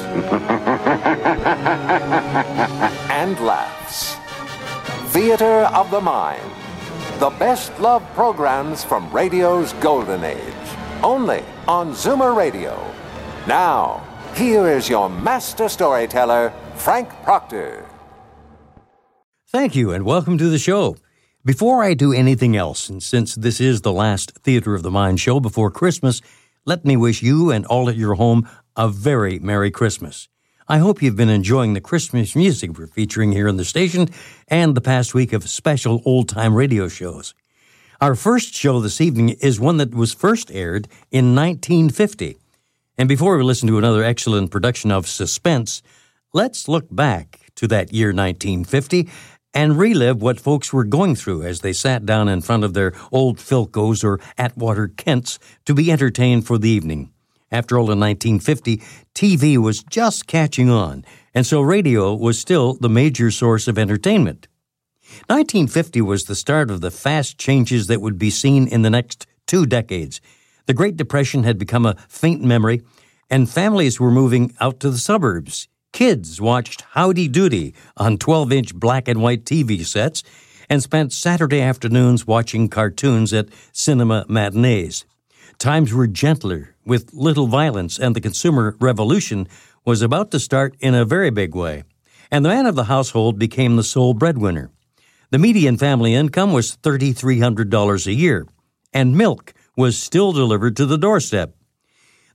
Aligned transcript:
and 3.10 3.38
laughs. 3.40 4.16
Theater 5.12 5.68
of 5.74 5.90
the 5.90 6.00
Mind. 6.00 6.50
The 7.18 7.30
best 7.30 7.78
love 7.80 8.02
programs 8.14 8.84
from 8.84 9.10
radio's 9.10 9.72
golden 9.74 10.24
age. 10.24 10.54
Only 11.02 11.42
on 11.66 11.92
Zoomer 11.92 12.36
Radio. 12.36 12.78
Now, 13.46 14.06
here 14.34 14.68
is 14.68 14.88
your 14.88 15.08
master 15.08 15.68
storyteller, 15.68 16.52
Frank 16.74 17.08
Proctor. 17.22 17.86
Thank 19.48 19.74
you, 19.74 19.92
and 19.92 20.04
welcome 20.04 20.36
to 20.36 20.50
the 20.50 20.58
show. 20.58 20.96
Before 21.44 21.82
I 21.82 21.94
do 21.94 22.12
anything 22.12 22.56
else, 22.56 22.90
and 22.90 23.02
since 23.02 23.34
this 23.34 23.60
is 23.60 23.80
the 23.80 23.92
last 23.92 24.32
Theater 24.42 24.74
of 24.74 24.82
the 24.82 24.90
Mind 24.90 25.20
show 25.20 25.40
before 25.40 25.70
Christmas, 25.70 26.20
let 26.64 26.84
me 26.84 26.96
wish 26.96 27.22
you 27.22 27.50
and 27.50 27.64
all 27.66 27.88
at 27.88 27.96
your 27.96 28.14
home 28.14 28.48
a 28.76 28.88
very 28.88 29.38
Merry 29.38 29.70
Christmas. 29.70 30.28
I 30.68 30.78
hope 30.78 31.00
you've 31.00 31.16
been 31.16 31.28
enjoying 31.28 31.72
the 31.72 31.80
Christmas 31.80 32.36
music 32.36 32.76
we're 32.76 32.86
featuring 32.86 33.32
here 33.32 33.48
on 33.48 33.56
the 33.56 33.64
station 33.64 34.08
and 34.48 34.74
the 34.74 34.80
past 34.80 35.14
week 35.14 35.32
of 35.32 35.48
special 35.48 36.02
old 36.04 36.28
time 36.28 36.54
radio 36.54 36.88
shows. 36.88 37.34
Our 38.00 38.14
first 38.14 38.52
show 38.52 38.80
this 38.80 39.00
evening 39.00 39.30
is 39.40 39.58
one 39.58 39.78
that 39.78 39.94
was 39.94 40.12
first 40.12 40.50
aired 40.50 40.88
in 41.10 41.34
1950. 41.34 42.36
And 42.98 43.08
before 43.08 43.38
we 43.38 43.44
listen 43.44 43.68
to 43.68 43.78
another 43.78 44.02
excellent 44.02 44.50
production 44.50 44.90
of 44.90 45.06
Suspense, 45.06 45.82
let's 46.34 46.68
look 46.68 46.86
back 46.90 47.40
to 47.54 47.66
that 47.68 47.92
year 47.92 48.08
1950 48.08 49.08
and 49.54 49.78
relive 49.78 50.20
what 50.20 50.38
folks 50.38 50.72
were 50.72 50.84
going 50.84 51.14
through 51.14 51.42
as 51.42 51.60
they 51.60 51.72
sat 51.72 52.04
down 52.04 52.28
in 52.28 52.42
front 52.42 52.64
of 52.64 52.74
their 52.74 52.92
old 53.10 53.38
Philcos 53.38 54.04
or 54.04 54.20
Atwater 54.36 54.88
Kents 54.88 55.38
to 55.64 55.72
be 55.72 55.90
entertained 55.90 56.46
for 56.46 56.58
the 56.58 56.68
evening. 56.68 57.12
After 57.52 57.78
all, 57.78 57.90
in 57.90 58.00
1950, 58.00 58.78
TV 59.14 59.56
was 59.56 59.82
just 59.84 60.26
catching 60.26 60.68
on, 60.68 61.04
and 61.32 61.46
so 61.46 61.60
radio 61.60 62.14
was 62.14 62.38
still 62.38 62.74
the 62.74 62.88
major 62.88 63.30
source 63.30 63.68
of 63.68 63.78
entertainment. 63.78 64.48
1950 65.28 66.00
was 66.00 66.24
the 66.24 66.34
start 66.34 66.70
of 66.70 66.80
the 66.80 66.90
fast 66.90 67.38
changes 67.38 67.86
that 67.86 68.00
would 68.00 68.18
be 68.18 68.30
seen 68.30 68.66
in 68.66 68.82
the 68.82 68.90
next 68.90 69.26
two 69.46 69.64
decades. 69.64 70.20
The 70.66 70.74
Great 70.74 70.96
Depression 70.96 71.44
had 71.44 71.58
become 71.58 71.86
a 71.86 71.96
faint 72.08 72.42
memory, 72.42 72.82
and 73.30 73.48
families 73.48 74.00
were 74.00 74.10
moving 74.10 74.52
out 74.60 74.80
to 74.80 74.90
the 74.90 74.98
suburbs. 74.98 75.68
Kids 75.92 76.40
watched 76.40 76.82
Howdy 76.90 77.28
Doody 77.28 77.74
on 77.96 78.18
12 78.18 78.52
inch 78.52 78.74
black 78.74 79.06
and 79.06 79.22
white 79.22 79.44
TV 79.44 79.86
sets 79.86 80.24
and 80.68 80.82
spent 80.82 81.12
Saturday 81.12 81.60
afternoons 81.60 82.26
watching 82.26 82.68
cartoons 82.68 83.32
at 83.32 83.48
cinema 83.72 84.26
matinees. 84.28 85.04
Times 85.58 85.92
were 85.92 86.06
gentler, 86.06 86.74
with 86.84 87.14
little 87.14 87.46
violence, 87.46 87.98
and 87.98 88.14
the 88.14 88.20
consumer 88.20 88.76
revolution 88.78 89.48
was 89.86 90.02
about 90.02 90.30
to 90.32 90.40
start 90.40 90.76
in 90.80 90.94
a 90.94 91.04
very 91.04 91.30
big 91.30 91.54
way. 91.54 91.84
And 92.30 92.44
the 92.44 92.50
man 92.50 92.66
of 92.66 92.74
the 92.74 92.84
household 92.84 93.38
became 93.38 93.76
the 93.76 93.82
sole 93.82 94.12
breadwinner. 94.12 94.70
The 95.30 95.38
median 95.38 95.78
family 95.78 96.14
income 96.14 96.52
was 96.52 96.76
$3,300 96.76 98.06
a 98.06 98.12
year, 98.12 98.46
and 98.92 99.16
milk 99.16 99.54
was 99.76 99.98
still 99.98 100.32
delivered 100.32 100.76
to 100.76 100.86
the 100.86 100.98
doorstep. 100.98 101.54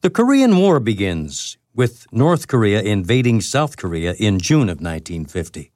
The 0.02 0.10
Korean 0.10 0.58
War 0.58 0.80
begins, 0.80 1.58
with 1.76 2.08
North 2.12 2.48
Korea 2.48 2.82
invading 2.82 3.42
South 3.42 3.78
Korea 3.78 4.14
in 4.14 4.40
June 4.40 4.68
of 4.68 4.82
1950. 4.82 5.72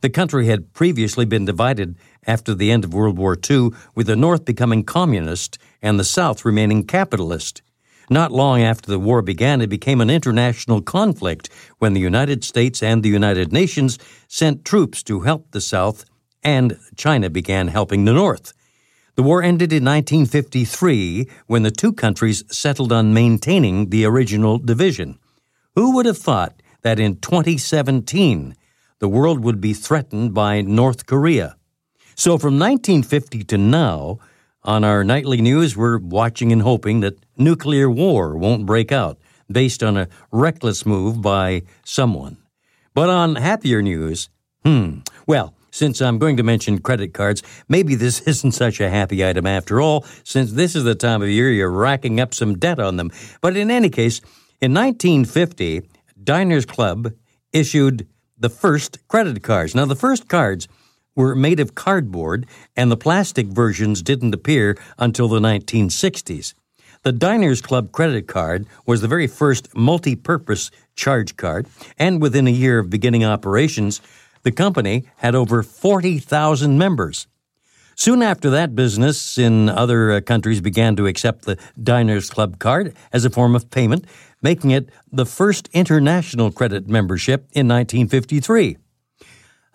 The 0.00 0.10
country 0.10 0.46
had 0.46 0.72
previously 0.72 1.24
been 1.24 1.44
divided 1.44 1.96
after 2.26 2.54
the 2.54 2.70
end 2.70 2.84
of 2.84 2.94
World 2.94 3.18
War 3.18 3.36
II, 3.48 3.70
with 3.94 4.06
the 4.06 4.16
North 4.16 4.44
becoming 4.44 4.84
communist 4.84 5.58
and 5.82 5.98
the 5.98 6.04
South 6.04 6.44
remaining 6.44 6.84
capitalist. 6.84 7.60
Not 8.08 8.32
long 8.32 8.62
after 8.62 8.90
the 8.90 8.98
war 8.98 9.22
began, 9.22 9.60
it 9.60 9.68
became 9.68 10.00
an 10.00 10.10
international 10.10 10.80
conflict 10.80 11.48
when 11.78 11.92
the 11.92 12.00
United 12.00 12.44
States 12.44 12.82
and 12.82 13.02
the 13.02 13.08
United 13.08 13.52
Nations 13.52 13.98
sent 14.28 14.64
troops 14.64 15.02
to 15.04 15.20
help 15.20 15.50
the 15.50 15.60
South, 15.60 16.04
and 16.42 16.78
China 16.96 17.30
began 17.30 17.68
helping 17.68 18.04
the 18.04 18.12
North. 18.12 18.52
The 19.14 19.22
war 19.22 19.42
ended 19.42 19.72
in 19.72 19.84
1953 19.84 21.28
when 21.46 21.62
the 21.62 21.70
two 21.70 21.92
countries 21.92 22.44
settled 22.50 22.92
on 22.92 23.12
maintaining 23.12 23.90
the 23.90 24.04
original 24.06 24.58
division. 24.58 25.18
Who 25.74 25.94
would 25.94 26.06
have 26.06 26.18
thought 26.18 26.62
that 26.82 26.98
in 26.98 27.16
2017 27.16 28.56
the 28.98 29.08
world 29.08 29.44
would 29.44 29.60
be 29.60 29.74
threatened 29.74 30.32
by 30.32 30.62
North 30.62 31.06
Korea? 31.06 31.56
So 32.14 32.38
from 32.38 32.58
1950 32.58 33.44
to 33.44 33.58
now, 33.58 34.18
on 34.64 34.84
our 34.84 35.02
nightly 35.02 35.40
news, 35.40 35.76
we're 35.76 35.98
watching 35.98 36.52
and 36.52 36.62
hoping 36.62 37.00
that 37.00 37.18
nuclear 37.36 37.90
war 37.90 38.36
won't 38.36 38.66
break 38.66 38.92
out 38.92 39.18
based 39.50 39.82
on 39.82 39.96
a 39.96 40.08
reckless 40.30 40.86
move 40.86 41.20
by 41.20 41.62
someone. 41.84 42.36
But 42.94 43.08
on 43.08 43.36
happier 43.36 43.82
news, 43.82 44.28
hmm, 44.64 44.98
well, 45.26 45.54
since 45.70 46.00
I'm 46.00 46.18
going 46.18 46.36
to 46.36 46.42
mention 46.42 46.78
credit 46.78 47.14
cards, 47.14 47.42
maybe 47.68 47.94
this 47.94 48.20
isn't 48.26 48.52
such 48.52 48.80
a 48.80 48.90
happy 48.90 49.24
item 49.24 49.46
after 49.46 49.80
all, 49.80 50.04
since 50.22 50.52
this 50.52 50.76
is 50.76 50.84
the 50.84 50.94
time 50.94 51.22
of 51.22 51.28
year 51.28 51.50
you're 51.50 51.70
racking 51.70 52.20
up 52.20 52.34
some 52.34 52.58
debt 52.58 52.78
on 52.78 52.96
them. 52.96 53.10
But 53.40 53.56
in 53.56 53.70
any 53.70 53.88
case, 53.88 54.20
in 54.60 54.72
1950, 54.74 55.82
Diners 56.22 56.66
Club 56.66 57.12
issued 57.52 58.06
the 58.38 58.50
first 58.50 58.98
credit 59.08 59.42
cards. 59.42 59.74
Now, 59.74 59.86
the 59.86 59.96
first 59.96 60.28
cards 60.28 60.68
were 61.14 61.34
made 61.34 61.60
of 61.60 61.74
cardboard, 61.74 62.46
and 62.76 62.90
the 62.90 62.96
plastic 62.96 63.46
versions 63.46 64.02
didn't 64.02 64.34
appear 64.34 64.76
until 64.98 65.28
the 65.28 65.40
1960s. 65.40 66.54
The 67.02 67.12
Diners 67.12 67.60
Club 67.60 67.90
credit 67.90 68.28
card 68.28 68.66
was 68.86 69.00
the 69.00 69.08
very 69.08 69.26
first 69.26 69.74
multi 69.76 70.14
purpose 70.14 70.70
charge 70.94 71.36
card, 71.36 71.66
and 71.98 72.22
within 72.22 72.46
a 72.46 72.50
year 72.50 72.78
of 72.78 72.90
beginning 72.90 73.24
operations, 73.24 74.00
the 74.42 74.52
company 74.52 75.04
had 75.16 75.34
over 75.34 75.62
40,000 75.62 76.78
members. 76.78 77.26
Soon 77.94 78.22
after 78.22 78.50
that, 78.50 78.74
business 78.74 79.36
in 79.36 79.68
other 79.68 80.12
uh, 80.12 80.20
countries 80.20 80.60
began 80.60 80.96
to 80.96 81.06
accept 81.06 81.44
the 81.44 81.58
Diners 81.80 82.30
Club 82.30 82.58
card 82.58 82.94
as 83.12 83.24
a 83.24 83.30
form 83.30 83.54
of 83.54 83.70
payment, 83.70 84.06
making 84.40 84.70
it 84.70 84.88
the 85.10 85.26
first 85.26 85.68
international 85.72 86.50
credit 86.50 86.88
membership 86.88 87.42
in 87.52 87.68
1953. 87.68 88.78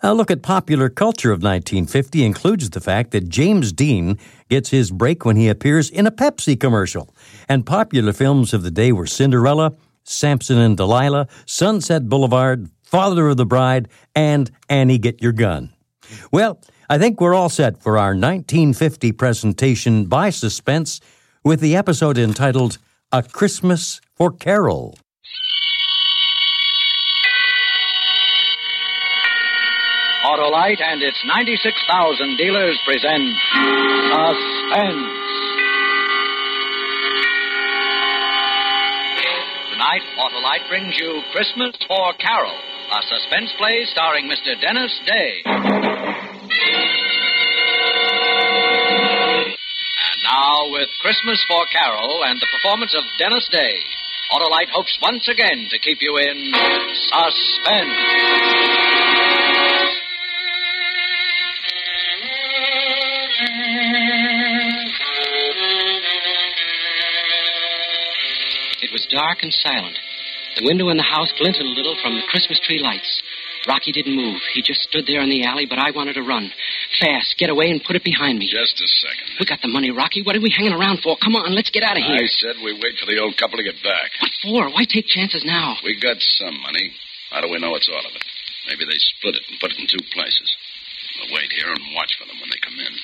A 0.00 0.14
look 0.14 0.30
at 0.30 0.42
popular 0.42 0.88
culture 0.88 1.32
of 1.32 1.42
1950 1.42 2.24
includes 2.24 2.70
the 2.70 2.80
fact 2.80 3.10
that 3.10 3.28
James 3.28 3.72
Dean 3.72 4.16
gets 4.48 4.70
his 4.70 4.92
break 4.92 5.24
when 5.24 5.34
he 5.34 5.48
appears 5.48 5.90
in 5.90 6.06
a 6.06 6.12
Pepsi 6.12 6.58
commercial. 6.58 7.12
And 7.48 7.66
popular 7.66 8.12
films 8.12 8.54
of 8.54 8.62
the 8.62 8.70
day 8.70 8.92
were 8.92 9.08
Cinderella, 9.08 9.74
Samson 10.04 10.58
and 10.58 10.76
Delilah, 10.76 11.26
Sunset 11.46 12.08
Boulevard, 12.08 12.70
Father 12.80 13.26
of 13.26 13.38
the 13.38 13.44
Bride, 13.44 13.88
and 14.14 14.52
Annie 14.68 14.98
Get 14.98 15.20
Your 15.20 15.32
Gun. 15.32 15.72
Well, 16.30 16.60
I 16.88 16.96
think 16.96 17.20
we're 17.20 17.34
all 17.34 17.48
set 17.48 17.82
for 17.82 17.98
our 17.98 18.10
1950 18.10 19.10
presentation 19.12 20.04
by 20.04 20.30
Suspense 20.30 21.00
with 21.42 21.58
the 21.58 21.74
episode 21.74 22.18
entitled 22.18 22.78
A 23.10 23.24
Christmas 23.24 24.00
for 24.14 24.30
Carol. 24.30 24.96
Autolite 30.38 30.78
and 30.78 31.02
its 31.02 31.18
96,000 31.26 32.38
dealers 32.38 32.78
present 32.86 33.34
Suspense. 34.06 35.10
Tonight, 39.74 40.06
Autolite 40.14 40.68
brings 40.70 40.94
you 40.94 41.22
Christmas 41.34 41.74
for 41.88 42.14
Carol, 42.22 42.54
a 42.54 43.02
suspense 43.02 43.50
play 43.58 43.82
starring 43.90 44.30
Mr. 44.30 44.54
Dennis 44.62 44.94
Day. 45.10 45.42
And 45.42 45.58
now, 50.22 50.70
with 50.70 50.88
Christmas 51.02 51.42
for 51.50 51.66
Carol 51.72 52.22
and 52.30 52.38
the 52.38 52.46
performance 52.54 52.94
of 52.94 53.02
Dennis 53.18 53.48
Day, 53.50 53.74
Autolite 54.30 54.70
hopes 54.70 54.96
once 55.02 55.26
again 55.26 55.66
to 55.70 55.80
keep 55.80 55.98
you 56.00 56.16
in 56.18 56.54
suspense. 57.10 57.98
It 68.82 68.92
was 68.92 69.06
dark 69.10 69.42
and 69.42 69.52
silent. 69.52 69.98
The 70.56 70.66
window 70.66 70.88
in 70.88 70.96
the 70.96 71.06
house 71.06 71.32
glinted 71.38 71.62
a 71.62 71.76
little 71.76 71.96
from 72.02 72.14
the 72.14 72.26
Christmas 72.30 72.58
tree 72.60 72.78
lights. 72.78 73.22
Rocky 73.66 73.92
didn't 73.92 74.14
move. 74.14 74.40
He 74.54 74.62
just 74.62 74.82
stood 74.86 75.06
there 75.06 75.20
in 75.20 75.28
the 75.28 75.44
alley, 75.44 75.66
but 75.66 75.78
I 75.78 75.90
wanted 75.90 76.14
to 76.14 76.22
run. 76.22 76.50
Fast, 77.00 77.36
get 77.38 77.50
away 77.50 77.70
and 77.70 77.82
put 77.82 77.96
it 77.96 78.04
behind 78.04 78.38
me. 78.38 78.46
Just 78.46 78.80
a 78.80 78.88
second. 79.02 79.38
We 79.38 79.46
got 79.46 79.60
the 79.60 79.68
money, 79.68 79.90
Rocky. 79.90 80.22
What 80.22 80.36
are 80.36 80.40
we 80.40 80.50
hanging 80.50 80.72
around 80.72 81.02
for? 81.02 81.18
Come 81.22 81.34
on, 81.36 81.54
let's 81.54 81.70
get 81.70 81.82
out 81.82 81.98
of 81.98 82.02
here. 82.02 82.22
I 82.22 82.26
said 82.26 82.56
we 82.62 82.72
wait 82.72 82.96
for 82.98 83.06
the 83.06 83.18
old 83.18 83.36
couple 83.36 83.58
to 83.58 83.66
get 83.66 83.76
back. 83.82 84.14
What 84.22 84.34
for? 84.42 84.62
Why 84.72 84.86
take 84.86 85.06
chances 85.06 85.44
now? 85.44 85.76
We 85.82 85.98
got 86.00 86.16
some 86.38 86.54
money. 86.62 86.94
How 87.30 87.42
do 87.42 87.50
we 87.50 87.58
know 87.58 87.74
it's 87.74 87.90
all 87.90 88.02
of 88.02 88.14
it? 88.14 88.24
Maybe 88.66 88.84
they 88.86 88.98
split 89.18 89.36
it 89.36 89.44
and 89.50 89.60
put 89.60 89.72
it 89.74 89.78
in 89.78 89.86
two 89.86 90.02
places. 90.14 90.48
We'll 91.20 91.34
wait 91.36 91.52
here 91.52 91.68
and 91.68 91.82
watch 91.94 92.14
for 92.16 92.24
them 92.24 92.38
when 92.40 92.48
they 92.48 92.60
come 92.62 92.78
in. 92.78 92.94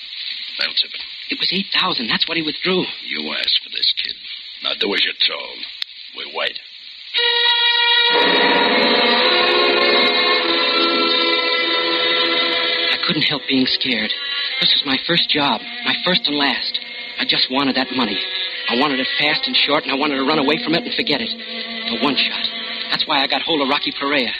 They'll 0.58 0.76
tip 0.78 0.94
it. 0.94 1.02
It 1.34 1.38
was 1.40 1.50
8,000. 1.50 2.06
That's 2.06 2.28
what 2.28 2.36
he 2.36 2.44
withdrew. 2.46 2.84
You 3.04 3.20
asked 3.34 3.60
for 3.64 3.70
this, 3.74 3.90
kid. 4.00 4.14
Now 4.64 4.72
do 4.80 4.94
as 4.94 5.04
you're 5.04 5.12
told. 5.28 5.58
We 6.16 6.24
wait. 6.32 6.58
I 12.88 12.96
couldn't 13.06 13.28
help 13.28 13.42
being 13.46 13.66
scared. 13.66 14.08
This 14.62 14.72
was 14.72 14.82
my 14.86 14.96
first 15.06 15.28
job, 15.28 15.60
my 15.84 15.92
first 16.02 16.22
and 16.24 16.36
last. 16.38 16.80
I 17.20 17.26
just 17.28 17.52
wanted 17.52 17.76
that 17.76 17.92
money. 17.94 18.18
I 18.70 18.80
wanted 18.80 19.00
it 19.00 19.08
fast 19.18 19.46
and 19.46 19.54
short, 19.54 19.82
and 19.82 19.92
I 19.92 19.96
wanted 19.96 20.16
to 20.16 20.24
run 20.24 20.38
away 20.38 20.56
from 20.64 20.72
it 20.72 20.84
and 20.84 20.94
forget 20.94 21.20
it. 21.20 21.28
For 21.28 22.02
one 22.02 22.16
shot. 22.16 22.48
That's 22.88 23.06
why 23.06 23.20
I 23.20 23.26
got 23.26 23.42
hold 23.42 23.60
of 23.60 23.68
Rocky 23.68 23.92
Perea. 23.92 24.32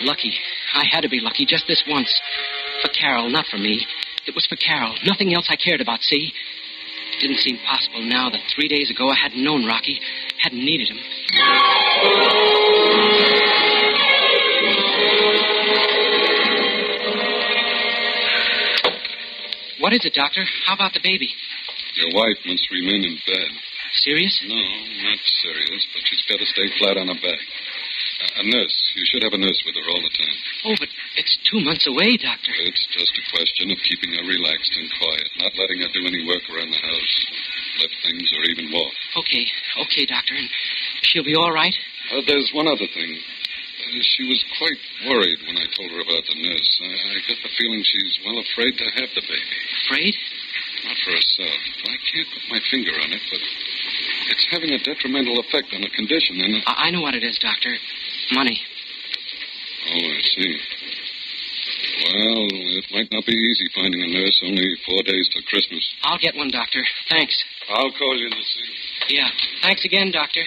Lucky. 0.00 0.32
I 0.72 0.86
had 0.90 1.02
to 1.02 1.10
be 1.10 1.20
lucky 1.20 1.44
just 1.44 1.66
this 1.68 1.84
once. 1.86 2.08
For 2.80 2.88
Carol, 2.88 3.28
not 3.28 3.44
for 3.50 3.58
me. 3.58 3.84
It 4.26 4.34
was 4.34 4.46
for 4.46 4.56
Carol. 4.56 4.96
Nothing 5.04 5.34
else 5.34 5.48
I 5.50 5.56
cared 5.56 5.82
about, 5.82 6.00
see? 6.00 6.32
It 7.20 7.28
didn't 7.28 7.44
seem 7.44 7.58
possible 7.68 8.00
now 8.00 8.30
that 8.30 8.40
three 8.56 8.66
days 8.66 8.90
ago 8.90 9.10
I 9.10 9.14
hadn't 9.14 9.44
known 9.44 9.66
Rocky, 9.66 10.00
hadn't 10.40 10.64
needed 10.64 10.88
him. 10.88 10.96
What 19.80 19.92
is 19.92 20.00
it, 20.06 20.14
Doctor? 20.14 20.40
How 20.64 20.72
about 20.72 20.94
the 20.94 21.00
baby? 21.04 21.28
Your 21.96 22.08
wife 22.14 22.40
must 22.46 22.64
remain 22.70 23.04
in 23.04 23.18
bed. 23.26 23.52
Serious? 24.00 24.40
No, 24.48 24.56
not 24.56 25.18
serious, 25.44 25.86
but 25.92 26.00
she's 26.08 26.24
got 26.26 26.38
to 26.38 26.46
stay 26.46 26.72
flat 26.78 26.96
on 26.96 27.08
her 27.08 27.20
back. 27.20 27.40
A, 28.20 28.44
nurse. 28.44 28.76
You 28.96 29.04
should 29.08 29.24
have 29.24 29.32
a 29.32 29.40
nurse 29.40 29.60
with 29.64 29.76
her 29.80 29.86
all 29.88 30.02
the 30.04 30.12
time. 30.12 30.36
Oh, 30.68 30.76
but 30.76 30.88
it's 31.16 31.36
two 31.48 31.60
months 31.64 31.88
away, 31.88 32.20
Doctor. 32.20 32.52
It's 32.68 32.84
just 32.92 33.12
a 33.16 33.24
question 33.32 33.72
of 33.72 33.78
keeping 33.88 34.12
her 34.12 34.24
relaxed 34.28 34.74
and 34.76 34.88
quiet, 35.00 35.28
not 35.40 35.52
letting 35.56 35.80
her 35.80 35.90
do 35.92 36.04
any 36.04 36.20
work 36.28 36.44
around 36.52 36.68
the 36.68 36.84
house, 36.84 37.14
lift 37.80 37.96
things, 38.04 38.28
or 38.36 38.42
even 38.52 38.68
walk. 38.72 38.92
Okay, 39.24 39.44
okay, 39.88 40.04
Doctor. 40.04 40.36
And 40.36 40.48
she'll 41.08 41.24
be 41.24 41.36
all 41.36 41.52
right? 41.52 41.72
Uh, 42.12 42.20
there's 42.28 42.52
one 42.52 42.68
other 42.68 42.88
thing. 42.92 43.10
Uh, 43.16 44.04
she 44.04 44.28
was 44.28 44.40
quite 44.60 44.80
worried 45.08 45.40
when 45.48 45.56
I 45.56 45.64
told 45.72 45.88
her 45.88 46.04
about 46.04 46.24
the 46.28 46.36
nurse. 46.36 46.70
I, 46.84 46.92
I 46.92 47.16
get 47.24 47.40
the 47.40 47.52
feeling 47.56 47.80
she's, 47.80 48.20
well, 48.20 48.36
afraid 48.36 48.76
to 48.76 48.86
have 49.00 49.10
the 49.16 49.24
baby. 49.24 49.56
Afraid? 49.88 50.14
Not 50.84 50.96
for 51.04 51.12
herself. 51.16 51.60
I 51.88 51.96
can't 52.04 52.28
put 52.36 52.44
my 52.52 52.60
finger 52.68 52.92
on 53.00 53.12
it, 53.12 53.22
but 53.32 53.42
it's 54.32 54.46
having 54.52 54.72
a 54.76 54.80
detrimental 54.80 55.40
effect 55.40 55.72
on 55.72 55.82
her 55.82 55.92
condition, 55.96 56.40
and... 56.40 56.62
I, 56.68 56.88
I 56.88 56.90
know 56.90 57.00
what 57.00 57.14
it 57.14 57.24
is, 57.24 57.36
Doctor. 57.40 57.72
Money. 58.32 58.60
Oh, 59.90 59.96
I 59.96 60.20
see. 60.22 60.56
Well, 62.00 62.46
it 62.78 62.84
might 62.92 63.10
not 63.12 63.26
be 63.26 63.32
easy 63.32 63.68
finding 63.74 64.02
a 64.02 64.06
nurse 64.06 64.40
only 64.44 64.68
four 64.86 65.02
days 65.02 65.28
till 65.32 65.42
Christmas. 65.42 65.84
I'll 66.02 66.18
get 66.18 66.34
one, 66.36 66.50
Doctor. 66.50 66.80
Thanks. 67.08 67.36
I'll 67.68 67.90
call 67.92 68.16
you 68.16 68.30
this 68.30 68.56
evening. 68.56 69.20
Yeah. 69.20 69.28
Thanks 69.62 69.84
again, 69.84 70.10
Doctor. 70.12 70.42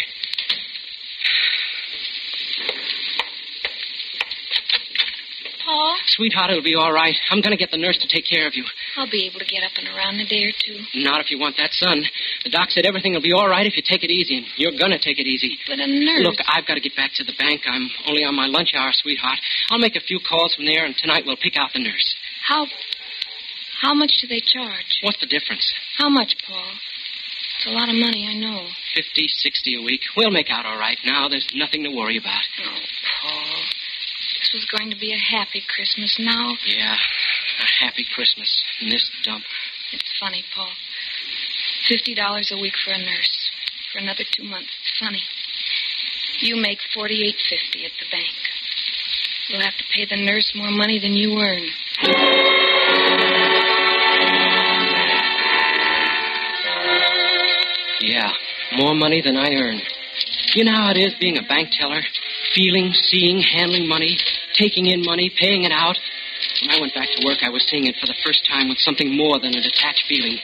Paul, 5.66 5.96
Sweetheart, 6.08 6.52
it'll 6.52 6.64
be 6.64 6.76
all 6.76 6.92
right. 6.92 7.16
I'm 7.32 7.42
going 7.42 7.52
to 7.52 7.58
get 7.58 7.72
the 7.72 7.78
nurse 7.78 7.98
to 8.00 8.08
take 8.08 8.26
care 8.28 8.48
of 8.48 8.54
you. 8.56 8.64
I'll 8.98 9.10
be 9.10 9.26
able 9.26 9.40
to 9.40 9.46
get 9.50 9.64
up 9.64 9.74
and 9.78 9.88
around 9.90 10.16
in 10.16 10.26
a 10.26 10.30
day 10.30 10.44
or 10.46 10.54
two. 10.54 10.78
Not 11.02 11.20
if 11.22 11.32
you 11.32 11.40
want 11.40 11.58
that 11.58 11.74
son. 11.74 12.04
The 12.44 12.50
doc 12.50 12.70
said 12.70 12.86
everything 12.86 13.14
will 13.14 13.26
be 13.26 13.34
all 13.34 13.50
right 13.50 13.66
if 13.66 13.76
you 13.76 13.82
take 13.86 14.04
it 14.04 14.12
easy, 14.12 14.38
and 14.38 14.46
you're 14.56 14.78
going 14.78 14.92
to 14.92 15.02
take 15.02 15.18
it 15.18 15.26
easy. 15.26 15.58
But 15.68 15.80
a 15.80 15.88
nurse. 15.88 16.22
Look, 16.22 16.38
I've 16.48 16.66
got 16.68 16.76
to 16.76 16.84
get 16.84 16.96
back 16.96 17.12
to 17.16 17.24
the 17.24 17.34
bank. 17.40 17.62
I'm 17.66 17.90
only 18.06 18.24
on 18.24 18.36
my 18.36 18.46
lunch 18.46 18.72
hour, 18.76 18.92
sweetheart. 18.94 19.40
I'll 19.72 19.80
make 19.82 19.96
a 19.96 20.02
few 20.06 20.20
calls 20.22 20.54
from 20.54 20.66
there, 20.66 20.86
and 20.86 20.96
tonight 20.96 21.24
we'll 21.26 21.42
pick 21.42 21.58
out 21.58 21.74
the 21.74 21.82
nurse. 21.82 22.16
How. 22.48 22.68
How 23.82 23.94
much 23.94 24.14
do 24.22 24.28
they 24.28 24.40
charge? 24.40 25.00
What's 25.02 25.20
the 25.20 25.28
difference? 25.28 25.66
How 25.98 26.08
much, 26.10 26.36
Paul? 26.48 26.72
It's 27.58 27.68
a 27.68 27.76
lot 27.76 27.90
of 27.90 27.96
money, 27.96 28.28
I 28.30 28.34
know. 28.38 28.68
Fifty, 28.96 29.26
sixty 29.28 29.76
a 29.76 29.82
week. 29.84 30.02
We'll 30.16 30.32
make 30.32 30.50
out 30.50 30.66
all 30.66 30.78
right 30.78 30.98
now. 31.04 31.28
There's 31.28 31.48
nothing 31.56 31.84
to 31.84 31.90
worry 31.92 32.18
about. 32.18 32.44
Oh, 32.64 32.80
Paul. 33.22 33.60
This 34.40 34.52
was 34.54 34.66
going 34.78 34.92
to 34.92 34.98
be 35.00 35.14
a 35.14 35.18
happy 35.36 35.64
Christmas. 35.74 36.16
Now, 36.20 36.52
Yeah, 36.68 36.96
a 37.60 37.86
happy 37.86 38.06
Christmas 38.16 38.50
in 38.82 38.90
this 38.90 39.10
dump. 39.24 39.44
it's 39.92 40.12
funny, 40.20 40.44
Paul. 40.56 40.70
Fifty 41.88 42.16
dollars 42.16 42.52
a 42.52 42.58
week 42.58 42.74
for 42.84 42.92
a 42.92 42.98
nurse. 42.98 43.50
For 43.92 44.00
another 44.00 44.24
two 44.32 44.44
months. 44.44 44.70
It's 44.82 44.98
funny. 45.00 45.22
You 46.40 46.56
make 46.56 46.80
forty-eight 46.94 47.38
fifty 47.50 47.86
at 47.86 47.92
the 48.00 48.08
bank. 48.12 48.34
You'll 49.50 49.62
have 49.62 49.78
to 49.78 49.84
pay 49.94 50.06
the 50.10 50.24
nurse 50.24 50.52
more 50.56 50.72
money 50.72 51.00
than 51.00 51.14
you 51.14 51.38
earn. 51.38 51.68
Yeah, 58.02 58.32
more 58.78 58.96
money 58.96 59.22
than 59.22 59.38
I 59.38 59.54
earn. 59.56 59.80
You 60.56 60.66
know 60.66 60.74
how 60.76 60.92
it 60.92 60.98
is 60.98 61.14
being 61.20 61.38
a 61.38 61.44
bank 61.44 61.70
teller? 61.72 62.02
Feeling, 62.54 62.94
seeing, 62.94 63.42
handling 63.42 63.88
money, 63.88 64.18
taking 64.54 64.88
in 64.88 65.04
money, 65.04 65.32
paying 65.40 65.64
it 65.64 65.72
out. 65.72 65.98
When 66.64 66.72
I 66.72 66.80
went 66.80 66.96
back 66.96 67.12
to 67.12 67.28
work, 67.28 67.44
I 67.44 67.52
was 67.52 67.68
seeing 67.68 67.92
it 67.92 68.00
for 68.00 68.08
the 68.08 68.16
first 68.24 68.48
time 68.48 68.72
with 68.72 68.80
something 68.80 69.12
more 69.12 69.36
than 69.36 69.52
a 69.52 69.60
detached 69.60 70.08
feeling. 70.08 70.40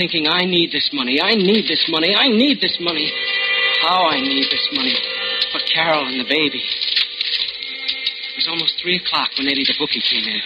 Thinking, 0.00 0.24
I 0.24 0.48
need 0.48 0.72
this 0.72 0.88
money, 0.96 1.20
I 1.20 1.36
need 1.36 1.68
this 1.68 1.84
money, 1.92 2.16
I 2.16 2.32
need 2.32 2.64
this 2.64 2.80
money. 2.80 3.12
How 3.84 4.08
I 4.08 4.16
need 4.16 4.48
this 4.48 4.64
money. 4.72 4.96
For 5.52 5.60
Carol 5.68 6.08
and 6.08 6.16
the 6.16 6.24
baby. 6.24 6.64
It 6.64 8.36
was 8.40 8.48
almost 8.48 8.80
three 8.80 8.96
o'clock 8.96 9.28
when 9.36 9.44
Eddie 9.44 9.68
the 9.68 9.76
bookie 9.76 10.00
came 10.00 10.24
in. 10.24 10.40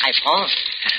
Hi, 0.00 0.16
Paul. 0.24 0.48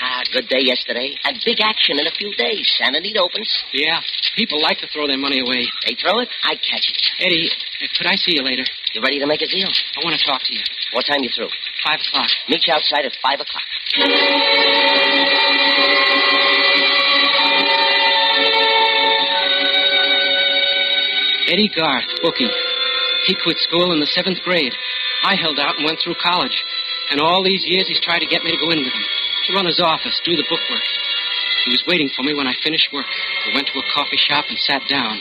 Ah, 0.02 0.22
good 0.30 0.46
day 0.46 0.62
yesterday. 0.62 1.18
A 1.26 1.34
big 1.44 1.58
action 1.58 1.98
in 1.98 2.06
a 2.06 2.14
few 2.14 2.30
days. 2.38 2.70
Santa 2.78 2.98
Anita 2.98 3.18
opens. 3.18 3.50
Yeah, 3.74 3.98
people 4.36 4.62
like 4.62 4.78
to 4.78 4.86
throw 4.94 5.08
their 5.08 5.18
money 5.18 5.40
away. 5.42 5.66
They 5.86 5.98
throw 5.98 6.20
it, 6.20 6.28
I 6.44 6.54
catch 6.54 6.86
it. 6.86 7.02
Eddie, 7.18 7.50
could 7.98 8.06
I 8.06 8.14
see 8.14 8.38
you 8.38 8.42
later? 8.46 8.62
You 8.94 9.02
ready 9.02 9.18
to 9.18 9.26
make 9.26 9.42
a 9.42 9.50
deal? 9.50 9.66
I 9.66 10.04
want 10.04 10.14
to 10.14 10.24
talk 10.24 10.42
to 10.46 10.54
you. 10.54 10.62
What 10.92 11.06
time 11.06 11.26
you 11.26 11.30
through? 11.34 11.50
Five 11.84 12.00
o'clock. 12.00 12.30
Meet 12.48 12.66
you 12.66 12.74
outside 12.74 13.04
at 13.04 13.12
five 13.22 13.40
o'clock. 13.40 13.64
Eddie 21.48 21.70
Garth, 21.74 22.04
bookie. 22.22 22.50
He 23.26 23.34
quit 23.42 23.58
school 23.58 23.92
in 23.92 24.00
the 24.00 24.06
seventh 24.06 24.38
grade. 24.44 24.72
I 25.24 25.34
held 25.34 25.58
out 25.58 25.76
and 25.76 25.84
went 25.84 25.98
through 26.02 26.14
college. 26.22 26.54
And 27.10 27.20
all 27.20 27.42
these 27.42 27.64
years 27.66 27.88
he's 27.88 28.00
tried 28.00 28.20
to 28.20 28.30
get 28.30 28.44
me 28.44 28.52
to 28.52 28.60
go 28.60 28.70
in 28.70 28.78
with 28.78 28.94
him, 28.94 29.06
to 29.48 29.54
run 29.54 29.66
his 29.66 29.80
office, 29.80 30.20
do 30.24 30.36
the 30.36 30.46
bookwork. 30.48 30.86
He 31.64 31.72
was 31.72 31.82
waiting 31.86 32.08
for 32.14 32.22
me 32.22 32.34
when 32.34 32.46
I 32.46 32.54
finished 32.62 32.92
work. 32.92 33.06
We 33.46 33.54
went 33.54 33.66
to 33.66 33.78
a 33.78 33.90
coffee 33.92 34.16
shop 34.16 34.46
and 34.48 34.58
sat 34.58 34.82
down. 34.88 35.18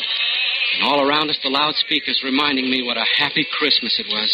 And 0.75 0.83
all 0.83 1.01
around 1.01 1.29
us, 1.29 1.39
the 1.41 1.49
loudspeakers 1.49 2.21
reminding 2.23 2.69
me 2.69 2.83
what 2.83 2.97
a 2.97 3.05
happy 3.17 3.45
Christmas 3.57 3.99
it 3.99 4.07
was. 4.07 4.29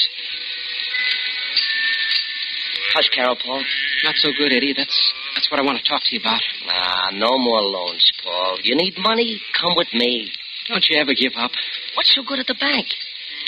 Hush, 2.95 3.09
Carol, 3.11 3.35
Paul. 3.35 3.61
Not 4.05 4.15
so 4.15 4.31
good, 4.39 4.55
Eddie. 4.55 4.71
That's 4.71 4.95
that's 5.35 5.51
what 5.51 5.59
I 5.59 5.63
want 5.63 5.77
to 5.77 5.83
talk 5.83 5.99
to 6.05 6.15
you 6.15 6.21
about. 6.23 6.39
Ah, 6.71 7.11
no 7.11 7.37
more 7.37 7.59
loans, 7.59 8.09
Paul. 8.23 8.57
You 8.63 8.73
need 8.75 8.95
money? 8.97 9.41
Come 9.59 9.75
with 9.75 9.91
me. 9.93 10.31
Don't 10.69 10.85
you 10.89 10.95
ever 10.97 11.11
give 11.13 11.33
up. 11.35 11.51
What's 11.95 12.15
so 12.15 12.23
good 12.23 12.39
at 12.39 12.47
the 12.47 12.55
bank? 12.55 12.87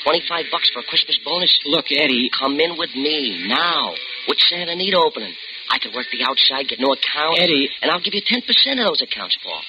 Twenty-five 0.03 0.51
bucks 0.51 0.69
for 0.69 0.79
a 0.79 0.83
Christmas 0.83 1.17
bonus? 1.23 1.57
Look, 1.65 1.85
Eddie. 1.95 2.29
Come 2.37 2.59
in 2.59 2.77
with 2.77 2.93
me 2.93 3.47
now. 3.47 3.95
With 4.27 4.37
Santa 4.39 4.73
Anita 4.73 4.99
opening. 4.99 5.33
I 5.71 5.79
could 5.79 5.95
work 5.95 6.07
the 6.11 6.27
outside, 6.27 6.67
get 6.67 6.79
no 6.79 6.91
accounts. 6.91 7.39
Eddie. 7.39 7.69
And 7.81 7.91
I'll 7.91 8.03
give 8.03 8.13
you 8.13 8.21
10% 8.21 8.43
of 8.79 8.85
those 8.85 9.01
accounts, 9.01 9.37
Paul. 9.43 9.61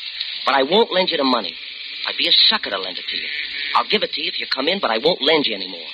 But 0.45 0.55
I 0.55 0.63
won't 0.63 0.93
lend 0.93 1.11
you 1.11 1.17
the 1.17 1.25
money. 1.25 1.55
I'd 2.07 2.17
be 2.17 2.27
a 2.27 2.33
sucker 2.33 2.71
to 2.71 2.79
lend 2.79 2.99
it 2.99 3.05
to 3.07 3.17
you. 3.17 3.29
I'll 3.75 3.89
give 3.89 4.03
it 4.03 4.13
to 4.13 4.23
you 4.23 4.29
if 4.29 4.39
you 4.39 4.47
come 4.47 4.67
in, 4.69 4.79
but 4.81 4.91
I 4.91 4.99
won't 4.99 5.23
lend 5.23 5.47
you 5.47 5.55
anymore. 5.55 5.87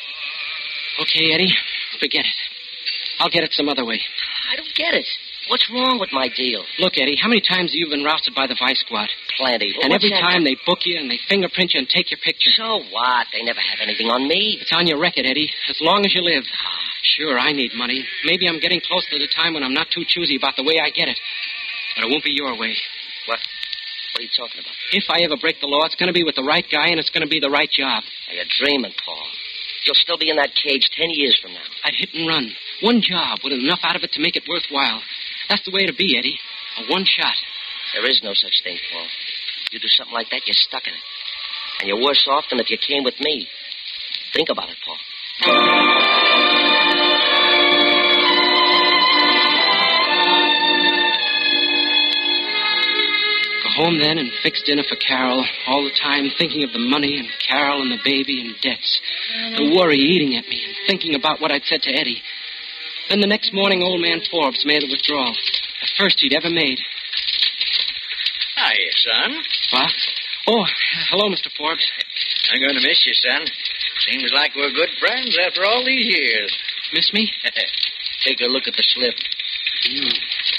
Okay, 1.01 1.33
Eddie. 1.33 1.53
Forget 2.01 2.25
it. 2.25 2.37
I'll 3.25 3.33
get 3.33 3.41
it 3.41 3.57
some 3.57 3.73
other 3.73 3.89
way. 3.89 3.97
I 4.53 4.57
don't 4.57 4.75
get 4.77 4.93
it. 4.93 5.09
What's 5.49 5.65
wrong 5.73 5.97
with 5.97 6.13
my 6.13 6.29
deal? 6.29 6.61
Look, 6.79 7.01
Eddie, 7.01 7.17
how 7.17 7.29
many 7.29 7.41
times 7.41 7.73
have 7.73 7.81
you 7.81 7.89
been 7.89 8.05
rousted 8.05 8.37
by 8.37 8.47
the 8.47 8.57
Vice 8.61 8.81
Squad? 8.85 9.09
Plenty. 9.41 9.73
and 9.81 9.93
every 9.93 10.13
time 10.13 10.45
they 10.45 10.57
book 10.69 10.85
you 10.85 11.01
and 11.01 11.09
they 11.09 11.17
fingerprint 11.29 11.73
you 11.73 11.81
and 11.81 11.89
take 11.89 12.13
your 12.13 12.21
picture. 12.21 12.53
So 12.53 12.85
what? 12.93 13.27
They 13.33 13.41
never 13.41 13.61
have 13.61 13.81
anything 13.81 14.13
on 14.13 14.29
me. 14.29 14.61
It's 14.61 14.73
on 14.77 14.87
your 14.87 15.01
record, 15.01 15.25
Eddie, 15.25 15.49
as 15.73 15.81
long 15.81 16.05
as 16.05 16.15
you 16.15 16.21
live. 16.21 16.45
Ah. 16.45 16.85
Sure, 17.17 17.39
I 17.39 17.53
need 17.53 17.73
money. 17.77 18.05
Maybe 18.25 18.49
I'm 18.49 18.61
getting 18.61 18.81
close 18.81 19.05
to 19.09 19.19
the 19.19 19.29
time 19.29 19.55
when 19.55 19.63
I'm 19.63 19.75
not 19.75 19.89
too 19.93 20.05
choosy 20.07 20.37
about 20.37 20.57
the 20.57 20.65
way 20.65 20.81
I 20.81 20.91
get 20.91 21.09
it. 21.09 21.19
But 21.97 22.05
it 22.05 22.11
won't 22.11 22.25
be 22.25 22.33
your 22.33 22.53
way. 22.59 22.77
What? 23.25 23.41
What 24.13 24.21
are 24.21 24.23
you 24.25 24.33
talking 24.37 24.61
about? 24.61 24.73
If 24.93 25.05
I 25.09 25.25
ever 25.25 25.37
break 25.41 25.61
the 25.61 25.67
law, 25.67 25.85
it's 25.85 25.97
going 25.97 26.09
to 26.09 26.17
be 26.17 26.25
with 26.25 26.37
the 26.37 26.45
right 26.45 26.65
guy 26.71 26.89
and 26.89 27.01
it's 27.01 27.11
going 27.11 27.25
to 27.25 27.29
be 27.31 27.41
the 27.41 27.51
right 27.51 27.71
job. 27.71 28.05
Now, 28.29 28.35
you're 28.37 28.53
dreaming, 28.61 28.93
Paul. 29.05 29.27
You'll 29.85 30.01
still 30.01 30.17
be 30.17 30.31
in 30.31 30.37
that 30.37 30.55
cage 30.57 30.89
ten 30.97 31.11
years 31.11 31.39
from 31.43 31.53
now. 31.53 31.69
I'd 31.85 31.95
hit 31.95 32.09
and 32.15 32.27
run. 32.27 32.49
One 32.83 33.01
job 33.01 33.39
with 33.45 33.53
enough 33.53 33.81
out 33.83 33.97
of 33.97 34.03
it 34.03 34.13
to 34.13 34.21
make 34.21 34.37
it 34.37 34.45
worthwhile. 34.49 35.01
That's 35.49 35.65
the 35.65 35.71
way 35.71 35.87
to 35.87 35.93
be, 35.93 36.19
Eddie. 36.19 36.39
A 36.79 36.93
one 36.93 37.05
shot. 37.05 37.35
There 37.95 38.09
is 38.11 38.21
no 38.23 38.33
such 38.35 38.63
thing, 38.63 38.79
Paul. 38.93 39.07
You 39.71 39.79
do 39.79 39.89
something 39.89 40.15
like 40.15 40.31
that, 40.31 40.43
you're 40.47 40.55
stuck 40.55 40.87
in 40.87 40.93
it. 40.93 41.01
And 41.81 41.89
you're 41.89 42.03
worse 42.03 42.27
off 42.29 42.45
than 42.51 42.61
if 42.61 42.71
you 42.71 42.79
came 42.79 43.05
with 43.05 43.19
me. 43.21 43.47
Think 44.33 44.49
about 44.49 44.69
it, 44.69 44.77
Paul. 44.85 44.97
Go 53.63 53.71
home 53.83 53.99
then 53.99 54.19
and 54.19 54.31
fix 54.43 54.63
dinner 54.63 54.83
for 54.89 54.97
Carol, 54.97 55.45
all 55.67 55.85
the 55.85 55.91
time 56.03 56.29
thinking 56.39 56.65
of 56.65 56.73
the 56.73 56.79
money 56.79 57.19
and 57.19 57.29
Carol 57.49 57.83
and 57.83 57.91
the 57.91 57.99
baby 58.05 58.41
and 58.41 58.55
debts. 58.61 59.01
The 59.57 59.75
worry 59.77 59.99
eating 59.99 60.37
at 60.37 60.49
me 60.49 60.65
and 60.65 60.75
thinking 60.87 61.15
about 61.15 61.41
what 61.41 61.53
I'd 61.53 61.65
said 61.65 61.83
to 61.83 61.91
Eddie. 61.91 62.23
Then 63.11 63.21
the 63.21 63.27
next 63.27 63.53
morning, 63.53 63.83
old 63.83 64.01
man 64.01 64.21
Forbes 64.31 64.65
made 64.65 64.83
a 64.83 64.91
withdrawal. 64.91 65.33
The 65.33 65.89
first 65.99 66.21
he'd 66.21 66.33
ever 66.33 66.49
made. 66.49 66.79
Hiya, 68.57 68.93
son. 69.05 69.31
What? 69.73 69.93
Oh, 70.49 70.65
hello, 71.11 71.29
Mr. 71.29 71.53
Forbes. 71.57 71.85
I'm 72.53 72.61
going 72.61 72.75
to 72.75 72.87
miss 72.87 73.05
you, 73.05 73.15
son. 73.15 73.47
Seems 74.09 74.33
like 74.35 74.53
we're 74.57 74.73
good 74.73 74.91
friends 75.01 75.37
after 75.41 75.65
all 75.65 75.85
these 75.85 76.07
years. 76.07 76.53
Miss 76.93 77.13
me? 77.13 77.31
Take 78.25 78.41
a 78.41 78.49
look 78.49 78.67
at 78.67 78.75
the 78.75 78.85
slip. 78.95 79.15
Mm, 79.91 80.13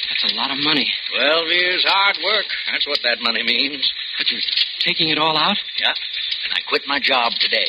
that's 0.09 0.33
a 0.33 0.35
lot 0.35 0.51
of 0.51 0.57
money. 0.61 0.85
Twelve 1.09 1.47
years 1.49 1.83
hard 1.87 2.17
work. 2.23 2.45
That's 2.71 2.85
what 2.85 2.99
that 3.03 3.17
money 3.21 3.41
means. 3.41 3.81
But 4.17 4.29
you're 4.29 4.41
taking 4.85 5.09
it 5.09 5.17
all 5.17 5.37
out? 5.37 5.57
Yeah. 5.81 5.93
And 6.45 6.53
I 6.53 6.61
quit 6.69 6.83
my 6.85 6.99
job 6.99 7.33
today. 7.39 7.65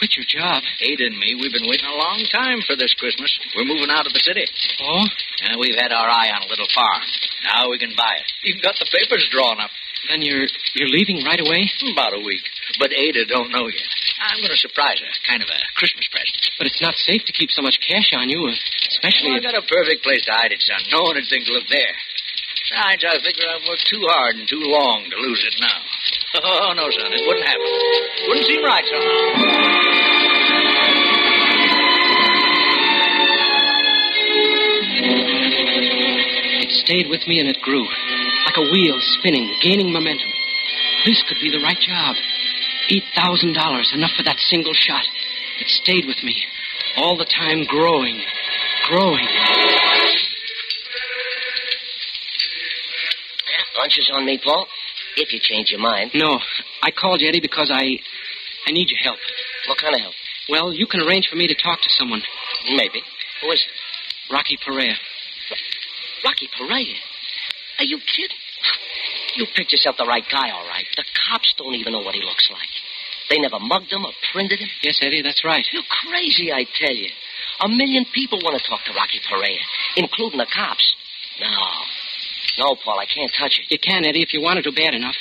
Quit 0.00 0.16
your 0.16 0.24
job? 0.32 0.64
Ada 0.80 1.12
and 1.12 1.18
me, 1.20 1.36
we've 1.36 1.52
been 1.52 1.68
waiting 1.68 1.84
a 1.84 2.00
long 2.00 2.24
time 2.32 2.64
for 2.64 2.72
this 2.72 2.96
Christmas. 2.96 3.28
We're 3.52 3.68
moving 3.68 3.92
out 3.92 4.08
of 4.08 4.16
the 4.16 4.24
city. 4.24 4.48
Oh? 4.80 5.04
And 5.44 5.60
we've 5.60 5.76
had 5.76 5.92
our 5.92 6.08
eye 6.08 6.32
on 6.32 6.40
a 6.40 6.48
little 6.48 6.68
farm. 6.72 7.04
Now 7.44 7.68
we 7.68 7.76
can 7.76 7.92
buy 7.92 8.16
it. 8.16 8.28
Even 8.48 8.64
got 8.64 8.80
the 8.80 8.88
papers 8.88 9.28
drawn 9.28 9.60
up. 9.60 9.68
Then 10.08 10.24
you're 10.24 10.48
you're 10.72 10.88
leaving 10.88 11.20
right 11.28 11.36
away? 11.44 11.68
About 11.92 12.16
a 12.16 12.24
week. 12.24 12.40
But 12.80 12.96
Ada 12.96 13.28
don't 13.28 13.52
know 13.52 13.68
yet. 13.68 13.90
I'm 14.24 14.40
going 14.40 14.56
to 14.56 14.64
surprise 14.64 14.96
her. 15.04 15.12
Kind 15.28 15.44
of 15.44 15.52
a 15.52 15.60
Christmas 15.76 16.08
present. 16.08 16.40
But 16.56 16.72
it's 16.72 16.80
not 16.80 16.96
safe 17.04 17.20
to 17.28 17.36
keep 17.36 17.52
so 17.52 17.60
much 17.60 17.76
cash 17.84 18.08
on 18.16 18.32
you, 18.32 18.40
especially 18.96 19.36
Well, 19.36 19.44
I 19.44 19.44
if... 19.44 19.48
got 19.52 19.60
a 19.60 19.66
perfect 19.68 20.00
place 20.00 20.24
to 20.24 20.32
hide 20.32 20.56
it, 20.56 20.64
son. 20.64 20.80
No 20.88 21.04
one 21.04 21.20
would 21.20 21.28
think 21.28 21.44
to 21.44 21.52
look 21.52 21.68
there. 21.68 21.92
Besides, 22.72 23.04
I 23.04 23.20
figure 23.20 23.44
I've 23.44 23.68
worked 23.68 23.84
too 23.92 24.00
hard 24.08 24.40
and 24.40 24.48
too 24.48 24.64
long 24.64 25.04
to 25.12 25.16
lose 25.20 25.44
it 25.44 25.60
now. 25.60 25.80
Oh, 26.32 26.72
no, 26.76 26.86
son. 26.90 27.12
It 27.12 27.26
wouldn't 27.26 27.44
happen. 27.44 27.66
Wouldn't 28.28 28.46
seem 28.46 28.64
right 28.64 28.84
somehow. 28.86 29.10
It 36.62 36.70
stayed 36.70 37.08
with 37.10 37.26
me 37.26 37.40
and 37.40 37.48
it 37.48 37.60
grew. 37.62 37.82
Like 38.46 38.56
a 38.58 38.70
wheel 38.70 38.96
spinning, 39.18 39.52
gaining 39.60 39.92
momentum. 39.92 40.28
This 41.04 41.22
could 41.26 41.38
be 41.42 41.50
the 41.50 41.62
right 41.64 41.78
job. 41.80 42.14
$8,000, 42.90 43.94
enough 43.94 44.10
for 44.16 44.22
that 44.22 44.38
single 44.38 44.74
shot. 44.74 45.04
It 45.60 45.68
stayed 45.68 46.06
with 46.06 46.22
me. 46.22 46.36
All 46.96 47.16
the 47.16 47.24
time 47.24 47.64
growing, 47.66 48.20
growing. 48.88 49.26
Lunch 53.78 53.98
is 53.98 54.10
on 54.12 54.26
me, 54.26 54.38
Paul. 54.42 54.66
If 55.16 55.32
you 55.32 55.40
change 55.42 55.70
your 55.70 55.80
mind. 55.80 56.12
No, 56.14 56.38
I 56.82 56.90
called 56.90 57.20
you, 57.20 57.28
Eddie, 57.28 57.40
because 57.40 57.70
I. 57.72 57.98
I 58.66 58.72
need 58.72 58.90
your 58.90 59.00
help. 59.00 59.18
What 59.66 59.78
kind 59.78 59.94
of 59.94 60.00
help? 60.00 60.14
Well, 60.48 60.72
you 60.72 60.86
can 60.86 61.00
arrange 61.00 61.28
for 61.28 61.36
me 61.36 61.48
to 61.48 61.54
talk 61.54 61.80
to 61.80 61.90
someone. 61.90 62.20
Maybe. 62.68 63.00
Who 63.40 63.50
is 63.50 63.64
it? 63.64 64.32
Rocky 64.32 64.58
Perea. 64.62 64.94
Rocky 66.24 66.48
Perea. 66.56 66.96
Are 67.78 67.84
you 67.84 67.98
kidding? 67.98 68.36
You 69.36 69.46
picked 69.56 69.72
yourself 69.72 69.96
the 69.96 70.04
right 70.04 70.24
guy, 70.30 70.50
all 70.50 70.66
right. 70.68 70.84
The 70.96 71.04
cops 71.26 71.54
don't 71.56 71.74
even 71.74 71.92
know 71.92 72.02
what 72.02 72.14
he 72.14 72.20
looks 72.20 72.50
like. 72.52 72.68
They 73.30 73.38
never 73.38 73.58
mugged 73.60 73.92
him 73.92 74.04
or 74.04 74.12
printed 74.32 74.58
him. 74.58 74.68
Yes, 74.82 74.98
Eddie, 75.00 75.22
that's 75.22 75.44
right. 75.44 75.64
You're 75.72 75.86
crazy, 76.04 76.52
I 76.52 76.66
tell 76.78 76.94
you. 76.94 77.08
A 77.60 77.68
million 77.68 78.04
people 78.12 78.40
want 78.42 78.60
to 78.60 78.68
talk 78.68 78.84
to 78.84 78.92
Rocky 78.92 79.20
Perea, 79.24 79.60
including 79.96 80.38
the 80.38 80.46
cops. 80.52 80.84
No. 81.40 81.48
No, 82.58 82.76
Paul, 82.76 82.98
I 82.98 83.06
can't 83.06 83.30
touch 83.38 83.58
it. 83.58 83.70
You 83.70 83.78
can, 83.78 84.04
Eddie, 84.04 84.22
if 84.22 84.32
you 84.34 84.42
want 84.42 84.56
to 84.56 84.62
do 84.62 84.74
bad 84.74 84.94
enough. 84.94 85.16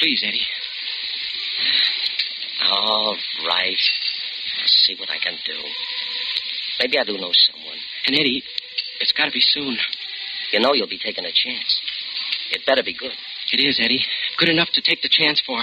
Please, 0.00 0.22
Eddie. 0.26 0.46
All 2.70 3.16
right. 3.46 3.82
I'll 4.60 4.66
see 4.66 4.96
what 4.98 5.10
I 5.10 5.18
can 5.18 5.36
do. 5.44 5.58
Maybe 6.80 6.98
I 6.98 7.04
do 7.04 7.12
know 7.18 7.32
someone. 7.32 7.78
And, 8.06 8.16
Eddie, 8.16 8.42
it's 9.00 9.12
got 9.12 9.26
to 9.26 9.30
be 9.32 9.40
soon. 9.40 9.76
You 10.52 10.60
know 10.60 10.72
you'll 10.72 10.88
be 10.88 10.98
taking 10.98 11.24
a 11.24 11.32
chance. 11.32 11.80
It 12.52 12.64
better 12.66 12.82
be 12.82 12.94
good. 12.94 13.12
It 13.52 13.60
is, 13.60 13.78
Eddie. 13.82 14.04
Good 14.38 14.48
enough 14.48 14.70
to 14.74 14.82
take 14.82 15.02
the 15.02 15.08
chance 15.10 15.40
for. 15.44 15.58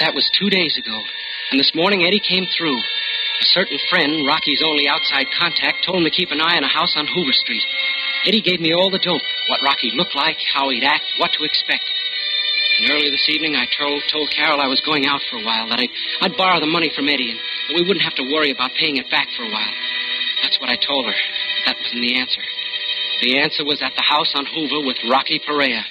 That 0.00 0.14
was 0.14 0.28
two 0.38 0.50
days 0.50 0.76
ago. 0.76 1.00
And 1.54 1.62
this 1.62 1.70
morning, 1.70 2.02
Eddie 2.02 2.18
came 2.18 2.50
through. 2.50 2.74
A 2.74 3.46
certain 3.54 3.78
friend, 3.86 4.26
Rocky's 4.26 4.58
only 4.66 4.90
outside 4.90 5.30
contact, 5.38 5.86
told 5.86 6.02
him 6.02 6.10
to 6.10 6.10
keep 6.10 6.34
an 6.34 6.42
eye 6.42 6.58
on 6.58 6.66
a 6.66 6.74
house 6.74 6.98
on 6.98 7.06
Hoover 7.06 7.30
Street. 7.30 7.62
Eddie 8.26 8.42
gave 8.42 8.58
me 8.58 8.74
all 8.74 8.90
the 8.90 8.98
dope 8.98 9.22
what 9.46 9.62
Rocky 9.62 9.94
looked 9.94 10.18
like, 10.18 10.34
how 10.50 10.66
he'd 10.74 10.82
act, 10.82 11.06
what 11.22 11.30
to 11.38 11.46
expect. 11.46 11.86
And 12.82 12.90
early 12.90 13.06
this 13.06 13.30
evening, 13.30 13.54
I 13.54 13.70
told, 13.70 14.02
told 14.10 14.34
Carol 14.34 14.58
I 14.58 14.66
was 14.66 14.82
going 14.82 15.06
out 15.06 15.22
for 15.30 15.38
a 15.38 15.46
while, 15.46 15.70
that 15.70 15.78
I'd, 15.78 15.94
I'd 16.26 16.36
borrow 16.36 16.58
the 16.58 16.66
money 16.66 16.90
from 16.90 17.06
Eddie, 17.06 17.30
and 17.30 17.38
that 17.38 17.78
we 17.78 17.86
wouldn't 17.86 18.02
have 18.02 18.18
to 18.18 18.26
worry 18.34 18.50
about 18.50 18.74
paying 18.74 18.96
it 18.96 19.06
back 19.08 19.30
for 19.38 19.46
a 19.46 19.52
while. 19.54 19.74
That's 20.42 20.58
what 20.58 20.70
I 20.70 20.74
told 20.74 21.06
her. 21.06 21.14
But 21.14 21.70
that 21.70 21.76
wasn't 21.78 22.02
the 22.02 22.18
answer. 22.18 22.42
The 23.22 23.38
answer 23.38 23.62
was 23.62 23.78
at 23.78 23.94
the 23.94 24.02
house 24.02 24.34
on 24.34 24.42
Hoover 24.42 24.82
with 24.82 24.98
Rocky 25.06 25.38
Perea. 25.38 25.86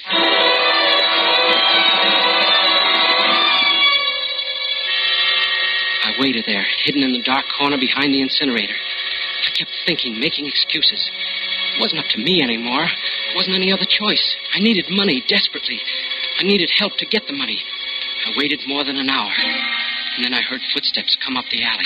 I 6.14 6.20
waited 6.20 6.44
there, 6.46 6.64
hidden 6.84 7.02
in 7.02 7.12
the 7.12 7.22
dark 7.22 7.44
corner 7.58 7.76
behind 7.78 8.14
the 8.14 8.22
incinerator. 8.22 8.74
I 8.74 9.50
kept 9.50 9.70
thinking, 9.86 10.20
making 10.20 10.46
excuses. 10.46 11.10
It 11.74 11.80
wasn't 11.80 12.00
up 12.00 12.10
to 12.14 12.22
me 12.22 12.42
anymore. 12.42 12.86
There 12.86 13.36
wasn't 13.36 13.56
any 13.56 13.72
other 13.72 13.86
choice. 13.86 14.36
I 14.54 14.60
needed 14.60 14.86
money 14.90 15.24
desperately. 15.26 15.80
I 16.38 16.44
needed 16.44 16.70
help 16.78 16.96
to 16.98 17.06
get 17.06 17.26
the 17.26 17.34
money. 17.34 17.58
I 18.26 18.38
waited 18.38 18.60
more 18.66 18.84
than 18.84 18.96
an 18.96 19.10
hour. 19.10 19.32
And 20.16 20.24
then 20.24 20.34
I 20.34 20.42
heard 20.42 20.60
footsteps 20.72 21.16
come 21.24 21.36
up 21.36 21.46
the 21.50 21.62
alley. 21.62 21.84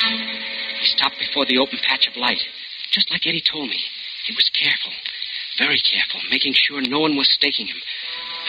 He 0.80 0.86
stopped 0.86 1.18
before 1.18 1.46
the 1.46 1.58
open 1.58 1.78
patch 1.88 2.06
of 2.06 2.16
light, 2.16 2.40
just 2.92 3.10
like 3.10 3.26
Eddie 3.26 3.42
told 3.42 3.68
me. 3.68 3.80
He 4.26 4.34
was 4.36 4.50
careful, 4.52 4.92
very 5.58 5.80
careful, 5.80 6.20
making 6.30 6.52
sure 6.54 6.80
no 6.82 7.00
one 7.00 7.16
was 7.16 7.32
staking 7.32 7.66
him. 7.66 7.80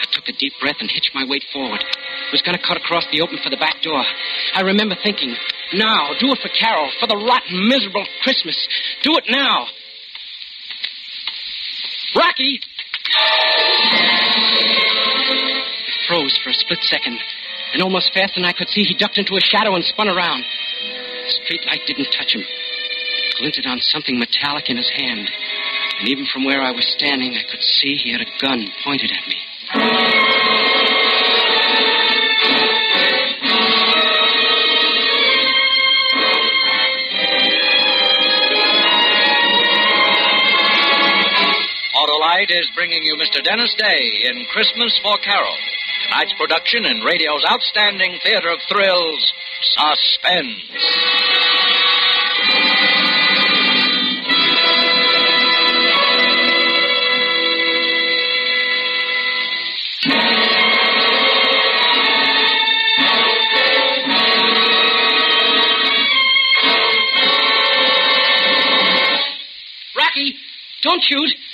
I 0.00 0.04
took 0.12 0.28
a 0.28 0.36
deep 0.36 0.52
breath 0.60 0.76
and 0.80 0.90
hitched 0.90 1.14
my 1.14 1.24
weight 1.24 1.44
forward. 1.52 1.80
I 1.82 2.32
was 2.32 2.42
going 2.42 2.56
to 2.56 2.62
cut 2.62 2.76
across 2.76 3.06
the 3.10 3.20
open 3.20 3.38
for 3.42 3.50
the 3.50 3.56
back 3.56 3.80
door. 3.82 4.04
I 4.54 4.60
remember 4.60 4.94
thinking, 5.02 5.34
now, 5.74 6.10
do 6.18 6.32
it 6.32 6.38
for 6.42 6.48
Carol, 6.48 6.90
for 6.98 7.06
the 7.06 7.16
rotten, 7.16 7.68
miserable 7.68 8.06
Christmas. 8.22 8.56
Do 9.02 9.16
it 9.16 9.24
now. 9.28 9.66
Rocky! 12.16 12.60
It 15.86 16.06
froze 16.08 16.38
for 16.42 16.50
a 16.50 16.54
split 16.54 16.80
second, 16.82 17.18
and 17.72 17.82
almost 17.82 18.12
faster 18.12 18.40
than 18.40 18.44
I 18.44 18.52
could 18.52 18.68
see, 18.68 18.82
he 18.82 18.94
ducked 18.94 19.18
into 19.18 19.36
a 19.36 19.40
shadow 19.40 19.74
and 19.74 19.84
spun 19.84 20.08
around. 20.08 20.44
The 21.26 21.32
street 21.44 21.64
light 21.66 21.82
didn't 21.86 22.10
touch 22.10 22.34
him. 22.34 22.42
It 22.42 23.34
glinted 23.38 23.66
on 23.66 23.80
something 23.80 24.18
metallic 24.18 24.68
in 24.70 24.76
his 24.76 24.90
hand. 24.90 25.30
And 26.00 26.08
even 26.08 26.26
from 26.32 26.44
where 26.44 26.62
I 26.62 26.72
was 26.72 26.86
standing, 26.96 27.36
I 27.36 27.48
could 27.48 27.62
see 27.62 27.94
he 27.94 28.12
had 28.12 28.22
a 28.22 28.38
gun 28.40 28.66
pointed 28.82 29.10
at 29.12 29.28
me. 29.28 30.19
Is 42.48 42.70
bringing 42.74 43.02
you 43.02 43.16
Mr. 43.16 43.44
Dennis 43.44 43.74
Day 43.76 44.24
in 44.24 44.46
Christmas 44.50 44.98
for 45.02 45.18
Carol. 45.18 45.54
Tonight's 46.08 46.32
production 46.38 46.86
in 46.86 47.02
radio's 47.02 47.44
outstanding 47.44 48.18
theater 48.24 48.48
of 48.48 48.58
thrills, 48.66 49.32
Suspense. 49.60 50.64
Don't 70.82 71.02
shoot. 71.02 71.49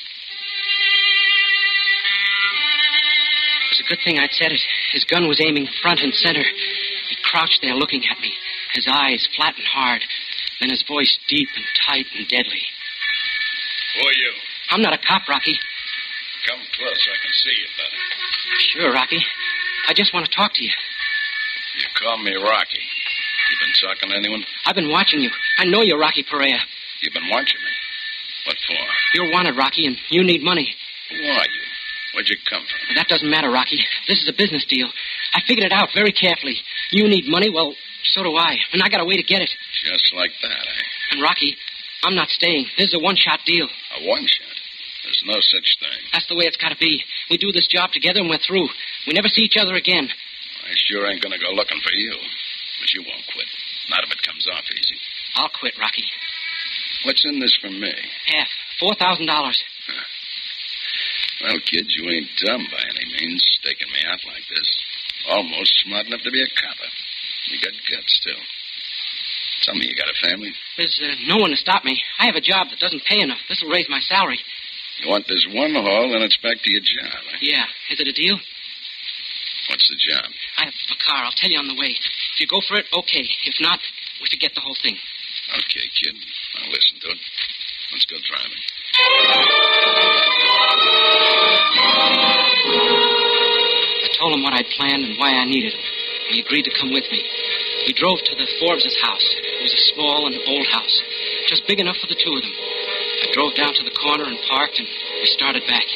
Good 3.89 3.99
thing 4.05 4.19
I'd 4.19 4.33
said 4.33 4.53
it. 4.53 4.61
His 4.93 5.05
gun 5.05 5.29
was 5.29 5.41
aiming 5.41 5.67
front 5.83 6.01
and 6.01 6.15
center. 6.15 6.43
He 6.43 7.17
crouched 7.25 7.61
there 7.63 7.75
looking 7.75 8.03
at 8.11 8.21
me, 8.21 8.33
his 8.75 8.87
eyes 8.91 9.27
flat 9.37 9.55
and 9.57 9.67
hard, 9.67 10.03
then 10.61 10.71
his 10.71 10.83
voice 10.87 11.17
deep 11.29 11.49
and 11.55 11.65
tight 11.87 12.07
and 12.17 12.27
deadly. 12.29 12.63
Who 13.95 14.09
are 14.09 14.13
you? 14.13 14.33
I'm 14.71 14.83
not 14.83 14.93
a 14.93 14.99
cop, 14.99 15.29
Rocky. 15.29 15.59
Come 16.47 16.61
close. 16.77 17.09
I 17.11 17.19
can 17.23 17.33
see 17.33 17.57
you 17.59 17.69
better. 17.77 18.01
Sure, 18.73 18.93
Rocky. 18.93 19.25
I 19.89 19.95
just 19.95 20.13
want 20.15 20.27
to 20.27 20.33
talk 20.35 20.53
to 20.55 20.65
you. 20.65 20.71
You 21.79 21.87
call 21.99 22.19
me 22.19 22.35
Rocky. 22.35 22.83
You 23.51 23.57
been 23.61 23.75
talking 23.79 24.11
to 24.11 24.17
anyone? 24.17 24.45
I've 24.65 24.75
been 24.75 24.91
watching 24.91 25.21
you. 25.21 25.31
I 25.59 25.65
know 25.65 25.83
you're 25.83 25.99
Rocky 25.99 26.25
Perea. 26.25 26.59
You've 27.03 27.15
been 27.15 27.29
watching 27.31 27.61
me. 27.63 27.71
What 28.47 28.57
for? 28.67 28.75
You're 29.15 29.33
wanted, 29.33 29.57
Rocky, 29.57 29.87
and 29.87 29.97
you 30.09 30.25
need 30.25 30.43
money. 30.43 30.75
Who 31.11 31.17
are 31.17 31.46
you? 31.46 31.46
Where'd 32.17 32.33
you 32.33 32.41
come 32.49 32.65
from? 32.65 32.97
That 32.97 33.13
doesn't 33.13 33.29
matter, 33.29 33.53
Rocky. 33.53 33.77
This 34.09 34.25
is 34.25 34.29
a 34.29 34.33
business 34.33 34.65
deal. 34.65 34.89
I 35.37 35.45
figured 35.45 35.69
it 35.69 35.73
out 35.73 35.93
very 35.93 36.13
carefully. 36.17 36.57
You 36.91 37.05
need 37.13 37.29
money, 37.29 37.53
well, 37.53 37.77
so 38.09 38.25
do 38.25 38.33
I. 38.35 38.57
And 38.73 38.81
I 38.81 38.89
got 38.89 39.03
a 39.03 39.05
way 39.05 39.21
to 39.21 39.23
get 39.23 39.43
it. 39.45 39.53
Just 39.85 40.15
like 40.17 40.33
that, 40.41 40.65
eh? 40.65 40.83
And 41.13 41.21
Rocky, 41.21 41.55
I'm 42.03 42.17
not 42.17 42.33
staying. 42.33 42.73
This 42.79 42.89
is 42.89 42.95
a 42.97 43.05
one-shot 43.05 43.41
deal. 43.45 43.69
A 43.69 44.09
one 44.09 44.25
shot? 44.25 44.57
There's 45.05 45.23
no 45.27 45.37
such 45.45 45.77
thing. 45.79 46.01
That's 46.17 46.27
the 46.27 46.37
way 46.41 46.49
it's 46.49 46.57
got 46.57 46.71
to 46.73 46.81
be. 46.81 47.05
We 47.29 47.37
do 47.37 47.53
this 47.53 47.69
job 47.69 47.93
together 47.93 48.21
and 48.21 48.31
we're 48.31 48.41
through. 48.41 48.67
We 49.07 49.13
never 49.13 49.29
see 49.29 49.43
each 49.43 49.61
other 49.61 49.77
again. 49.77 50.09
I 50.09 50.73
sure 50.89 51.07
ain't 51.07 51.23
gonna 51.23 51.39
go 51.39 51.53
looking 51.53 51.79
for 51.85 51.93
you. 51.93 52.17
But 52.81 52.93
you 52.93 53.05
won't 53.07 53.23
quit. 53.33 53.47
Not 53.89 54.03
if 54.03 54.11
it 54.11 54.23
comes 54.27 54.49
off 54.51 54.65
easy. 54.73 54.99
I'll 55.37 55.53
quit, 55.61 55.79
Rocky. 55.79 56.03
What's 57.05 57.25
in 57.25 57.39
this 57.39 57.55
for 57.61 57.71
me? 57.71 57.95
Half. 58.27 58.49
Four 58.81 58.95
thousand 58.97 59.27
dollars. 59.27 59.63
Well, 61.43 61.61
kid, 61.69 61.87
you 61.93 62.09
ain't 62.09 62.31
dumb 62.45 62.65
by 62.73 62.81
any 62.81 63.07
means, 63.13 63.45
staking 63.61 63.93
me 63.93 64.01
out 64.09 64.21
like 64.25 64.45
this. 64.49 64.69
Almost 65.29 65.73
smart 65.85 66.07
enough 66.07 66.23
to 66.23 66.31
be 66.31 66.43
a 66.43 66.49
copper. 66.57 66.91
You 67.51 67.61
got 67.61 67.75
guts, 67.91 68.13
still. 68.23 68.43
Tell 69.63 69.75
me, 69.75 69.87
you 69.87 69.97
got 69.97 70.09
a 70.09 70.29
family? 70.29 70.53
There's 70.77 71.01
uh, 71.03 71.15
no 71.27 71.39
one 71.39 71.51
to 71.51 71.57
stop 71.57 71.85
me. 71.85 72.01
I 72.19 72.27
have 72.27 72.37
a 72.37 72.41
job 72.41 72.69
that 72.71 72.79
doesn't 72.79 73.05
pay 73.05 73.21
enough. 73.21 73.39
This'll 73.49 73.69
raise 73.69 73.89
my 73.89 74.01
salary. 74.01 74.39
You 75.03 75.11
want 75.11 75.27
this 75.29 75.47
one 75.53 75.75
haul, 75.75 76.11
then 76.13 76.23
it's 76.23 76.39
back 76.39 76.57
to 76.63 76.71
your 76.73 76.81
job, 76.81 77.21
eh? 77.35 77.39
Yeah. 77.43 77.65
Is 77.91 78.01
it 78.01 78.09
a 78.09 78.13
deal? 78.13 78.39
What's 79.69 79.89
the 79.89 79.99
job? 79.99 80.25
I 80.59 80.65
have 80.65 80.75
a 80.75 80.99
car. 81.05 81.25
I'll 81.25 81.37
tell 81.37 81.51
you 81.51 81.59
on 81.59 81.69
the 81.69 81.75
way. 81.75 81.91
If 81.91 82.41
you 82.41 82.47
go 82.47 82.61
for 82.69 82.77
it, 82.79 82.87
okay. 82.93 83.27
If 83.45 83.61
not, 83.61 83.81
we 84.21 84.27
forget 84.31 84.55
the 84.55 84.61
whole 84.61 84.77
thing. 84.83 84.97
Okay, 85.53 85.87
kid. 86.01 86.17
I'll 86.63 86.71
listen 86.71 87.01
to 87.01 87.09
it. 87.11 87.19
Let's 87.93 88.07
go 88.07 88.17
driving. 88.25 88.63
I 94.05 94.09
told 94.19 94.35
him 94.35 94.43
what 94.43 94.55
I'd 94.55 94.71
planned 94.77 95.05
and 95.05 95.19
why 95.19 95.33
I 95.35 95.45
needed 95.45 95.73
him. 95.73 95.81
And 95.81 96.35
he 96.35 96.41
agreed 96.43 96.65
to 96.65 96.75
come 96.79 96.93
with 96.93 97.05
me. 97.11 97.23
We 97.87 97.93
drove 97.95 98.19
to 98.19 98.35
the 98.35 98.49
Forbes' 98.59 98.99
house. 99.03 99.27
It 99.39 99.63
was 99.63 99.75
a 99.75 99.87
small 99.95 100.27
and 100.27 100.35
old 100.47 100.67
house, 100.71 100.97
just 101.47 101.67
big 101.67 101.79
enough 101.79 101.97
for 102.03 102.09
the 102.11 102.19
two 102.19 102.35
of 102.35 102.43
them. 102.43 102.55
I 103.23 103.31
drove 103.33 103.55
down 103.55 103.75
to 103.75 103.85
the 103.87 103.95
corner 103.95 104.27
and 104.27 104.39
parked, 104.51 104.79
and 104.79 104.89
we 105.23 105.27
started 105.27 105.63
back. 105.71 105.87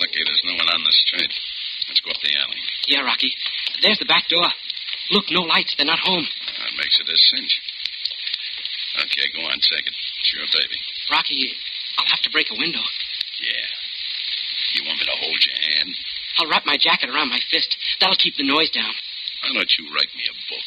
Lucky 0.00 0.22
there's 0.26 0.44
no 0.44 0.54
one 0.58 0.68
on 0.74 0.82
the 0.82 0.96
street. 1.06 1.32
Let's 1.88 2.00
go 2.00 2.10
up 2.10 2.20
the 2.22 2.34
alley. 2.34 2.62
Yeah, 2.88 3.06
Rocky. 3.06 3.30
There's 3.82 3.98
the 3.98 4.10
back 4.10 4.26
door. 4.28 4.48
Look, 5.10 5.30
no 5.30 5.42
lights. 5.42 5.74
They're 5.76 5.86
not 5.86 5.98
home. 5.98 6.22
That 6.22 6.72
makes 6.78 6.98
it 6.98 7.06
a 7.06 7.18
cinch. 7.34 7.52
Okay, 9.06 9.26
go 9.34 9.46
on, 9.46 9.58
take 9.58 9.86
it. 9.86 9.94
It's 9.94 10.32
your 10.34 10.46
baby. 10.50 10.78
Rocky, 11.10 11.54
I'll 12.00 12.16
have 12.16 12.24
to 12.24 12.32
break 12.32 12.48
a 12.48 12.56
window. 12.56 12.80
Yeah. 12.80 13.68
You 14.72 14.88
want 14.88 14.96
me 15.00 15.04
to 15.04 15.20
hold 15.20 15.36
your 15.44 15.60
hand? 15.60 15.92
I'll 16.40 16.48
wrap 16.48 16.64
my 16.64 16.80
jacket 16.80 17.12
around 17.12 17.28
my 17.28 17.40
fist. 17.52 17.76
That'll 18.00 18.16
keep 18.16 18.40
the 18.40 18.48
noise 18.48 18.72
down. 18.72 18.88
Why 19.44 19.52
don't 19.52 19.68
you 19.76 19.84
write 19.92 20.08
me 20.16 20.24
a 20.24 20.36
book? 20.48 20.64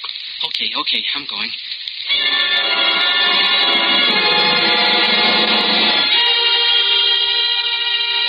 Okay, 0.54 0.70
okay, 0.78 1.02
I'm 1.18 1.26
going. 1.26 1.50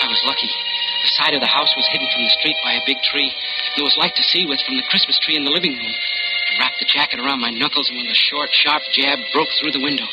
I 0.01 0.09
was 0.09 0.25
lucky. 0.25 0.49
The 0.49 1.12
side 1.21 1.37
of 1.37 1.45
the 1.45 1.53
house 1.53 1.77
was 1.77 1.85
hidden 1.93 2.09
from 2.09 2.25
the 2.25 2.33
street 2.40 2.57
by 2.64 2.73
a 2.73 2.87
big 2.88 2.97
tree. 3.12 3.29
There 3.77 3.85
was 3.85 4.01
light 4.01 4.17
to 4.17 4.25
see 4.33 4.49
with 4.49 4.64
from 4.64 4.81
the 4.81 4.88
Christmas 4.88 5.21
tree 5.21 5.37
in 5.37 5.45
the 5.45 5.53
living 5.53 5.77
room. 5.77 5.93
I 5.93 6.59
wrapped 6.61 6.81
the 6.81 6.88
jacket 6.88 7.21
around 7.21 7.45
my 7.45 7.51
knuckles, 7.51 7.90
and 7.93 8.01
with 8.01 8.09
a 8.09 8.17
short, 8.17 8.49
sharp 8.53 8.81
jab, 8.97 9.19
broke 9.35 9.53
through 9.61 9.77
the 9.77 9.85
window. 9.85 10.09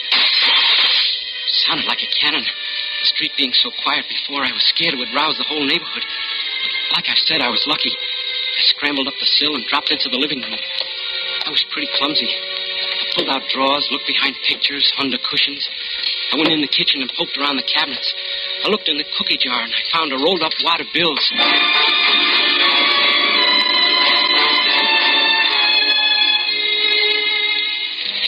sounded 1.63 1.87
like 1.87 2.03
a 2.03 2.11
cannon. 2.19 2.43
The 3.01 3.09
street 3.17 3.33
being 3.33 3.53
so 3.57 3.73
quiet 3.81 4.05
before, 4.05 4.45
I 4.45 4.53
was 4.53 4.61
scared 4.69 4.93
it 4.93 5.01
would 5.01 5.09
rouse 5.17 5.33
the 5.41 5.49
whole 5.49 5.65
neighborhood. 5.65 6.05
But 6.05 7.01
like 7.01 7.09
I 7.09 7.17
said, 7.25 7.41
I 7.41 7.49
was 7.49 7.65
lucky. 7.65 7.89
I 7.89 8.61
scrambled 8.77 9.09
up 9.09 9.17
the 9.17 9.25
sill 9.25 9.57
and 9.57 9.65
dropped 9.65 9.89
into 9.89 10.05
the 10.05 10.21
living 10.21 10.37
room. 10.37 10.61
I 11.45 11.49
was 11.49 11.65
pretty 11.73 11.89
clumsy. 11.97 12.29
I 12.29 13.03
pulled 13.17 13.29
out 13.33 13.41
drawers, 13.49 13.89
looked 13.89 14.05
behind 14.05 14.37
pictures, 14.45 14.85
under 15.01 15.17
cushions. 15.17 15.65
I 16.31 16.37
went 16.37 16.53
in 16.53 16.61
the 16.61 16.69
kitchen 16.69 17.01
and 17.01 17.09
poked 17.17 17.33
around 17.41 17.57
the 17.57 17.65
cabinets. 17.65 18.13
I 18.63 18.69
looked 18.69 18.87
in 18.87 19.01
the 19.01 19.09
cookie 19.17 19.41
jar 19.41 19.65
and 19.65 19.73
I 19.73 19.81
found 19.89 20.13
a 20.13 20.21
rolled 20.21 20.45
up 20.45 20.53
wad 20.61 20.79
of 20.79 20.87
bills. 20.93 21.25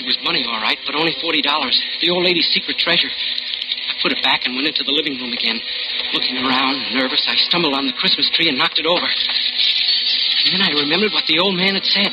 It 0.01 0.05
was 0.09 0.17
money, 0.25 0.43
all 0.49 0.59
right, 0.59 0.79
but 0.83 0.95
only 0.95 1.13
$40. 1.21 1.45
The 2.01 2.09
old 2.09 2.25
lady's 2.25 2.49
secret 2.49 2.77
treasure. 2.81 3.13
Put 4.03 4.11
it 4.11 4.21
back 4.21 4.43
and 4.43 4.53
went 4.53 4.67
into 4.67 4.83
the 4.83 4.91
living 4.91 5.15
room 5.15 5.31
again. 5.31 5.57
Looking 6.11 6.37
around, 6.43 6.75
nervous, 6.91 7.23
I 7.23 7.39
stumbled 7.47 7.73
on 7.73 7.87
the 7.87 7.95
Christmas 7.95 8.29
tree 8.35 8.51
and 8.51 8.59
knocked 8.59 8.77
it 8.77 8.85
over. 8.85 9.07
And 9.07 10.47
then 10.51 10.61
I 10.61 10.75
remembered 10.83 11.15
what 11.15 11.23
the 11.25 11.39
old 11.39 11.55
man 11.55 11.79
had 11.79 11.87
said 11.87 12.11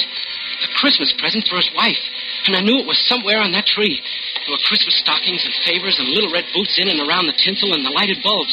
a 0.61 0.69
Christmas 0.77 1.13
present 1.19 1.49
for 1.49 1.57
his 1.57 1.71
wife. 1.75 2.01
And 2.47 2.57
I 2.57 2.61
knew 2.61 2.81
it 2.81 2.87
was 2.89 3.01
somewhere 3.09 3.41
on 3.41 3.53
that 3.53 3.67
tree. 3.67 4.01
There 4.45 4.53
were 4.53 4.69
Christmas 4.69 4.97
stockings 5.01 5.45
and 5.45 5.55
favors 5.65 5.97
and 5.99 6.09
little 6.09 6.33
red 6.33 6.45
boots 6.53 6.77
in 6.81 6.89
and 6.89 7.01
around 7.01 7.27
the 7.27 7.37
tinsel 7.37 7.73
and 7.73 7.85
the 7.85 7.93
lighted 7.93 8.21
bulbs. 8.23 8.53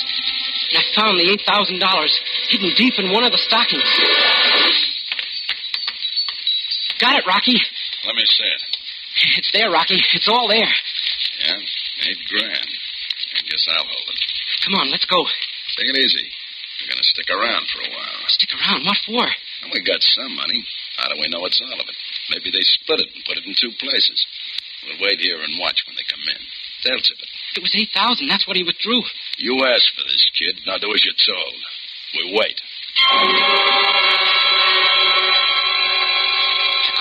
And 0.71 0.79
I 0.79 0.83
found 0.95 1.19
the 1.19 1.29
$8,000 1.47 1.79
hidden 2.49 2.71
deep 2.75 2.95
in 2.99 3.11
one 3.11 3.23
of 3.23 3.31
the 3.31 3.41
stockings. 3.43 3.87
Got 6.99 7.19
it, 7.19 7.25
Rocky. 7.27 7.59
Let 8.05 8.15
me 8.15 8.25
see 8.25 8.49
it. 8.49 8.61
It's 9.37 9.51
there, 9.53 9.71
Rocky. 9.71 9.99
It's 10.13 10.27
all 10.27 10.47
there. 10.47 10.73
Yeah, 11.45 11.57
eight 12.09 12.21
grand. 12.29 12.76
I 13.57 13.59
guess 13.59 13.73
I'll 13.73 13.89
hold 13.89 14.09
it. 14.13 14.21
Come 14.69 14.77
on, 14.77 14.93
let's 14.93 15.09
go. 15.09 15.17
Take 15.81 15.89
it 15.89 15.97
easy. 15.97 16.29
We're 16.77 16.93
going 16.93 17.01
to 17.01 17.09
stick 17.09 17.25
around 17.33 17.65
for 17.73 17.81
a 17.81 17.89
while. 17.89 18.21
Stick 18.29 18.53
around. 18.53 18.85
What 18.85 19.01
for? 19.01 19.25
And 19.65 19.73
we 19.73 19.81
got 19.81 19.97
some 20.13 20.29
money. 20.37 20.61
How 21.01 21.09
do 21.09 21.17
we 21.17 21.25
know 21.25 21.41
it's 21.49 21.57
all 21.57 21.73
of 21.73 21.89
it? 21.89 21.97
Maybe 22.29 22.53
they 22.53 22.61
split 22.61 23.01
it 23.01 23.09
and 23.09 23.25
put 23.25 23.41
it 23.41 23.49
in 23.49 23.57
two 23.57 23.73
places. 23.81 24.19
We'll 24.85 25.01
wait 25.09 25.17
here 25.17 25.41
and 25.41 25.57
watch 25.57 25.81
when 25.89 25.97
they 25.97 26.05
come 26.05 26.21
in. 26.21 26.41
They'll 26.85 27.01
tip 27.01 27.17
it. 27.17 27.31
It 27.57 27.65
was 27.65 27.73
8000 27.73 28.29
That's 28.29 28.45
what 28.45 28.61
he 28.61 28.61
withdrew. 28.61 29.01
You 29.41 29.57
asked 29.65 29.89
for 29.97 30.05
this, 30.05 30.21
kid. 30.37 30.61
Now 30.69 30.77
do 30.77 30.93
as 30.93 31.01
you're 31.01 31.17
told. 31.17 31.57
We 32.13 32.37
wait. 32.37 32.61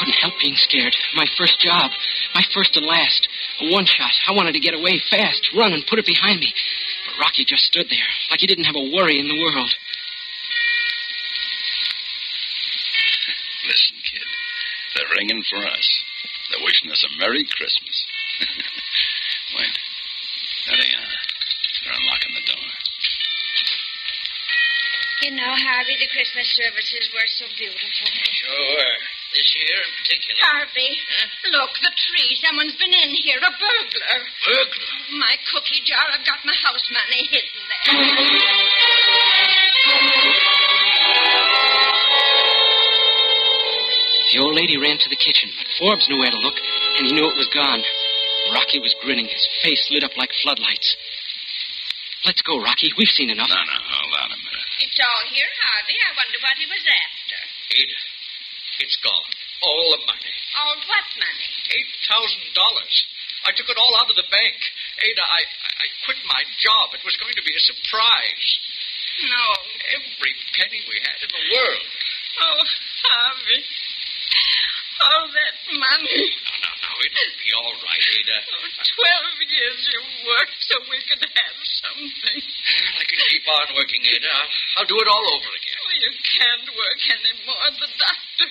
I 0.07 0.15
couldn't 0.15 0.23
help 0.23 0.39
being 0.39 0.55
scared. 0.55 0.95
My 1.19 1.27
first 1.37 1.59
job. 1.59 1.91
My 2.33 2.43
first 2.55 2.77
and 2.77 2.87
last. 2.87 3.27
A 3.61 3.73
one 3.73 3.87
shot. 3.87 4.15
I 4.29 4.33
wanted 4.39 4.53
to 4.53 4.63
get 4.63 4.75
away 4.75 5.03
fast, 5.11 5.51
run 5.57 5.73
and 5.73 5.83
put 5.87 5.99
it 5.99 6.07
behind 6.07 6.39
me. 6.39 6.55
But 7.07 7.27
Rocky 7.27 7.45
just 7.45 7.67
stood 7.67 7.91
there, 7.91 8.11
like 8.31 8.39
he 8.39 8.47
didn't 8.47 8.71
have 8.71 8.79
a 8.79 8.91
worry 8.95 9.19
in 9.19 9.27
the 9.27 9.35
world. 9.35 9.75
Listen, 13.67 13.97
kid. 13.99 14.29
They're 14.95 15.17
ringing 15.19 15.43
for 15.51 15.67
us. 15.67 15.87
They're 16.55 16.63
wishing 16.63 16.91
us 16.93 17.03
a 17.03 17.11
Merry 17.19 17.43
Christmas. 17.43 17.97
Wait. 19.59 19.75
There 20.71 20.79
they 20.79 20.93
are. 21.03 21.15
They're 21.83 21.99
unlocking 21.99 22.35
the 22.39 22.47
door. 22.47 22.69
You 25.27 25.35
know, 25.35 25.51
Harvey, 25.51 25.99
the 25.99 26.07
Christmas 26.15 26.47
services 26.55 27.11
were 27.11 27.27
so 27.27 27.47
beautiful. 27.59 28.07
Sure. 28.47 28.95
This 29.37 29.53
year 29.53 29.77
in 29.85 29.93
particular. 30.01 30.41
Harvey, 30.49 30.97
look, 31.53 31.69
the 31.85 31.93
tree. 31.93 32.41
Someone's 32.41 32.73
been 32.81 32.97
in 32.97 33.13
here. 33.21 33.37
A 33.37 33.53
burglar. 33.53 34.21
Burglar. 34.49 34.97
My 35.21 35.37
cookie 35.53 35.85
jar. 35.85 36.01
I've 36.09 36.25
got 36.25 36.41
my 36.49 36.57
house 36.57 36.89
money 36.89 37.29
hidden 37.29 37.61
there. 37.69 37.85
The 44.33 44.41
old 44.41 44.57
lady 44.57 44.81
ran 44.81 44.97
to 45.05 45.09
the 45.13 45.21
kitchen, 45.21 45.53
but 45.53 45.69
Forbes 45.77 46.09
knew 46.09 46.17
where 46.17 46.33
to 46.33 46.41
look, 46.41 46.57
and 46.97 47.05
he 47.05 47.13
knew 47.13 47.29
it 47.29 47.37
was 47.37 47.53
gone. 47.53 47.85
Rocky 48.57 48.81
was 48.81 48.97
grinning, 49.05 49.29
his 49.29 49.47
face 49.61 49.85
lit 49.93 50.05
up 50.05 50.17
like 50.17 50.33
floodlights. 50.41 50.97
Let's 52.25 52.41
go, 52.41 52.57
Rocky. 52.57 52.89
We've 52.97 53.13
seen 53.13 53.29
enough. 53.29 53.53
No, 53.53 53.61
no, 53.61 53.79
hold 53.85 54.15
on 54.17 54.33
a 54.33 54.39
minute. 54.41 54.67
It's 54.81 54.97
all 54.97 55.23
here, 55.29 55.53
Harvey. 55.61 55.97
I 56.01 56.11
wonder 56.17 56.39
what 56.41 56.57
he 56.57 56.67
was 56.67 56.85
after. 56.89 57.41
Ada, 57.77 57.97
it's 58.81 58.99
gone. 59.01 59.31
All 59.63 59.87
the 59.97 60.03
money. 60.05 60.35
All 60.61 60.77
what 60.85 61.07
money? 61.17 61.49
Eight 61.73 61.93
thousand 62.09 62.45
dollars. 62.53 62.95
I 63.47 63.55
took 63.55 63.71
it 63.71 63.79
all 63.79 63.95
out 64.03 64.11
of 64.11 64.17
the 64.19 64.27
bank. 64.27 64.57
Ada, 65.01 65.23
I, 65.23 65.41
I 65.47 65.87
quit 66.05 66.19
my 66.27 66.43
job. 66.59 66.93
It 66.99 67.05
was 67.07 67.17
going 67.23 67.37
to 67.37 67.45
be 67.47 67.55
a 67.55 67.63
surprise. 67.63 68.47
No. 69.31 69.47
Every 69.97 70.35
penny 70.59 70.81
we 70.83 70.99
had 71.01 71.19
in 71.23 71.31
the 71.31 71.45
world. 71.55 71.87
Oh, 72.43 72.61
Harvey. 73.07 73.61
All 74.97 75.29
that 75.29 75.57
money. 75.79 76.25
No, 76.27 76.55
no, 76.59 76.71
no. 76.75 76.91
It'll 77.07 77.37
be 77.39 77.51
all 77.55 77.75
right, 77.85 78.03
Ada. 78.03 78.39
Oh, 78.51 78.67
Twelve 78.97 79.39
years 79.45 79.81
you 79.93 80.01
worked 80.27 80.61
so 80.67 80.75
we 80.89 80.99
could 81.07 81.23
have 81.23 81.59
something. 81.87 82.41
Well, 82.43 82.97
I 82.99 83.05
can 83.05 83.21
keep 83.31 83.45
on 83.47 83.67
working, 83.77 84.03
Ada. 84.05 84.33
I'll, 84.33 84.51
I'll 84.81 84.89
do 84.91 84.99
it 85.01 85.09
all 85.09 85.27
over 85.37 85.51
again. 85.53 85.77
Oh, 85.81 85.93
you 86.01 86.13
can't 86.17 86.69
work 86.73 87.01
anymore. 87.13 87.67
The 87.79 87.91
doctor. 87.95 88.49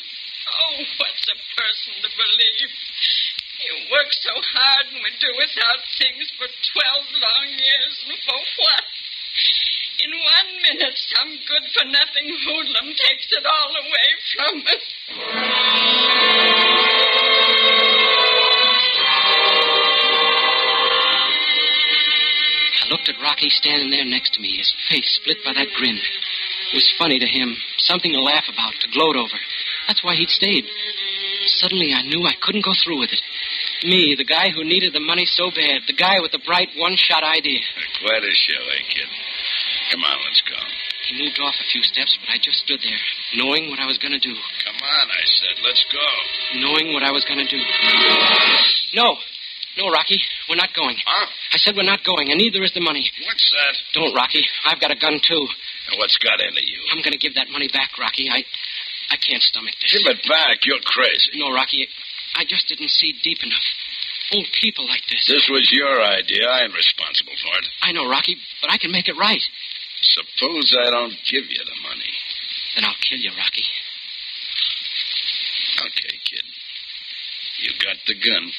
Oh, 0.55 0.79
what's 0.79 1.25
a 1.27 1.37
person 1.59 1.93
to 1.99 2.09
believe? 2.15 2.71
You 3.59 3.73
work 3.91 4.07
so 4.23 4.31
hard 4.31 4.85
and 4.87 5.03
we 5.03 5.11
do 5.19 5.31
without 5.35 5.81
things 5.99 6.31
for 6.39 6.47
twelve 6.47 7.07
long 7.11 7.47
years, 7.51 7.95
and 8.07 8.15
for 8.23 8.39
what? 8.39 8.85
In 10.05 10.11
one 10.15 10.49
minute, 10.63 10.95
some 10.95 11.31
good 11.43 11.65
for 11.75 11.85
nothing 11.91 12.27
hoodlum 12.29 12.87
takes 12.87 13.27
it 13.31 13.43
all 13.43 13.73
away 13.83 14.09
from 14.31 14.53
us. 14.63 14.85
I 22.79 22.87
looked 22.91 23.09
at 23.09 23.19
Rocky 23.19 23.49
standing 23.49 23.89
there 23.89 24.05
next 24.05 24.33
to 24.35 24.39
me, 24.41 24.55
his 24.57 24.71
face 24.89 25.19
split 25.19 25.43
by 25.43 25.53
that 25.53 25.67
grin. 25.75 25.97
It 25.97 26.75
was 26.75 26.93
funny 26.99 27.19
to 27.19 27.25
him, 27.25 27.55
something 27.79 28.11
to 28.11 28.19
laugh 28.19 28.45
about, 28.51 28.73
to 28.81 28.87
gloat 28.91 29.15
over. 29.15 29.39
That's 29.87 30.03
why 30.03 30.15
he'd 30.15 30.29
stayed. 30.29 30.65
Suddenly 31.61 31.93
I 31.93 32.01
knew 32.03 32.25
I 32.25 32.33
couldn't 32.41 32.65
go 32.65 32.73
through 32.83 32.99
with 32.99 33.13
it. 33.13 33.21
Me, 33.83 34.15
the 34.17 34.25
guy 34.25 34.49
who 34.49 34.63
needed 34.63 34.93
the 34.93 35.03
money 35.03 35.25
so 35.25 35.51
bad, 35.51 35.85
the 35.85 35.93
guy 35.93 36.19
with 36.21 36.31
the 36.31 36.41
bright 36.41 36.69
one-shot 36.75 37.23
idea. 37.23 37.59
Quite 38.01 38.23
a 38.23 38.33
show, 38.33 38.63
eh, 38.73 38.83
kid? 38.89 39.09
Come 39.91 40.03
on, 40.03 40.17
let's 40.25 40.41
go. 40.41 40.57
He 41.05 41.21
moved 41.21 41.37
off 41.37 41.53
a 41.61 41.67
few 41.69 41.83
steps, 41.83 42.17
but 42.17 42.33
I 42.33 42.41
just 42.41 42.65
stood 42.65 42.81
there, 42.81 43.01
knowing 43.37 43.69
what 43.69 43.77
I 43.77 43.85
was 43.85 44.01
going 44.01 44.13
to 44.13 44.19
do. 44.19 44.33
Come 44.33 44.79
on, 44.81 45.05
I 45.05 45.23
said. 45.37 45.61
Let's 45.61 45.85
go. 45.93 46.07
Knowing 46.65 46.93
what 46.93 47.03
I 47.03 47.11
was 47.11 47.23
going 47.25 47.45
to 47.45 47.45
do. 47.45 47.61
No. 48.97 49.13
No, 49.77 49.91
Rocky. 49.91 50.17
We're 50.49 50.55
not 50.55 50.73
going. 50.73 50.97
Huh? 51.05 51.27
I 51.53 51.57
said 51.57 51.75
we're 51.75 51.85
not 51.85 52.03
going, 52.03 52.31
and 52.31 52.39
neither 52.39 52.63
is 52.63 52.73
the 52.73 52.81
money. 52.81 53.05
What's 53.27 53.45
that? 53.51 53.75
Don't, 53.93 54.15
Rocky. 54.15 54.41
I've 54.65 54.81
got 54.81 54.89
a 54.89 54.97
gun, 54.97 55.19
too. 55.21 55.45
And 55.91 55.99
what's 55.99 56.17
got 56.17 56.41
into 56.41 56.63
you? 56.65 56.79
I'm 56.89 57.03
going 57.03 57.13
to 57.13 57.21
give 57.21 57.35
that 57.35 57.51
money 57.51 57.69
back, 57.69 57.91
Rocky. 57.99 58.25
I 58.31 58.41
I 59.15 59.17
can't 59.23 59.41
stomach 59.41 59.71
this. 59.79 59.95
Give 59.95 60.11
it 60.11 60.19
back. 60.27 60.59
You're 60.67 60.83
crazy. 60.83 61.39
No, 61.39 61.47
Rocky. 61.55 61.87
I 62.35 62.43
just 62.43 62.67
didn't 62.67 62.91
see 62.91 63.15
deep 63.23 63.39
enough. 63.47 63.63
Old 64.35 64.47
people 64.59 64.83
like 64.91 65.07
this. 65.07 65.23
This 65.23 65.47
was 65.47 65.71
your 65.71 66.03
idea. 66.03 66.43
I 66.43 66.67
am 66.67 66.73
responsible 66.75 67.31
for 67.39 67.55
it. 67.63 67.65
I 67.81 67.93
know, 67.93 68.09
Rocky, 68.09 68.35
but 68.59 68.71
I 68.71 68.77
can 68.77 68.91
make 68.91 69.07
it 69.07 69.15
right. 69.15 69.39
Suppose 70.01 70.75
I 70.75 70.91
don't 70.91 71.15
give 71.31 71.47
you 71.47 71.63
the 71.63 71.79
money. 71.87 72.11
Then 72.75 72.83
I'll 72.83 72.99
kill 73.07 73.19
you, 73.19 73.31
Rocky. 73.39 73.63
Okay, 75.79 76.15
kid. 76.27 76.43
You 77.63 77.71
got 77.79 77.95
the 78.07 78.15
gun. 78.19 78.51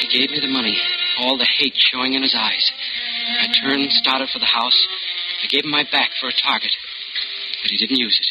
He 0.00 0.18
gave 0.18 0.30
me 0.30 0.40
the 0.40 0.52
money, 0.52 0.76
all 1.20 1.38
the 1.38 1.48
hate 1.58 1.74
showing 1.78 2.12
in 2.12 2.22
his 2.22 2.34
eyes. 2.36 2.72
I 3.40 3.46
turned, 3.64 3.90
started 3.92 4.28
for 4.28 4.38
the 4.38 4.44
house. 4.44 4.86
I 5.42 5.46
gave 5.46 5.64
him 5.64 5.70
my 5.70 5.84
back 5.90 6.10
for 6.20 6.28
a 6.28 6.32
target, 6.32 6.70
but 7.62 7.70
he 7.70 7.76
didn't 7.76 7.98
use 7.98 8.16
it. 8.18 8.28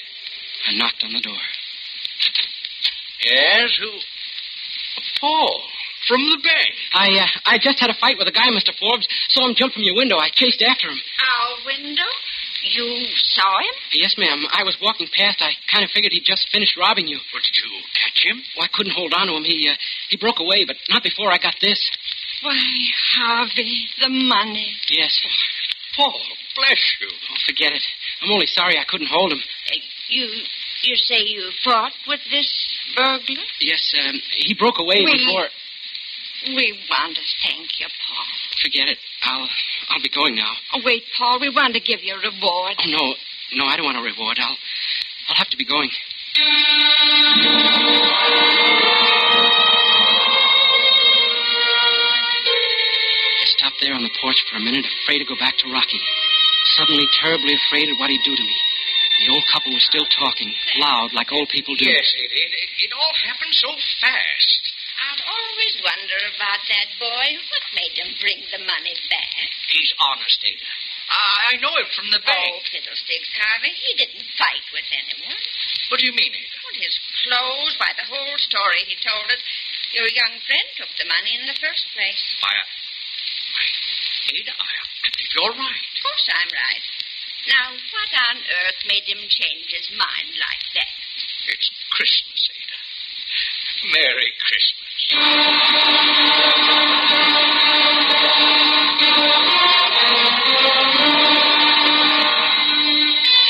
I 0.69 0.77
knocked 0.77 1.03
on 1.03 1.13
the 1.13 1.21
door. 1.21 1.43
Yes, 3.25 3.77
who? 3.79 3.91
Paul, 5.19 5.61
from 6.07 6.21
the 6.29 6.41
bank. 6.41 6.73
I, 6.93 7.07
uh, 7.19 7.27
I 7.45 7.57
just 7.61 7.79
had 7.79 7.89
a 7.89 7.97
fight 7.99 8.17
with 8.17 8.27
a 8.27 8.31
guy, 8.31 8.49
Mr. 8.49 8.73
Forbes. 8.79 9.07
Saw 9.29 9.47
him 9.47 9.55
jump 9.55 9.73
from 9.73 9.83
your 9.83 9.95
window. 9.95 10.17
I 10.17 10.29
chased 10.33 10.61
after 10.61 10.87
him. 10.89 10.97
Our 10.97 11.65
window? 11.65 12.09
You 12.63 13.05
saw 13.15 13.57
him? 13.57 13.75
Yes, 13.93 14.15
ma'am. 14.17 14.45
I 14.51 14.63
was 14.63 14.77
walking 14.81 15.07
past. 15.13 15.41
I 15.41 15.53
kind 15.71 15.83
of 15.83 15.89
figured 15.91 16.13
he'd 16.13 16.25
just 16.25 16.49
finished 16.51 16.77
robbing 16.77 17.07
you. 17.07 17.17
What, 17.33 17.43
did 17.43 17.57
you 17.57 17.69
catch 17.97 18.25
him? 18.25 18.41
Well, 18.55 18.65
I 18.65 18.69
couldn't 18.73 18.93
hold 18.93 19.13
on 19.13 19.27
to 19.27 19.33
him. 19.33 19.43
He, 19.43 19.69
uh, 19.69 19.75
he 20.09 20.17
broke 20.17 20.39
away, 20.39 20.65
but 20.65 20.77
not 20.89 21.03
before 21.03 21.31
I 21.31 21.37
got 21.37 21.55
this. 21.61 21.79
Why, 22.41 22.57
Harvey, 23.13 23.85
the 24.01 24.09
money. 24.09 24.73
Yes. 24.89 25.13
Paul, 25.95 26.21
bless 26.55 26.81
you. 27.01 27.07
Oh, 27.09 27.35
forget 27.47 27.71
it. 27.73 27.83
I'm 28.21 28.31
only 28.31 28.47
sorry 28.47 28.77
I 28.77 28.83
couldn't 28.87 29.07
hold 29.07 29.31
him. 29.31 29.39
Uh, 29.39 29.75
you 30.09 30.25
you 30.83 30.95
say 30.95 31.19
you 31.21 31.51
fought 31.63 31.93
with 32.07 32.19
this 32.31 32.49
burglar? 32.95 33.43
Yes, 33.59 33.93
um, 34.03 34.15
he 34.37 34.53
broke 34.53 34.79
away 34.79 35.03
We- 35.05 35.11
before. 35.17 35.47
We 36.43 36.73
want 36.89 37.15
to 37.15 37.21
thank 37.45 37.69
you, 37.79 37.85
Paul. 37.85 38.25
Forget 38.63 38.89
it. 38.89 38.97
I'll, 39.21 39.47
I'll 39.89 40.01
be 40.01 40.09
going 40.09 40.33
now. 40.35 40.49
Oh, 40.73 40.81
wait, 40.83 41.03
Paul. 41.15 41.39
We 41.39 41.49
want 41.49 41.75
to 41.75 41.79
give 41.79 41.99
you 42.01 42.15
a 42.15 42.17
reward. 42.17 42.73
Oh 42.79 42.89
no, 42.89 43.13
no, 43.63 43.65
I 43.69 43.77
don't 43.77 43.85
want 43.85 43.99
a 43.99 44.01
reward. 44.01 44.39
I'll, 44.41 44.57
I'll 45.29 45.35
have 45.35 45.49
to 45.49 45.57
be 45.57 45.65
going. 45.65 45.91
I 52.13 53.45
stopped 53.57 53.77
there 53.81 53.93
on 53.93 54.03
the 54.03 54.09
porch 54.21 54.43
for 54.49 54.57
a 54.57 54.59
minute, 54.59 54.85
afraid 55.03 55.19
to 55.19 55.25
go 55.25 55.35
back 55.39 55.57
to 55.59 55.71
Rocky. 55.71 55.99
Suddenly, 56.77 57.07
terribly 57.19 57.53
afraid 57.57 57.89
of 57.89 57.97
what 57.97 58.09
he'd 58.09 58.23
do 58.23 58.35
to 58.35 58.45
me. 58.45 58.57
The 59.21 59.29
old 59.33 59.45
couple 59.53 59.73
was 59.73 59.85
still 59.85 60.05
talking, 60.17 60.49
loud, 60.81 61.13
like 61.13 61.29
old 61.31 61.49
people 61.49 61.75
do. 61.75 61.85
Yes, 61.85 62.09
it, 62.17 62.31
it, 62.31 62.51
it, 62.57 62.69
it 62.89 62.91
all 62.95 63.15
happened 63.29 63.53
so 63.53 63.69
fast. 64.01 64.61
I've 65.01 65.23
always 65.25 65.75
wondered 65.81 66.25
about 66.37 66.61
that 66.69 66.89
boy. 66.97 67.27
What 67.37 67.65
made 67.73 67.95
him 67.97 68.11
bring 68.21 68.39
the 68.53 68.61
money 68.65 68.95
back? 69.09 69.33
He's 69.73 69.91
honest, 69.97 70.39
Ada. 70.41 70.69
I, 71.11 71.53
I 71.53 71.53
know 71.59 71.73
him 71.75 71.89
from 71.93 72.07
the 72.13 72.21
bank. 72.23 72.53
Oh, 72.53 72.61
bank. 72.61 72.71
fiddlesticks, 72.71 73.29
Harvey. 73.35 73.73
He 73.73 73.91
didn't 73.97 74.25
fight 74.37 74.65
with 74.71 74.87
anyone. 74.93 75.37
What 75.89 75.99
do 75.99 76.05
you 76.07 76.15
mean, 76.15 76.31
Ada? 76.31 76.57
Well, 76.63 76.77
his 76.81 76.95
clothes, 77.25 77.73
why, 77.81 77.91
the 77.97 78.07
whole 78.07 78.37
story 78.39 78.81
he 78.87 78.95
told 79.01 79.27
us. 79.29 79.41
Your 79.91 80.07
young 80.07 80.39
friend 80.47 80.67
took 80.79 80.91
the 80.95 81.09
money 81.09 81.35
in 81.35 81.43
the 81.45 81.57
first 81.59 81.83
place. 81.91 82.21
Why, 82.39 82.53
I, 82.55 82.63
why, 82.63 83.65
Ada, 84.39 84.53
I, 84.55 84.70
I 85.01 85.07
believe 85.09 85.33
you're 85.33 85.55
right. 85.57 85.81
Of 85.81 85.99
course 86.01 86.25
I'm 86.29 86.51
right. 86.53 86.83
Now, 87.49 87.73
what 87.73 88.11
on 88.29 88.37
earth 88.37 88.79
made 88.85 89.05
him 89.09 89.17
change 89.17 89.65
his 89.73 89.89
mind 89.97 90.29
like 90.37 90.63
that? 90.77 90.93
It's 91.49 91.69
Christmas, 91.89 92.41
Ada. 92.53 92.77
Merry 93.97 94.29
Christmas. 94.45 94.93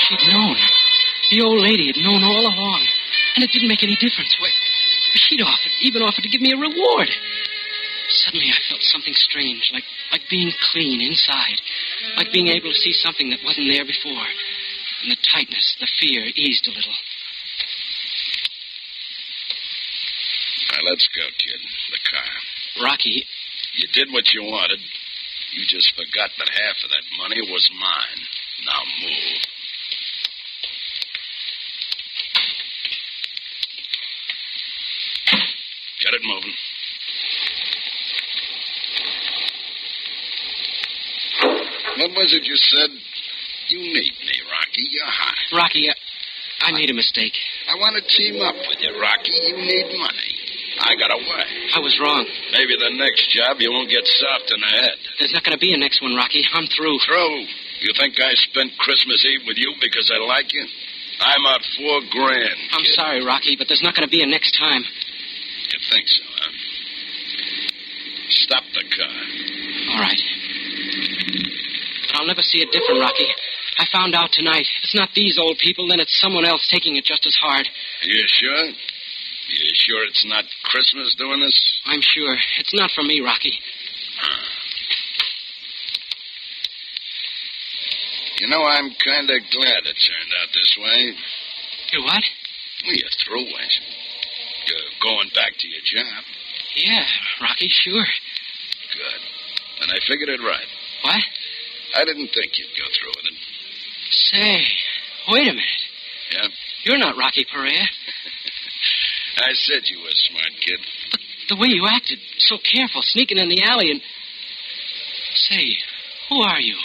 She'd 0.07 0.23
known. 0.31 0.55
The 1.31 1.41
old 1.41 1.59
lady 1.59 1.87
had 1.87 1.97
known 1.97 2.23
all 2.23 2.47
along. 2.47 2.87
And 3.35 3.43
it 3.43 3.51
didn't 3.51 3.67
make 3.67 3.83
any 3.83 3.95
difference. 3.95 4.35
Why, 4.39 4.49
she'd 5.15 5.41
offered, 5.41 5.71
even 5.81 6.01
offered 6.01 6.23
to 6.23 6.29
give 6.29 6.41
me 6.41 6.51
a 6.51 6.57
reward. 6.57 7.09
Suddenly 8.11 8.51
I 8.51 8.59
felt 8.67 8.83
something 8.83 9.13
strange, 9.15 9.71
like, 9.73 9.83
like 10.11 10.21
being 10.29 10.51
clean 10.71 11.01
inside. 11.01 11.61
Like 12.17 12.31
being 12.31 12.47
able 12.47 12.69
to 12.69 12.79
see 12.79 12.91
something 12.93 13.29
that 13.29 13.39
wasn't 13.43 13.71
there 13.71 13.85
before. 13.85 14.27
And 15.03 15.11
the 15.11 15.17
tightness, 15.31 15.75
the 15.79 15.87
fear 15.99 16.27
eased 16.35 16.67
a 16.67 16.71
little. 16.71 16.93
Now, 20.71 20.79
let's 20.89 21.07
go, 21.15 21.23
kid. 21.39 21.59
The 21.91 21.99
car. 22.09 22.83
Rocky, 22.83 23.25
You 23.75 23.87
did 23.93 24.11
what 24.11 24.33
you 24.33 24.43
wanted. 24.43 24.79
You 25.53 25.65
just 25.67 25.93
forgot 25.95 26.31
that 26.37 26.49
half 26.49 26.77
of 26.83 26.89
that 26.91 27.03
money 27.17 27.41
was 27.49 27.69
mine. 27.73 28.21
Now 28.65 28.83
move. 29.01 29.41
Get 36.03 36.13
it 36.13 36.21
moving. 36.23 36.53
What 42.01 42.17
was 42.17 42.33
it 42.33 42.41
you 42.49 42.57
said? 42.57 42.89
You 43.69 43.77
need 43.77 44.13
me, 44.25 44.37
Rocky. 44.49 44.89
You're 44.89 45.05
hot. 45.05 45.37
Rocky, 45.53 45.85
uh, 45.85 45.93
I 46.65 46.73
made 46.73 46.89
a 46.89 46.97
mistake. 46.97 47.37
I 47.69 47.77
want 47.77 47.93
to 47.93 48.01
team 48.09 48.41
up 48.41 48.57
with 48.57 48.81
you, 48.81 48.89
Rocky. 48.97 49.29
You 49.29 49.61
need 49.61 49.85
money. 50.01 50.33
I 50.81 50.97
got 50.97 51.13
away. 51.13 51.45
I 51.77 51.79
was 51.79 51.93
wrong. 52.01 52.25
Maybe 52.57 52.73
the 52.73 52.97
next 52.97 53.29
job 53.29 53.61
you 53.61 53.69
won't 53.69 53.89
get 53.93 54.01
soft 54.17 54.49
in 54.49 54.57
the 54.57 54.71
head. 54.81 54.97
There's 55.21 55.33
not 55.33 55.45
going 55.45 55.53
to 55.53 55.61
be 55.61 55.73
a 55.73 55.77
next 55.77 56.01
one, 56.01 56.17
Rocky. 56.17 56.41
I'm 56.41 56.65
through. 56.73 56.97
Through. 57.05 57.45
You 57.85 57.93
think 57.93 58.17
I 58.17 58.33
spent 58.49 58.73
Christmas 58.81 59.21
Eve 59.21 59.45
with 59.45 59.61
you 59.61 59.69
because 59.77 60.09
I 60.09 60.17
like 60.25 60.53
you? 60.57 60.65
I'm 61.21 61.45
out 61.53 61.61
four 61.77 62.01
grand. 62.09 62.57
I'm 62.73 62.87
sorry, 62.97 63.21
Rocky, 63.21 63.53
but 63.61 63.69
there's 63.69 63.85
not 63.85 63.93
going 63.93 64.09
to 64.09 64.11
be 64.11 64.25
a 64.25 64.25
next 64.25 64.57
time. 64.57 64.81
You 64.81 65.79
think 65.93 66.07
so, 66.09 66.23
huh? 66.25 66.51
Stop 68.41 68.63
the 68.73 68.85
car. 68.89 69.21
All 69.93 70.01
right. 70.01 70.30
I'll 72.21 72.29
never 72.29 72.45
see 72.45 72.61
it 72.61 72.69
different, 72.69 73.01
Rocky. 73.01 73.25
I 73.81 73.89
found 73.89 74.13
out 74.13 74.29
tonight. 74.31 74.69
It's 74.83 74.93
not 74.93 75.09
these 75.15 75.41
old 75.41 75.57
people, 75.57 75.87
then 75.89 75.99
it's 75.99 76.21
someone 76.21 76.45
else 76.45 76.69
taking 76.69 76.97
it 76.97 77.03
just 77.03 77.25
as 77.25 77.33
hard. 77.41 77.65
You 78.03 78.21
sure? 78.27 78.65
You 78.69 79.71
sure 79.73 80.05
it's 80.05 80.23
not 80.29 80.45
Christmas 80.69 81.15
doing 81.17 81.41
this? 81.41 81.57
I'm 81.85 81.99
sure. 81.99 82.37
It's 82.59 82.75
not 82.75 82.91
for 82.93 83.01
me, 83.01 83.21
Rocky. 83.25 83.57
You 88.37 88.47
know, 88.53 88.61
I'm 88.61 88.93
kind 89.01 89.25
of 89.25 89.41
glad 89.49 89.81
it 89.89 89.97
turned 89.97 90.33
out 90.45 90.49
this 90.53 90.77
way. 90.77 91.17
You 91.93 92.03
what? 92.03 92.23
Well, 92.85 92.93
you're 92.93 93.17
through, 93.25 93.49
ain't 93.49 93.73
you? 93.81 93.85
You're 94.69 94.93
going 95.01 95.29
back 95.33 95.57
to 95.57 95.67
your 95.67 95.81
job. 96.05 96.23
Yeah, 96.75 97.05
Rocky, 97.41 97.67
sure. 97.67 98.05
Good. 98.93 99.21
And 99.81 99.91
I 99.91 99.97
figured 100.07 100.29
it 100.29 100.39
right. 100.45 100.69
What? 101.01 101.23
I 101.95 102.05
didn't 102.05 102.29
think 102.33 102.57
you'd 102.57 102.77
go 102.77 102.87
through 102.95 103.13
with 103.15 103.25
it. 103.31 103.37
Say, 104.11 104.67
wait 105.29 105.47
a 105.47 105.53
minute. 105.53 105.83
Yeah? 106.31 106.47
You're 106.85 106.97
not 106.97 107.17
Rocky 107.17 107.45
Perea. 107.51 107.83
I 109.37 109.51
said 109.53 109.83
you 109.85 109.99
were 109.99 110.11
a 110.11 110.23
smart 110.31 110.53
kid. 110.65 110.79
But 111.11 111.21
The 111.49 111.59
way 111.59 111.67
you 111.69 111.87
acted, 111.87 112.19
so 112.39 112.57
careful, 112.59 113.01
sneaking 113.03 113.37
in 113.37 113.49
the 113.49 113.63
alley 113.63 113.91
and. 113.91 114.01
Say, 115.49 115.75
who 116.29 116.41
are 116.43 116.59
you? 116.59 116.75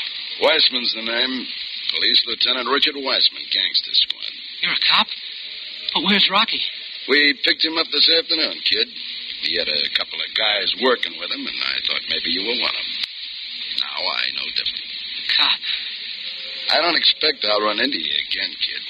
Weissman's 0.42 0.95
the 0.95 1.03
name. 1.03 1.47
Police 1.90 2.23
Lieutenant 2.27 2.69
Richard 2.71 2.95
Weissman, 2.99 3.47
gangster 3.51 3.95
squad. 3.95 4.31
You're 4.62 4.75
a 4.75 4.85
cop? 4.90 5.07
But 5.95 6.03
where's 6.03 6.29
Rocky? 6.31 6.61
We 7.09 7.38
picked 7.47 7.64
him 7.64 7.79
up 7.79 7.87
this 7.90 8.11
afternoon, 8.11 8.59
kid. 8.66 8.88
He 9.42 9.55
had 9.59 9.69
a 9.71 9.90
couple 9.95 10.19
of 10.19 10.29
guys 10.35 10.75
working 10.83 11.14
with 11.19 11.31
him, 11.31 11.47
and 11.47 11.59
I 11.62 11.77
thought 11.87 12.03
maybe 12.11 12.35
you 12.35 12.42
were 12.42 12.59
one 12.59 12.75
of 12.75 12.87
them. 12.87 13.01
Now 13.79 13.99
I 14.03 14.25
I 16.70 16.81
don't 16.81 16.96
expect 16.96 17.44
I'll 17.44 17.62
run 17.62 17.79
into 17.79 17.99
you 17.99 18.11
again, 18.29 18.51
kid. 18.51 18.83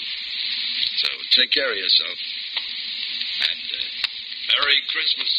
So 0.97 1.09
take 1.41 1.51
care 1.51 1.71
of 1.71 1.77
yourself. 1.77 2.19
And 3.51 3.61
uh, 3.73 3.85
Merry 4.55 4.79
Christmas. 4.91 5.33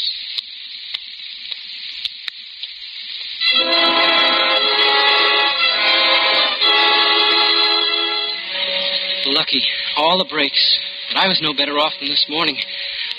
Lucky. 9.27 9.63
All 9.97 10.17
the 10.17 10.25
breaks. 10.29 10.79
But 11.09 11.17
I 11.17 11.27
was 11.27 11.39
no 11.41 11.53
better 11.53 11.79
off 11.79 11.93
than 11.99 12.09
this 12.09 12.25
morning. 12.29 12.57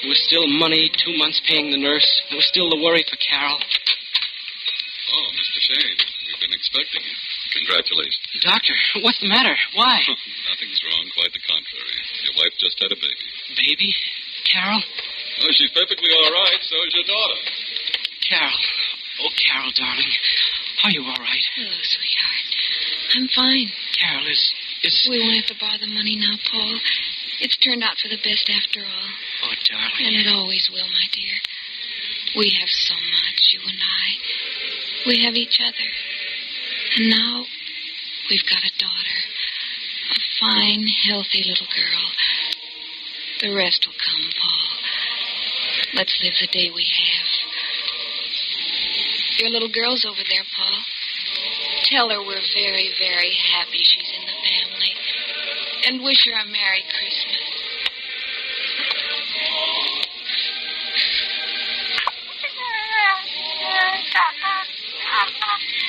There 0.02 0.08
was 0.08 0.22
still 0.24 0.46
money, 0.46 0.90
two 1.04 1.16
months 1.18 1.40
paying 1.46 1.70
the 1.70 1.78
nurse. 1.78 2.06
There 2.30 2.36
was 2.36 2.46
still 2.46 2.70
the 2.70 2.80
worry 2.82 3.04
for 3.08 3.16
Carol. 3.16 3.58
Oh, 3.58 5.26
Mr. 5.32 5.58
Shane, 5.58 5.98
we've 6.26 6.40
been 6.40 6.52
expecting 6.52 7.02
you. 7.02 7.27
Congratulations. 7.58 8.22
Doctor, 8.44 8.74
what's 9.02 9.18
the 9.18 9.28
matter? 9.28 9.54
Why? 9.74 9.98
Nothing's 10.50 10.80
wrong, 10.86 11.04
quite 11.18 11.32
the 11.34 11.42
contrary. 11.42 11.96
Your 12.22 12.34
wife 12.38 12.54
just 12.62 12.78
had 12.78 12.92
a 12.94 12.98
baby. 12.98 13.26
Baby? 13.58 13.90
Carol? 14.46 14.78
Oh, 14.78 15.52
she's 15.54 15.72
perfectly 15.74 16.10
all 16.14 16.30
right. 16.32 16.60
So 16.62 16.74
is 16.86 16.94
your 16.94 17.08
daughter. 17.08 17.40
Carol. 18.30 18.62
Oh, 19.26 19.32
Carol, 19.34 19.72
darling. 19.74 20.12
Are 20.86 20.92
you 20.94 21.02
all 21.02 21.18
right? 21.18 21.44
Hello, 21.58 21.78
sweetheart. 21.82 22.46
I'm 23.18 23.26
fine. 23.34 23.68
Carol, 23.98 24.26
is. 24.30 24.42
is. 24.86 24.94
We 25.10 25.18
won't 25.18 25.42
have 25.42 25.50
to 25.50 25.58
borrow 25.58 25.78
the 25.80 25.90
money 25.90 26.14
now, 26.14 26.38
Paul. 26.50 26.78
It's 27.42 27.58
turned 27.58 27.82
out 27.82 27.98
for 27.98 28.08
the 28.08 28.18
best 28.22 28.46
after 28.50 28.82
all. 28.86 29.08
Oh, 29.46 29.54
darling. 29.66 30.06
And 30.06 30.14
it 30.22 30.28
always 30.30 30.70
will, 30.70 30.86
my 30.86 31.06
dear. 31.10 31.34
We 32.36 32.54
have 32.60 32.70
so 32.70 32.94
much, 32.94 33.40
you 33.54 33.60
and 33.66 33.78
I. 33.82 34.06
We 35.06 35.24
have 35.24 35.34
each 35.34 35.58
other. 35.62 35.88
And 36.98 37.10
now 37.10 37.44
we've 38.28 38.42
got 38.50 38.58
a 38.58 38.74
daughter. 38.74 39.18
A 40.10 40.18
fine, 40.40 40.82
healthy 41.06 41.46
little 41.46 41.70
girl. 41.70 42.04
The 43.40 43.54
rest 43.54 43.86
will 43.86 43.94
come, 43.94 44.26
Paul. 44.34 44.66
Let's 45.94 46.18
live 46.24 46.34
the 46.40 46.48
day 46.48 46.74
we 46.74 46.82
have. 46.82 47.28
Your 49.38 49.50
little 49.50 49.70
girl's 49.70 50.04
over 50.04 50.18
there, 50.26 50.42
Paul. 50.58 50.78
Tell 51.84 52.10
her 52.10 52.18
we're 52.18 52.42
very, 52.58 52.90
very 52.98 53.32
happy 53.54 53.78
she's 53.78 54.10
in 54.18 54.26
the 54.26 54.34
family. 54.42 54.92
And 55.86 56.02
wish 56.02 56.26
her 56.26 56.34
a 56.34 56.50
Merry 56.50 56.82
Christmas. 56.98 57.17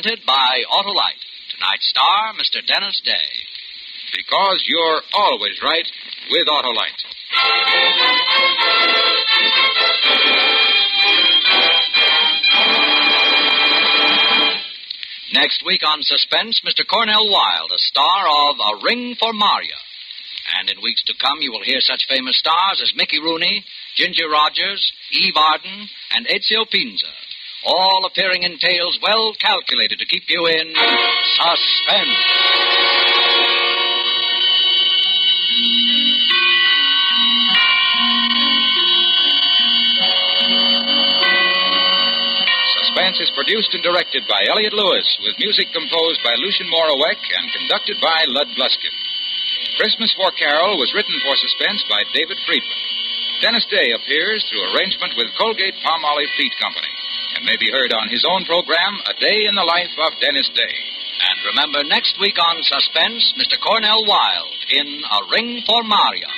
presented 0.00 0.24
by 0.26 0.62
Autolite. 0.72 1.20
Tonight's 1.54 1.88
star, 1.88 2.32
Mr. 2.34 2.66
Dennis 2.66 3.00
Day. 3.04 3.12
Because 4.16 4.64
you're 4.66 5.02
always 5.12 5.60
right 5.62 5.86
with 6.30 6.46
Autolite. 6.48 7.00
Next 15.32 15.62
week 15.64 15.82
on 15.86 16.02
Suspense, 16.02 16.60
Mr. 16.66 16.86
Cornel 16.86 17.30
Wilde, 17.30 17.72
a 17.72 17.78
star 17.78 18.26
of 18.26 18.56
A 18.58 18.84
Ring 18.84 19.14
for 19.18 19.32
Maria. 19.32 19.78
And 20.58 20.70
in 20.70 20.82
weeks 20.82 21.02
to 21.04 21.14
come, 21.20 21.38
you 21.40 21.52
will 21.52 21.62
hear 21.62 21.80
such 21.80 22.06
famous 22.08 22.38
stars 22.38 22.80
as 22.82 22.92
Mickey 22.96 23.20
Rooney, 23.20 23.64
Ginger 23.96 24.28
Rogers, 24.28 24.92
Eve 25.12 25.36
Arden, 25.36 25.88
and 26.16 26.26
Ezio 26.26 26.68
Pinza, 26.68 27.09
all 27.70 28.04
appearing 28.04 28.42
in 28.42 28.58
tales 28.58 28.98
well 29.02 29.32
calculated 29.38 29.98
to 29.98 30.06
keep 30.06 30.26
you 30.26 30.46
in 30.46 30.74
suspense. 31.38 32.18
Suspense 42.82 43.22
is 43.22 43.30
produced 43.38 43.70
and 43.74 43.82
directed 43.86 44.26
by 44.26 44.42
Elliott 44.50 44.74
Lewis, 44.74 45.06
with 45.22 45.38
music 45.38 45.70
composed 45.70 46.20
by 46.26 46.34
Lucien 46.42 46.66
Moraweck 46.66 47.22
and 47.38 47.54
conducted 47.54 47.96
by 48.02 48.26
Lud 48.26 48.50
Gluskin. 48.58 48.94
Christmas 49.78 50.12
for 50.18 50.34
Carol 50.34 50.76
was 50.76 50.92
written 50.92 51.14
for 51.22 51.34
Suspense 51.38 51.84
by 51.88 52.02
David 52.12 52.36
Friedman. 52.46 52.80
Dennis 53.40 53.64
Day 53.70 53.94
appears 53.94 54.44
through 54.50 54.74
arrangement 54.74 55.14
with 55.16 55.32
Colgate 55.38 55.74
Palmolive 55.80 56.34
Peet 56.36 56.52
Company 56.60 56.89
and 57.40 57.48
may 57.48 57.56
be 57.56 57.72
heard 57.72 57.88
on 57.96 58.12
his 58.12 58.20
own 58.28 58.44
program, 58.44 59.00
A 59.08 59.16
Day 59.16 59.48
in 59.48 59.56
the 59.56 59.64
Life 59.64 59.96
of 59.96 60.12
Dennis 60.20 60.48
Day. 60.52 60.76
And 61.24 61.56
remember, 61.56 61.80
next 61.88 62.20
week 62.20 62.36
on 62.36 62.60
Suspense, 62.60 63.32
Mr. 63.40 63.56
Cornel 63.56 64.04
Wilde 64.04 64.60
in 64.68 65.00
A 65.00 65.20
Ring 65.32 65.64
for 65.64 65.80
Maria. 65.80 66.28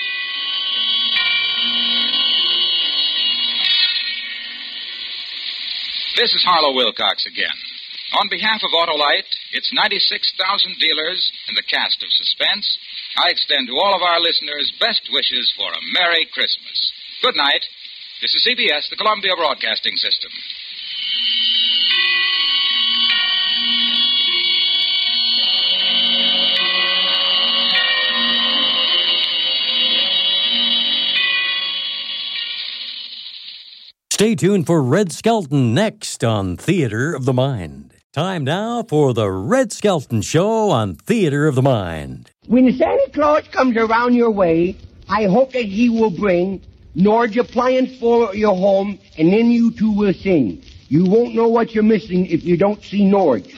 This 6.14 6.30
is 6.34 6.46
Harlow 6.46 6.70
Wilcox 6.70 7.26
again. 7.26 7.58
On 8.22 8.30
behalf 8.30 8.62
of 8.62 8.70
Autolite, 8.70 9.26
its 9.58 9.72
96,000 9.74 10.78
dealers, 10.78 11.18
and 11.48 11.56
the 11.56 11.66
cast 11.66 11.98
of 11.98 12.10
Suspense, 12.14 12.66
I 13.26 13.34
extend 13.34 13.66
to 13.68 13.78
all 13.80 13.96
of 13.96 14.06
our 14.06 14.20
listeners 14.20 14.70
best 14.78 15.02
wishes 15.10 15.50
for 15.56 15.66
a 15.66 15.86
Merry 15.98 16.28
Christmas. 16.30 16.78
Good 17.22 17.34
night. 17.34 17.64
This 18.20 18.34
is 18.38 18.46
CBS, 18.46 18.86
the 18.90 19.00
Columbia 19.00 19.34
Broadcasting 19.34 19.96
System. 19.96 20.30
Stay 34.22 34.36
tuned 34.36 34.66
for 34.66 34.80
Red 34.80 35.10
Skelton 35.10 35.74
next 35.74 36.22
on 36.22 36.56
Theater 36.56 37.12
of 37.12 37.24
the 37.24 37.32
Mind. 37.32 37.92
Time 38.12 38.44
now 38.44 38.84
for 38.84 39.12
the 39.12 39.28
Red 39.28 39.72
Skelton 39.72 40.22
Show 40.22 40.70
on 40.70 40.94
Theater 40.94 41.48
of 41.48 41.56
the 41.56 41.62
Mind. 41.62 42.30
When 42.46 42.72
Santa 42.78 43.10
Claus 43.12 43.48
comes 43.48 43.76
around 43.76 44.14
your 44.14 44.30
way, 44.30 44.76
I 45.08 45.24
hope 45.24 45.50
that 45.54 45.64
he 45.64 45.88
will 45.88 46.10
bring 46.10 46.62
Norge 46.94 47.36
appliance 47.36 47.98
for 47.98 48.32
your 48.32 48.54
home, 48.54 48.98
and 49.18 49.32
then 49.32 49.50
you 49.50 49.72
two 49.72 49.90
will 49.90 50.12
sing. 50.12 50.62
You 50.92 51.06
won't 51.06 51.34
know 51.34 51.48
what 51.48 51.74
you're 51.74 51.82
missing 51.84 52.26
if 52.26 52.44
you 52.44 52.58
don't 52.58 52.82
see 52.82 53.06
Norge. 53.06 53.48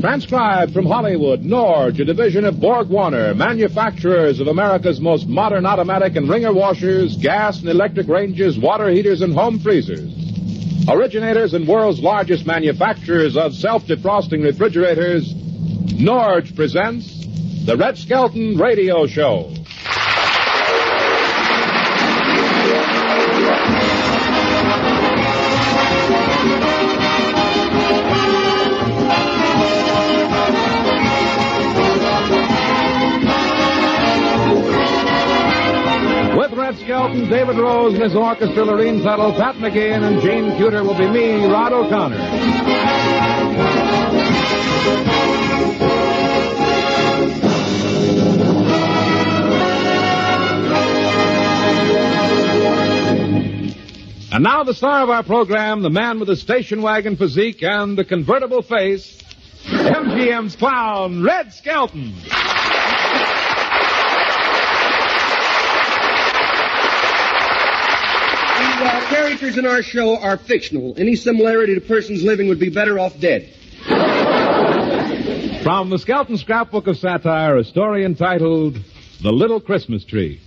Transcribed 0.00 0.72
from 0.72 0.86
Hollywood, 0.86 1.40
Norge, 1.42 1.98
a 1.98 2.04
division 2.04 2.44
of 2.44 2.60
Borg 2.60 2.90
Warner, 2.90 3.34
manufacturers 3.34 4.38
of 4.38 4.46
America's 4.46 5.00
most 5.00 5.26
modern 5.26 5.66
automatic 5.66 6.14
and 6.14 6.28
wringer 6.28 6.52
washers, 6.52 7.16
gas 7.16 7.58
and 7.58 7.68
electric 7.68 8.06
ranges, 8.06 8.56
water 8.56 8.88
heaters, 8.88 9.20
and 9.20 9.34
home 9.34 9.58
freezers. 9.58 10.14
Originators 10.88 11.54
and 11.54 11.66
world's 11.66 11.98
largest 11.98 12.46
manufacturers 12.46 13.36
of 13.36 13.52
self-defrosting 13.52 14.44
refrigerators, 14.44 15.34
Norge 15.98 16.54
presents 16.54 17.26
the 17.66 17.76
Red 17.76 17.98
Skelton 17.98 18.58
Radio 18.58 19.08
Show. 19.08 19.50
Skelton, 36.84 37.30
David 37.30 37.56
Rose 37.56 37.94
and 37.94 38.02
his 38.02 38.14
orchestra, 38.14 38.62
Lurene 38.62 39.02
Tuttle, 39.02 39.32
Pat 39.32 39.54
McGeehan, 39.54 40.02
and 40.02 40.20
Gene 40.20 40.54
Cuter 40.58 40.84
will 40.84 40.94
be 40.94 41.08
me, 41.08 41.46
Rod 41.46 41.72
O'Connor. 41.72 42.16
And 54.30 54.44
now 54.44 54.62
the 54.64 54.74
star 54.74 55.04
of 55.04 55.08
our 55.08 55.22
program, 55.22 55.80
the 55.80 55.88
man 55.88 56.18
with 56.18 56.28
the 56.28 56.36
station 56.36 56.82
wagon 56.82 57.16
physique 57.16 57.62
and 57.62 57.96
the 57.96 58.04
convertible 58.04 58.60
face, 58.60 59.22
MGM's 59.64 60.56
clown, 60.56 61.22
Red 61.22 61.54
Skelton. 61.54 62.12
The 68.74 68.90
uh, 68.90 68.93
characters 69.04 69.58
in 69.58 69.66
our 69.66 69.82
show 69.82 70.16
are 70.18 70.36
fictional. 70.36 70.94
Any 70.96 71.16
similarity 71.16 71.74
to 71.74 71.80
persons 71.80 72.22
living 72.22 72.48
would 72.48 72.58
be 72.60 72.70
better 72.70 72.98
off 72.98 73.18
dead. 73.20 73.50
From 75.62 75.90
the 75.90 75.98
Skelton 75.98 76.36
Scrapbook 76.36 76.86
of 76.86 76.96
Satire, 76.98 77.56
a 77.56 77.64
story 77.64 78.04
entitled 78.04 78.78
The 79.22 79.32
Little 79.32 79.60
Christmas 79.60 80.04
Tree. 80.04 80.40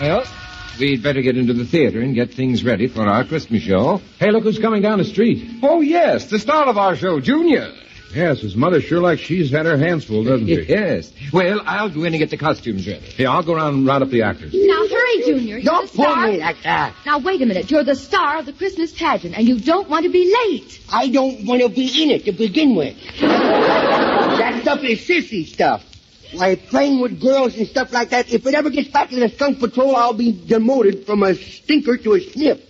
Well, 0.00 0.24
we'd 0.80 1.02
better 1.02 1.22
get 1.22 1.36
into 1.36 1.54
the 1.54 1.64
theater 1.64 2.00
and 2.00 2.14
get 2.14 2.34
things 2.34 2.64
ready 2.64 2.88
for 2.88 3.02
our 3.02 3.24
Christmas 3.24 3.62
show. 3.62 4.00
Hey, 4.18 4.30
look 4.32 4.42
who's 4.42 4.58
coming 4.58 4.82
down 4.82 4.98
the 4.98 5.04
street. 5.04 5.60
Oh, 5.62 5.80
yes, 5.80 6.26
the 6.26 6.38
star 6.38 6.66
of 6.66 6.76
our 6.76 6.96
show, 6.96 7.20
Junior. 7.20 7.72
Yes, 8.14 8.40
his 8.40 8.54
mother 8.54 8.80
sure 8.80 9.00
like 9.00 9.18
she's 9.18 9.50
had 9.50 9.64
her 9.64 9.78
hands 9.78 10.04
full, 10.04 10.22
doesn't 10.24 10.46
she? 10.46 10.62
Yes. 10.62 11.12
Well, 11.32 11.62
I'll 11.64 11.88
go 11.88 12.04
in 12.04 12.12
and 12.12 12.18
get 12.18 12.28
the 12.30 12.36
costumes 12.36 12.86
ready. 12.86 13.00
Hey, 13.00 13.24
I'll 13.24 13.42
go 13.42 13.54
around 13.54 13.74
and 13.74 13.86
round 13.86 14.02
up 14.02 14.10
the 14.10 14.22
actors. 14.22 14.52
Now 14.54 14.86
hurry, 14.86 15.22
Junior. 15.24 15.56
You're 15.56 15.62
Don't 15.62 15.90
the 15.90 15.96
pull 15.96 16.16
me 16.16 16.38
like 16.38 16.62
that. 16.62 16.94
Now 17.06 17.18
wait 17.18 17.40
a 17.40 17.46
minute. 17.46 17.70
You're 17.70 17.84
the 17.84 17.96
star 17.96 18.38
of 18.38 18.46
the 18.46 18.52
Christmas 18.52 18.92
pageant, 18.92 19.36
and 19.36 19.48
you 19.48 19.58
don't 19.58 19.88
want 19.88 20.04
to 20.04 20.10
be 20.10 20.34
late. 20.46 20.80
I 20.92 21.08
don't 21.08 21.46
want 21.46 21.62
to 21.62 21.68
be 21.70 22.02
in 22.02 22.10
it 22.10 22.26
to 22.26 22.32
begin 22.32 22.74
with. 22.74 22.96
that 23.20 24.60
stuff 24.62 24.84
is 24.84 25.00
sissy 25.00 25.46
stuff. 25.46 25.84
Why, 26.34 26.56
playing 26.56 27.00
with 27.00 27.20
girls 27.20 27.56
and 27.56 27.66
stuff 27.66 27.92
like 27.92 28.10
that, 28.10 28.32
if 28.32 28.46
it 28.46 28.54
ever 28.54 28.70
gets 28.70 28.88
back 28.88 29.10
to 29.10 29.16
the 29.16 29.28
skunk 29.28 29.60
patrol, 29.60 29.96
I'll 29.96 30.14
be 30.14 30.32
demoted 30.32 31.04
from 31.04 31.22
a 31.22 31.34
stinker 31.34 31.96
to 31.98 32.14
a 32.14 32.20
snip. 32.20 32.68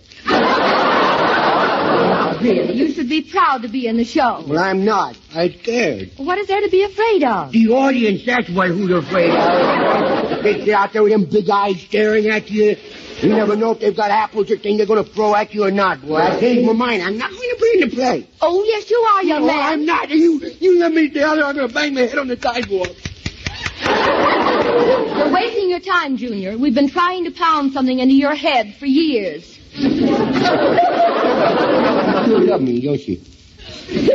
Really, 2.43 2.73
you 2.73 2.91
should 2.91 3.07
be 3.07 3.21
proud 3.21 3.61
to 3.61 3.69
be 3.69 3.87
in 3.87 3.95
the 3.95 4.03
show. 4.03 4.43
Well, 4.45 4.59
I'm 4.59 4.83
not. 4.83 5.17
I'm 5.33 5.53
scared. 5.59 6.11
What 6.17 6.37
is 6.37 6.47
there 6.47 6.59
to 6.59 6.69
be 6.69 6.83
afraid 6.83 7.23
of? 7.23 7.53
The 7.53 7.69
audience, 7.69 8.25
that's 8.25 8.49
what 8.49 8.67
who 8.67 8.87
they're 8.87 8.97
afraid 8.97 9.29
of. 9.29 10.43
They 10.43 10.65
sit 10.65 10.73
out 10.73 10.91
there 10.91 11.03
with 11.03 11.13
them 11.13 11.23
big 11.23 11.49
eyes 11.49 11.81
staring 11.81 12.27
at 12.27 12.51
you. 12.51 12.75
You 13.21 13.29
never 13.29 13.55
know 13.55 13.71
if 13.71 13.79
they've 13.79 13.95
got 13.95 14.11
apples 14.11 14.51
or 14.51 14.57
things 14.57 14.77
they're 14.77 14.85
going 14.85 15.01
to 15.01 15.09
throw 15.09 15.33
at 15.33 15.53
you 15.53 15.63
or 15.63 15.71
not. 15.71 16.01
Boy, 16.01 16.17
I 16.17 16.37
changed 16.37 16.67
my 16.67 16.73
mind. 16.73 17.03
I'm 17.03 17.17
not 17.17 17.29
going 17.29 17.41
to 17.41 17.57
be 17.61 17.81
in 17.81 17.89
the 17.89 17.95
play. 17.95 18.27
Oh, 18.41 18.61
yes, 18.65 18.91
you 18.91 18.97
are, 18.97 19.23
young 19.23 19.41
no, 19.41 19.47
man. 19.47 19.59
I'm 19.61 19.85
not. 19.85 20.09
You, 20.09 20.41
you 20.59 20.79
let 20.79 20.91
me 20.91 21.07
down 21.07 21.37
there, 21.37 21.45
I'm 21.45 21.55
going 21.55 21.69
to 21.69 21.73
bang 21.73 21.93
my 21.93 22.01
head 22.01 22.17
on 22.17 22.27
the 22.27 22.37
sidewalk. 22.37 22.89
You're 25.17 25.31
wasting 25.31 25.69
your 25.69 25.79
time, 25.79 26.17
Junior. 26.17 26.57
We've 26.57 26.75
been 26.75 26.89
trying 26.89 27.23
to 27.23 27.31
pound 27.31 27.71
something 27.71 27.99
into 27.99 28.15
your 28.15 28.35
head 28.35 28.75
for 28.75 28.85
years. 28.85 29.59
You 32.27 32.39
love 32.39 32.61
me, 32.61 32.81
don't? 32.81 32.99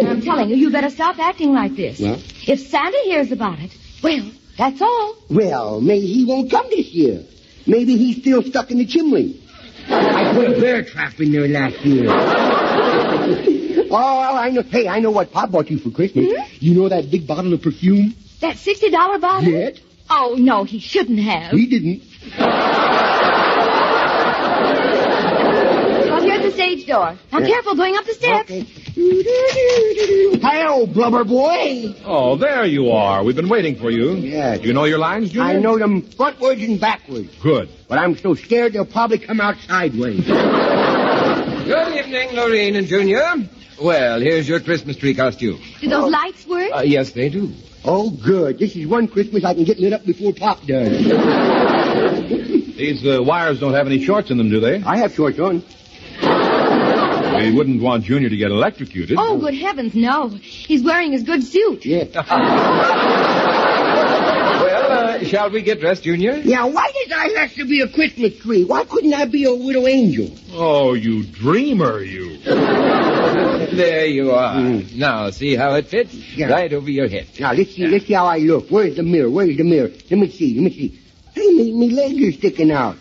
I'm 0.09 0.23
telling 0.23 0.49
you, 0.51 0.57
you 0.57 0.71
better 0.71 0.90
stop 0.90 1.18
acting 1.18 1.53
like 1.53 1.75
this. 1.77 2.01
Well? 2.01 2.21
If 2.47 2.61
Santa 2.61 2.99
hears 3.05 3.33
about 3.33 3.59
it, 3.61 3.77
well, 4.03 4.31
that's 4.57 4.81
all. 4.81 5.14
Well, 5.31 5.81
maybe 5.81 6.07
he 6.07 6.25
won't 6.25 6.51
come 6.51 6.66
this 6.71 6.88
year. 6.92 7.25
Maybe 7.66 7.97
he's 7.97 8.21
still 8.21 8.42
stuck 8.42 8.71
in 8.71 8.79
the 8.79 8.87
chimney. 8.87 9.42
I 9.88 10.33
put 10.35 10.57
a 10.57 10.61
bear 10.61 10.85
trap 10.85 11.21
in 11.21 11.33
there 11.33 11.49
last 11.49 11.81
year. 11.85 12.07
oh, 13.90 14.37
I 14.37 14.51
know. 14.51 14.62
Hey, 14.62 14.87
I 14.88 15.01
know 15.01 15.11
what 15.11 15.33
Pop 15.33 15.51
bought 15.51 15.71
you 15.71 15.79
for 15.79 15.90
Christmas. 15.90 16.27
Hmm? 16.31 16.42
You 16.61 16.75
know 16.75 16.88
that 16.88 17.11
big 17.11 17.27
bottle 17.27 17.53
of 17.53 17.62
perfume? 17.62 18.14
That 18.40 18.57
$60 18.57 19.21
bottle? 19.21 19.49
Yes. 19.49 19.79
Oh, 20.11 20.37
no, 20.38 20.64
he 20.64 20.79
shouldn't 20.79 21.18
have. 21.21 21.53
He 21.53 21.66
didn't. 21.66 22.03
Well, 26.09 26.23
here's 26.23 26.42
the 26.42 26.48
stage 26.59 26.87
door. 26.87 27.14
Now, 27.33 27.38
Yeah. 27.38 27.47
careful 27.47 27.75
going 27.77 27.97
up 27.97 28.05
the 28.05 28.14
steps. 28.14 28.51
Hello, 30.42 30.87
blubber 30.87 31.23
boy. 31.25 31.94
Oh, 32.05 32.35
there 32.37 32.64
you 32.64 32.90
are. 32.90 33.23
We've 33.23 33.37
been 33.37 33.49
waiting 33.49 33.77
for 33.77 33.90
you. 33.92 34.14
Yes. 34.16 34.59
Do 34.61 34.66
you 34.66 34.73
know 34.75 34.85
your 34.85 34.99
lines, 34.99 35.31
Junior? 35.31 35.49
I 35.57 35.61
know 35.61 35.79
them 35.79 36.03
frontwards 36.03 36.64
and 36.66 36.81
backwards, 36.81 37.29
Good. 37.40 37.68
but 37.88 37.99
I'm 37.99 38.16
so 38.16 38.35
scared 38.35 38.73
they'll 38.73 38.85
probably 38.85 39.18
come 39.18 39.40
out 39.40 39.57
sideways. 39.68 40.25
Good 40.27 41.94
evening, 41.97 42.31
Lurene 42.31 42.77
and 42.77 42.87
Junior. 42.88 43.25
Well, 43.81 44.21
here's 44.21 44.49
your 44.49 44.59
Christmas 44.59 44.97
tree 44.97 45.14
costume. 45.14 45.61
Do 45.81 45.88
those 45.88 46.11
lights 46.11 46.44
work? 46.49 46.73
Uh, 46.75 46.81
yes, 46.85 47.12
they 47.12 47.29
do. 47.29 47.53
Oh, 47.85 48.11
good. 48.11 48.59
This 48.59 48.75
is 48.75 48.85
one 48.88 49.07
Christmas 49.07 49.44
I 49.44 49.55
can 49.55 49.62
get 49.62 49.79
lit 49.79 49.92
up 49.92 50.05
before 50.05 50.33
Pop 50.33 50.66
does. 50.66 50.90
These 52.77 53.07
uh, 53.07 53.23
wires 53.23 53.61
don't 53.61 53.75
have 53.75 53.87
any 53.87 54.05
shorts 54.05 54.31
in 54.33 54.38
them, 54.38 54.51
do 54.51 54.59
they? 54.59 54.83
I 54.83 54.97
have 54.99 55.14
shorts 55.14 55.38
on. 55.38 55.62
We 57.37 57.53
wouldn't 57.55 57.83
want 57.83 58.05
Junior 58.05 58.29
to 58.29 58.37
get 58.37 58.51
electrocuted. 58.51 59.16
Oh, 59.18 59.39
good 59.39 59.55
heavens, 59.55 59.95
no. 59.95 60.29
He's 60.29 60.83
wearing 60.83 61.12
his 61.12 61.22
good 61.22 61.43
suit. 61.45 61.85
Yeah. 61.85 62.05
Well, 64.59 64.91
uh, 65.20 65.24
shall 65.24 65.51
we 65.51 65.62
get 65.62 65.81
dressed, 65.81 66.03
Junior? 66.03 66.37
Yeah, 66.39 66.64
why 66.64 66.91
does 66.93 67.12
I 67.12 67.29
have 67.41 67.55
to 67.55 67.64
be 67.64 67.81
a 67.81 67.89
Christmas 67.89 68.37
tree? 68.39 68.64
Why 68.64 68.85
couldn't 68.85 69.14
I 69.14 69.24
be 69.26 69.45
a 69.45 69.55
widow 69.55 69.87
angel? 69.87 70.31
Oh, 70.53 70.95
you 70.95 71.22
dreamer, 71.24 72.01
you. 72.03 72.39
There 73.68 74.07
you 74.07 74.33
are. 74.33 74.61
Now, 74.95 75.31
see 75.31 75.55
how 75.55 75.74
it 75.74 75.87
fits? 75.87 76.12
Yeah. 76.37 76.49
Right 76.49 76.72
over 76.72 76.91
your 76.91 77.09
head. 77.09 77.29
Now, 77.39 77.53
let's 77.53 77.74
see, 77.74 77.87
let's 77.87 78.07
see 78.07 78.14
how 78.14 78.26
I 78.26 78.39
look. 78.39 78.68
Where's 78.68 78.97
the 78.97 79.03
mirror? 79.03 79.31
Where's 79.31 79.57
the 79.57 79.62
mirror? 79.64 79.89
Let 80.11 80.18
me 80.18 80.31
see, 80.31 80.55
let 80.55 80.64
me 80.64 80.70
see. 80.70 80.99
Hey, 81.35 81.47
me, 81.53 81.72
me 81.72 81.91
legs 81.91 82.20
are 82.20 82.33
sticking 82.33 82.72
out. 82.72 82.97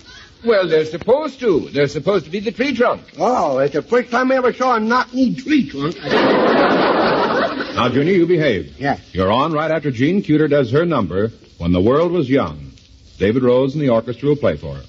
Well, 0.45 0.67
they're 0.67 0.85
supposed 0.85 1.39
to. 1.41 1.69
They're 1.71 1.87
supposed 1.87 2.25
to 2.25 2.31
be 2.31 2.39
the 2.39 2.51
tree 2.51 2.73
trunk. 2.73 3.01
Oh, 3.17 3.57
it's 3.59 3.73
the 3.73 3.81
first 3.81 4.11
time 4.11 4.31
I 4.31 4.35
ever 4.35 4.53
saw 4.53 4.75
a 4.75 4.79
knock-knee 4.79 5.35
tree 5.35 5.67
trunk. 5.69 5.97
Now, 6.03 7.89
Junior, 7.89 8.13
you 8.13 8.25
behave. 8.27 8.79
Yeah. 8.79 8.99
You're 9.13 9.31
on 9.31 9.51
right 9.53 9.71
after 9.71 9.91
Jean 9.91 10.21
Cuter 10.21 10.47
does 10.47 10.71
her 10.71 10.85
number, 10.85 11.31
When 11.57 11.71
the 11.73 11.81
World 11.81 12.11
Was 12.11 12.29
Young. 12.29 12.71
David 13.17 13.43
Rose 13.43 13.73
and 13.73 13.81
the 13.81 13.89
orchestra 13.89 14.29
will 14.29 14.35
play 14.35 14.57
for 14.57 14.75
her. 14.75 14.83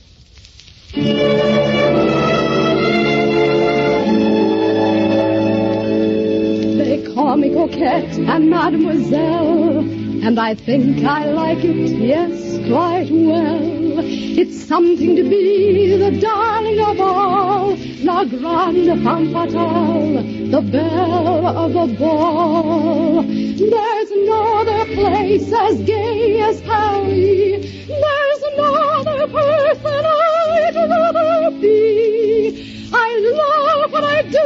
They 6.78 7.02
call 7.14 7.36
me 7.36 7.52
coquette 7.52 8.18
and 8.18 8.50
mademoiselle, 8.50 9.78
and 9.78 10.38
I 10.38 10.54
think 10.54 11.04
I 11.04 11.26
like 11.26 11.64
it, 11.64 11.90
yes, 11.98 12.58
quite 12.68 13.10
well. 13.10 13.77
It's 14.20 14.66
something 14.66 15.14
to 15.14 15.22
be 15.22 15.96
the 15.96 16.10
darling 16.18 16.80
of 16.80 17.00
all, 17.00 17.76
la 18.02 18.24
grande 18.24 19.00
femme 19.04 19.32
fatale, 19.32 20.50
the 20.50 20.60
belle 20.60 21.46
of 21.46 21.72
the 21.72 21.86
ball. 21.98 23.22
There's 23.22 24.10
no 24.26 24.58
other 24.60 24.84
place 24.92 25.52
as 25.52 25.80
gay 25.82 26.40
as 26.40 26.60
Paris. 26.62 27.86
There's 27.86 28.42
no 28.56 28.74
other 28.74 29.28
person 29.28 30.04
I'd 30.04 30.74
rather 30.74 31.50
be. 31.60 32.90
I 32.92 33.18
love 33.40 33.92
what 33.92 34.02
I 34.02 34.22
do 34.22 34.38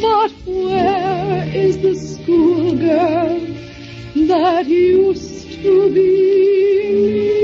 But 0.00 0.32
where 0.46 1.44
is 1.54 1.78
the 1.78 1.94
schoolgirl 1.94 3.53
that 4.34 4.66
used 4.66 5.62
to 5.62 5.94
be 5.94 6.10
me? 7.04 7.34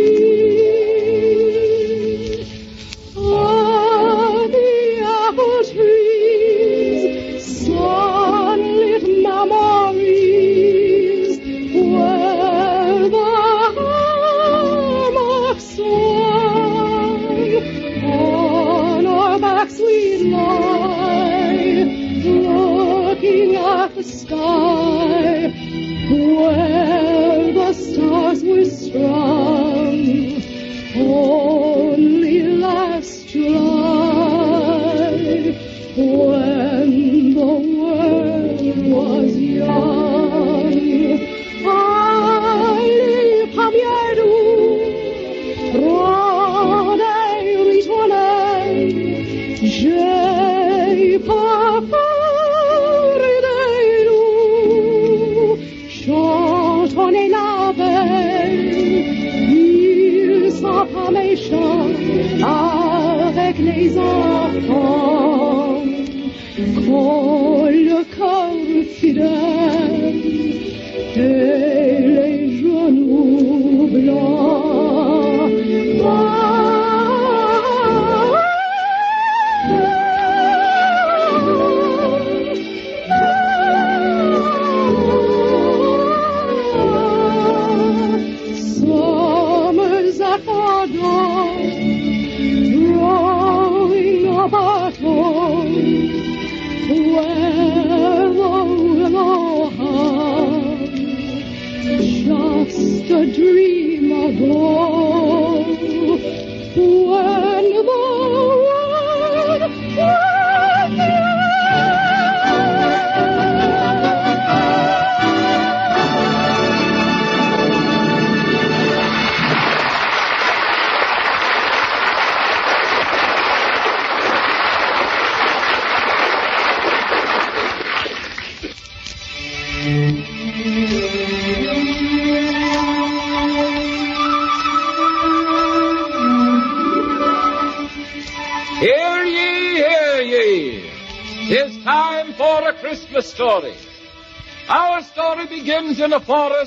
The 4.54 5.02
apple 5.04 5.62
trees 5.72 7.02
sunlit 7.66 9.04
memories 9.22 10.10
where 11.74 13.08
the 13.08 13.28
on 18.02 19.06
our 19.06 19.38
backs 19.38 19.78
we 19.78 19.98
lie 20.32 21.84
looking 22.24 23.50
at 23.56 23.94
the 23.94 24.02
sky 24.02 25.50
where 26.10 26.69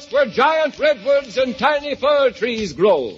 forest 0.04 0.14
where 0.14 0.26
giant 0.34 0.80
redwoods 0.80 1.38
and 1.38 1.58
tiny 1.58 1.96
fir 1.96 2.32
trees 2.32 2.74
grow. 2.74 3.16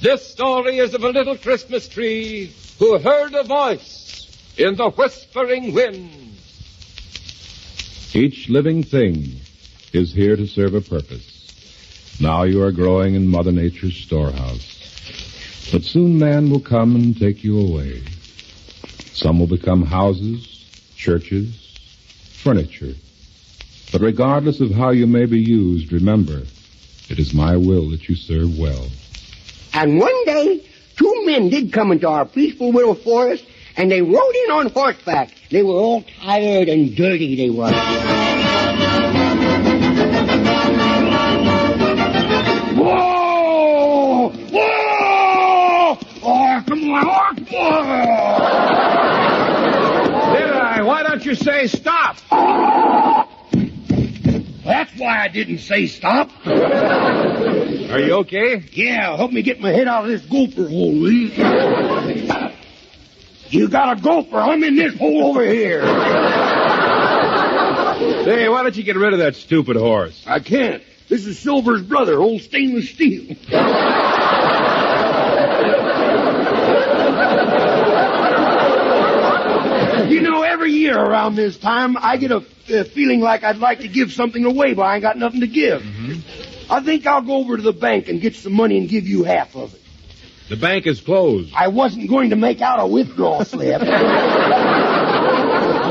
This 0.00 0.26
story 0.26 0.78
is 0.78 0.94
of 0.94 1.04
a 1.04 1.10
little 1.10 1.36
Christmas 1.36 1.88
tree 1.88 2.52
who 2.78 2.98
heard 2.98 3.34
a 3.34 3.44
voice 3.44 4.54
in 4.56 4.76
the 4.76 4.90
whispering 4.90 5.74
wind. 5.74 6.10
Each 8.12 8.48
living 8.48 8.82
thing 8.82 9.40
is 9.92 10.12
here 10.12 10.36
to 10.36 10.46
serve 10.46 10.74
a 10.74 10.80
purpose. 10.80 12.18
Now 12.20 12.44
you 12.44 12.62
are 12.62 12.72
growing 12.72 13.14
in 13.14 13.28
Mother 13.28 13.52
Nature's 13.52 13.96
storehouse. 13.96 14.78
But 15.70 15.84
soon 15.84 16.18
man 16.18 16.50
will 16.50 16.60
come 16.60 16.96
and 16.96 17.16
take 17.16 17.44
you 17.44 17.60
away. 17.60 18.02
Some 19.12 19.38
will 19.38 19.46
become 19.46 19.84
houses, 19.84 20.46
churches, 20.96 21.54
furniture. 22.42 22.94
But 23.92 24.00
regardless 24.02 24.60
of 24.60 24.70
how 24.70 24.90
you 24.90 25.06
may 25.06 25.26
be 25.26 25.40
used, 25.40 25.92
remember, 25.92 26.42
it 27.08 27.18
is 27.18 27.34
my 27.34 27.56
will 27.56 27.90
that 27.90 28.08
you 28.08 28.14
serve 28.14 28.56
well. 28.58 28.86
And 29.74 29.98
one 29.98 30.24
day, 30.24 30.64
two 30.96 31.26
men 31.26 31.48
did 31.48 31.72
come 31.72 31.90
into 31.90 32.08
our 32.08 32.24
peaceful 32.24 32.70
little 32.70 32.94
forest, 32.94 33.44
and 33.76 33.90
they 33.90 34.00
rode 34.00 34.34
in 34.44 34.50
on 34.52 34.70
horseback. 34.70 35.32
They 35.50 35.62
were 35.62 35.74
all 35.74 36.04
tired 36.22 36.68
and 36.68 36.94
dirty, 36.94 37.34
they 37.34 37.50
were. 37.50 37.72
Whoa! 43.00 44.28
Whoa! 44.30 45.98
Oh, 46.22 46.64
come 46.66 46.90
on! 46.90 47.36
Whoa! 47.50 47.92
Deadeye? 50.34 50.82
Why 50.82 51.02
don't 51.02 51.24
you 51.24 51.34
say 51.34 51.66
stop? 51.66 52.16
Why 55.00 55.22
I 55.22 55.28
didn't 55.28 55.60
say 55.60 55.86
stop. 55.86 56.30
Are 56.46 57.98
you 57.98 58.12
okay? 58.18 58.62
Yeah, 58.72 59.16
help 59.16 59.32
me 59.32 59.40
get 59.40 59.58
my 59.58 59.70
head 59.70 59.88
out 59.88 60.04
of 60.04 60.10
this 60.10 60.20
gopher 60.26 60.68
hole, 60.68 60.92
will 60.92 61.10
you? 61.10 61.30
You 63.48 63.68
got 63.68 63.96
a 63.96 64.00
gopher. 64.02 64.36
I'm 64.36 64.62
in 64.62 64.76
this 64.76 64.94
hole 64.98 65.24
over 65.24 65.42
here. 65.42 65.80
Say, 68.24 68.46
why 68.50 68.62
don't 68.62 68.76
you 68.76 68.82
get 68.82 68.96
rid 68.96 69.14
of 69.14 69.20
that 69.20 69.36
stupid 69.36 69.76
horse? 69.76 70.22
I 70.26 70.40
can't. 70.40 70.82
This 71.08 71.24
is 71.26 71.38
Silver's 71.38 71.82
brother, 71.82 72.20
old 72.20 72.42
stainless 72.42 72.90
steel. 72.90 73.24
You 80.10 80.20
know, 80.22 80.42
every 80.42 80.69
year 80.80 80.98
around 80.98 81.36
this 81.36 81.56
time, 81.56 81.96
I 81.98 82.16
get 82.16 82.32
a, 82.32 82.44
a 82.68 82.84
feeling 82.84 83.20
like 83.20 83.44
I'd 83.44 83.58
like 83.58 83.80
to 83.80 83.88
give 83.88 84.12
something 84.12 84.44
away, 84.44 84.74
but 84.74 84.82
I 84.82 84.94
ain't 84.94 85.02
got 85.02 85.16
nothing 85.16 85.40
to 85.40 85.46
give. 85.46 85.82
Mm-hmm. 85.82 86.72
I 86.72 86.82
think 86.82 87.06
I'll 87.06 87.22
go 87.22 87.36
over 87.36 87.56
to 87.56 87.62
the 87.62 87.72
bank 87.72 88.08
and 88.08 88.20
get 88.20 88.34
some 88.34 88.52
money 88.52 88.78
and 88.78 88.88
give 88.88 89.06
you 89.06 89.24
half 89.24 89.54
of 89.54 89.74
it. 89.74 89.80
The 90.48 90.56
bank 90.56 90.86
is 90.86 91.00
closed. 91.00 91.52
I 91.54 91.68
wasn't 91.68 92.08
going 92.08 92.30
to 92.30 92.36
make 92.36 92.60
out 92.60 92.80
a 92.80 92.86
withdrawal 92.86 93.44
slip. 93.44 93.80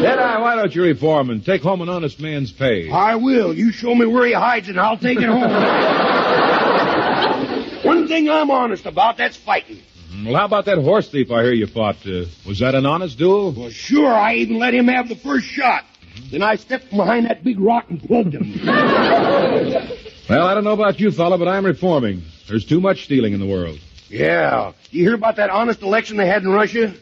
Deadeye, 0.02 0.40
why 0.40 0.56
don't 0.56 0.74
you 0.76 0.84
reform 0.84 1.30
and 1.30 1.46
take 1.46 1.62
home 1.62 1.82
an 1.82 1.90
honest 1.90 2.20
man's 2.20 2.52
pay? 2.52 2.90
I 2.90 3.16
will. 3.16 3.54
You 3.54 3.72
show 3.72 3.96
me 3.96 4.06
where 4.06 4.26
he 4.26 4.34
hides 4.34 4.68
it, 4.68 4.72
and 4.72 4.80
I'll 4.80 4.98
take 4.98 5.20
it 5.20 5.30
home. 5.30 5.42
One 7.86 8.08
thing 8.08 8.30
I'm 8.30 8.52
honest 8.52 8.86
about, 8.86 9.18
that's 9.18 9.38
fighting. 9.38 9.82
Well, 10.26 10.36
how 10.36 10.46
about 10.46 10.66
that 10.66 10.78
horse 10.78 11.10
thief 11.10 11.32
I 11.32 11.44
hear 11.44 11.54
you 11.54 11.68
fought? 11.68 11.98
Uh, 12.06 12.26
was 12.46 12.60
that 12.60 12.76
an 12.76 12.86
honest 12.86 13.18
duel? 13.18 13.52
Well, 13.52 13.70
sure, 13.70 14.12
I 14.14 14.36
even 14.36 14.58
let 14.60 14.74
him 14.74 14.88
have 14.88 15.08
the 15.08 15.16
first 15.16 15.46
shot. 15.48 15.86
Then 16.32 16.42
I 16.42 16.56
stepped 16.56 16.90
behind 16.90 17.26
that 17.28 17.44
big 17.44 17.60
rock 17.60 17.86
and 17.90 18.02
plugged 18.02 18.34
him. 18.36 18.60
Well, 20.30 20.46
I 20.46 20.54
don't 20.54 20.64
know 20.64 20.74
about 20.74 21.00
you, 21.00 21.10
fella, 21.10 21.40
but 21.40 21.48
I'm 21.48 21.66
reforming. 21.66 22.22
There's 22.48 22.64
too 22.64 22.80
much 22.80 23.06
stealing 23.06 23.34
in 23.34 23.40
the 23.40 23.48
world. 23.48 23.80
Yeah. 24.10 24.74
You 24.92 25.04
hear 25.04 25.16
about 25.16 25.38
that 25.38 25.50
honest 25.50 25.82
election 25.82 26.18
they 26.18 26.28
had 26.28 26.44
in 26.44 26.50
Russia? 26.50 26.94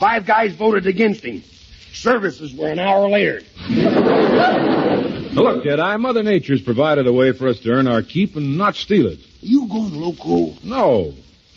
Five 0.00 0.26
guys 0.26 0.52
voted 0.56 0.88
against 0.88 1.24
him. 1.24 1.44
Services 1.92 2.52
were 2.52 2.66
an 2.66 2.80
hour 2.80 3.08
later. 3.08 3.40
Now, 3.68 5.42
look, 5.42 5.62
Deadeye, 5.62 5.96
Mother 5.96 6.24
Nature's 6.24 6.60
provided 6.60 7.06
a 7.06 7.12
way 7.12 7.30
for 7.30 7.46
us 7.46 7.60
to 7.60 7.70
earn 7.70 7.86
our 7.86 8.02
keep 8.02 8.34
and 8.34 8.58
not 8.58 8.74
steal 8.74 9.06
it. 9.06 9.20
You 9.40 9.68
going 9.68 9.94
loco? 10.00 10.56
No. 10.64 11.14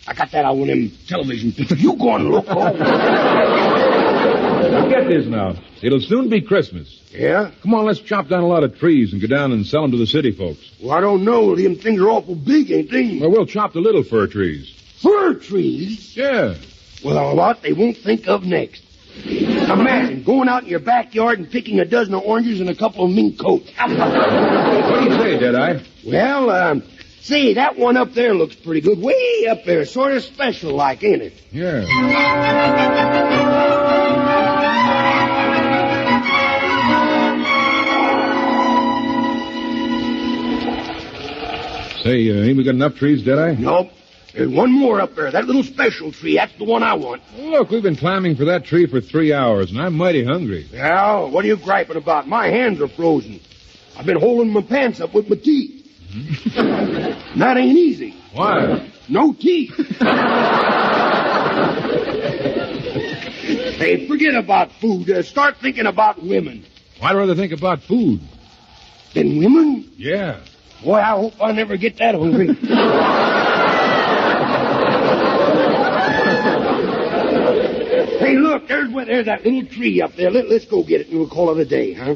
I 0.08 0.14
got 0.14 0.32
that 0.32 0.46
on 0.46 0.60
one 0.60 0.70
of 0.70 0.78
them 0.78 0.92
television 1.08 1.52
pictures. 1.52 1.82
You 1.82 1.96
going 1.96 2.30
loco? 2.30 2.54
Now, 4.76 4.88
get 4.90 5.08
this 5.08 5.26
now. 5.26 5.56
It'll 5.82 6.00
soon 6.00 6.30
be 6.30 6.42
Christmas. 6.42 7.02
Yeah? 7.12 7.52
Come 7.62 7.74
on, 7.74 7.86
let's 7.86 8.00
chop 8.00 8.28
down 8.28 8.44
a 8.44 8.48
lot 8.48 8.64
of 8.64 8.78
trees 8.78 9.14
and 9.14 9.22
go 9.22 9.28
down 9.28 9.52
and 9.52 9.66
sell 9.66 9.82
them 9.82 9.92
to 9.92 9.98
the 9.98 10.08
city 10.08 10.32
folks. 10.32 10.60
Well, 10.82 10.92
I 10.96 11.02
don't 11.02 11.24
know. 11.24 11.56
Them 11.56 11.76
things 11.76 12.00
are 12.02 12.10
awful 12.10 12.36
big, 12.36 12.72
ain't 12.72 12.92
they? 12.92 13.20
Well, 13.20 13.32
we'll 13.32 13.46
chop 13.46 13.74
the 13.74 13.80
little 13.80 14.04
fir 14.04 14.28
trees. 14.28 14.72
Fir 15.02 15.36
trees? 15.36 16.16
Yeah. 16.16 16.56
Well, 17.04 17.32
a 17.32 17.34
lot 17.34 17.62
they 17.62 17.74
won't 17.74 17.98
think 17.98 18.28
of 18.28 18.44
next. 18.46 18.84
Imagine 19.24 20.24
going 20.24 20.50
out 20.50 20.64
in 20.64 20.70
your 20.70 20.80
backyard 20.80 21.40
and 21.40 21.50
picking 21.50 21.80
a 21.80 21.86
dozen 21.86 22.14
of 22.14 22.24
oranges 22.24 22.60
and 22.60 22.70
a 22.70 22.76
couple 22.76 23.06
of 23.06 23.12
mink 23.12 23.40
coats. 23.40 23.72
What 23.80 25.04
do 25.04 25.10
you 25.10 25.18
say, 25.18 25.40
Deadeye? 25.40 25.80
Well, 26.06 26.50
um, 26.50 26.84
see, 27.26 27.56
that 27.56 27.78
one 27.78 27.98
up 27.98 28.14
there 28.14 28.34
looks 28.34 28.56
pretty 28.56 28.82
good. 28.82 29.00
Way 29.00 29.48
up 29.50 29.66
there, 29.66 29.86
sort 29.86 30.14
of 30.14 30.24
special 30.24 30.74
like, 30.74 31.04
ain't 31.04 31.22
it? 31.22 31.34
Yeah. 31.52 31.86
Say, 42.04 42.30
uh, 42.30 42.44
ain't 42.44 42.58
we 42.58 42.64
got 42.64 42.76
enough 42.76 42.96
trees, 42.96 43.24
Deadeye? 43.24 43.56
Nope. 43.56 43.90
There's 44.32 44.50
one 44.50 44.72
more 44.72 45.02
up 45.02 45.16
there. 45.16 45.32
That 45.32 45.46
little 45.46 45.64
special 45.64 46.12
tree. 46.12 46.36
That's 46.36 46.54
the 46.58 46.66
one 46.66 46.84
I 46.84 46.94
want. 46.94 47.24
Look, 47.38 47.72
we've 47.72 47.82
been 47.82 47.96
climbing 47.96 48.36
for 48.36 48.46
that 48.46 48.66
tree 48.66 48.86
for 48.86 49.00
three 49.02 49.34
hours, 49.34 49.72
and 49.72 49.82
I'm 49.82 49.96
mighty 49.96 50.24
hungry. 50.24 50.70
Well, 50.72 51.32
what 51.32 51.46
are 51.46 51.48
you 51.48 51.56
griping 51.56 51.96
about? 51.96 52.28
My 52.28 52.48
hands 52.50 52.82
are 52.82 52.90
frozen. 52.90 53.40
I've 53.98 54.06
been 54.06 54.20
holding 54.20 54.52
my 54.52 54.62
pants 54.62 55.00
up 55.00 55.14
with 55.14 55.30
my 55.30 55.38
teeth. 55.38 55.75
that 57.36 57.58
ain't 57.58 57.78
easy. 57.78 58.16
Why? 58.34 58.90
No 59.10 59.34
teeth. 59.34 59.76
hey, 63.78 64.08
forget 64.08 64.36
about 64.36 64.72
food. 64.74 65.10
Uh, 65.10 65.24
start 65.24 65.58
thinking 65.58 65.86
about 65.86 66.24
women. 66.24 66.66
I'd 67.02 67.16
rather 67.16 67.36
think 67.36 67.52
about 67.52 67.84
food. 67.84 68.22
Than 69.14 69.40
women? 69.40 69.92
Yeah. 69.98 70.40
Boy, 70.84 70.96
I 70.96 71.18
hope 71.18 71.34
I 71.42 71.52
never 71.52 71.76
get 71.76 71.98
that 71.98 72.16
hungry. 72.16 72.48
hey, 78.20 78.38
look, 78.38 78.68
there's 78.68 78.92
there's 79.06 79.26
that 79.26 79.44
little 79.44 79.66
tree 79.66 80.02
up 80.02 80.16
there. 80.16 80.32
Let, 80.32 80.50
let's 80.50 80.66
go 80.66 80.84
get 80.84 81.02
it 81.02 81.10
and 81.10 81.20
we'll 81.20 81.30
call 81.30 81.52
it 81.52 81.60
a 81.60 81.66
day, 81.66 81.94
huh? 81.94 82.16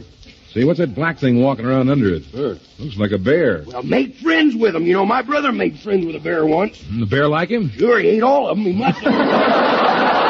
See, 0.54 0.64
what's 0.64 0.80
that 0.80 0.95
black 0.95 1.20
thing 1.20 1.41
walking 1.43 1.66
around 1.66 1.89
under 1.89 2.12
it? 2.14 2.34
Looks 2.34 2.97
like 2.97 3.12
a 3.12 3.20
bear. 3.20 3.64
Well, 3.68 3.84
make 3.84 4.16
friends 4.16 4.56
with 4.56 4.76
him. 4.76 4.84
You 4.86 4.93
know, 4.93 5.06
my 5.06 5.22
brother 5.22 5.52
made 5.52 5.78
friends 5.80 6.06
with 6.08 6.16
a 6.16 6.20
bear 6.20 6.43
once. 6.45 6.82
And 6.89 7.02
the 7.02 7.06
bear 7.06 7.28
like 7.28 7.50
him? 7.50 7.70
Sure, 7.70 8.00
he 8.00 8.08
ate 8.10 8.24
all 8.24 8.47
of 8.47 8.58
them. 8.58 8.66
He 8.66 8.74
must 8.74 9.00
have. 9.00 10.30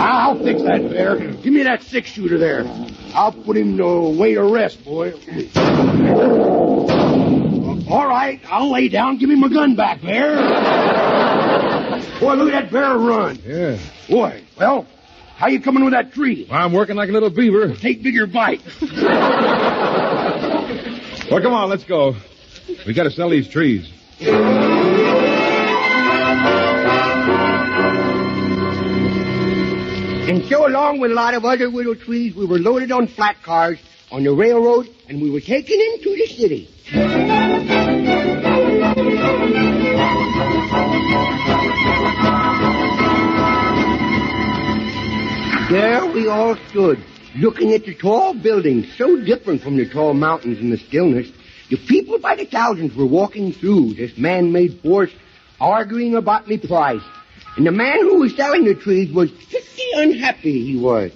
I'll 0.00 0.38
fix 0.42 0.62
that 0.62 0.88
bear. 0.90 1.16
Give 1.18 1.52
me 1.52 1.62
that 1.64 1.82
six 1.82 2.10
shooter 2.10 2.38
there. 2.38 2.64
I'll 3.14 3.32
put 3.32 3.56
him 3.56 3.76
to 3.78 4.10
way 4.18 4.34
to 4.34 4.42
rest, 4.44 4.84
boy. 4.84 5.12
Uh, 5.54 5.60
all 7.88 8.08
right, 8.08 8.40
I'll 8.48 8.70
lay 8.72 8.88
down. 8.88 9.18
Give 9.18 9.28
me 9.28 9.34
my 9.36 9.48
gun 9.48 9.74
back, 9.76 10.00
bear. 10.02 10.36
Boy, 12.20 12.34
look 12.34 12.52
at 12.52 12.64
that 12.64 12.72
bear 12.72 12.96
run. 12.98 13.38
Yeah. 13.44 13.78
Boy, 14.10 14.42
well, 14.58 14.88
how 15.36 15.46
you 15.46 15.60
coming 15.60 15.84
with 15.84 15.92
that 15.92 16.12
tree? 16.12 16.48
Well, 16.50 16.60
I'm 16.60 16.72
working 16.72 16.96
like 16.96 17.08
a 17.08 17.12
little 17.12 17.30
beaver. 17.30 17.76
Take 17.76 18.02
bigger 18.02 18.26
bite. 18.26 18.60
Well, 21.30 21.40
come 21.40 21.52
on, 21.52 21.68
let's 21.68 21.84
go. 21.84 22.16
We 22.84 22.92
gotta 22.92 23.12
sell 23.12 23.30
these 23.30 23.46
trees. 23.46 23.88
And 30.28 30.44
so, 30.46 30.66
along 30.66 30.98
with 30.98 31.12
a 31.12 31.14
lot 31.14 31.34
of 31.34 31.44
other 31.44 31.68
little 31.68 31.94
trees, 31.94 32.34
we 32.34 32.46
were 32.46 32.58
loaded 32.58 32.90
on 32.90 33.06
flat 33.06 33.40
cars 33.44 33.78
on 34.10 34.24
the 34.24 34.32
railroad, 34.32 34.88
and 35.08 35.22
we 35.22 35.30
were 35.30 35.40
taken 35.40 35.80
into 35.80 36.16
the 36.16 36.26
city. 36.26 36.68
There 45.70 46.04
we 46.06 46.26
all 46.26 46.56
stood, 46.70 46.98
looking 47.36 47.72
at 47.74 47.84
the 47.84 47.94
tall 47.94 48.34
buildings, 48.34 48.92
so 48.98 49.20
different 49.20 49.62
from 49.62 49.76
the 49.76 49.88
tall 49.88 50.14
mountains 50.14 50.58
in 50.58 50.70
the 50.70 50.76
stillness. 50.76 51.30
The 51.70 51.76
people 51.76 52.18
by 52.18 52.34
the 52.34 52.44
thousands 52.44 52.96
were 52.96 53.06
walking 53.06 53.52
through 53.52 53.94
this 53.94 54.18
man-made 54.18 54.80
forest, 54.80 55.14
arguing 55.60 56.16
about 56.16 56.46
the 56.46 56.58
price. 56.58 57.04
And 57.56 57.64
the 57.64 57.70
man 57.70 58.00
who 58.00 58.18
was 58.18 58.34
selling 58.34 58.64
the 58.64 58.74
trees 58.74 59.12
was 59.12 59.30
pretty 59.30 59.92
unhappy, 59.94 60.64
he 60.64 60.76
was. 60.76 61.12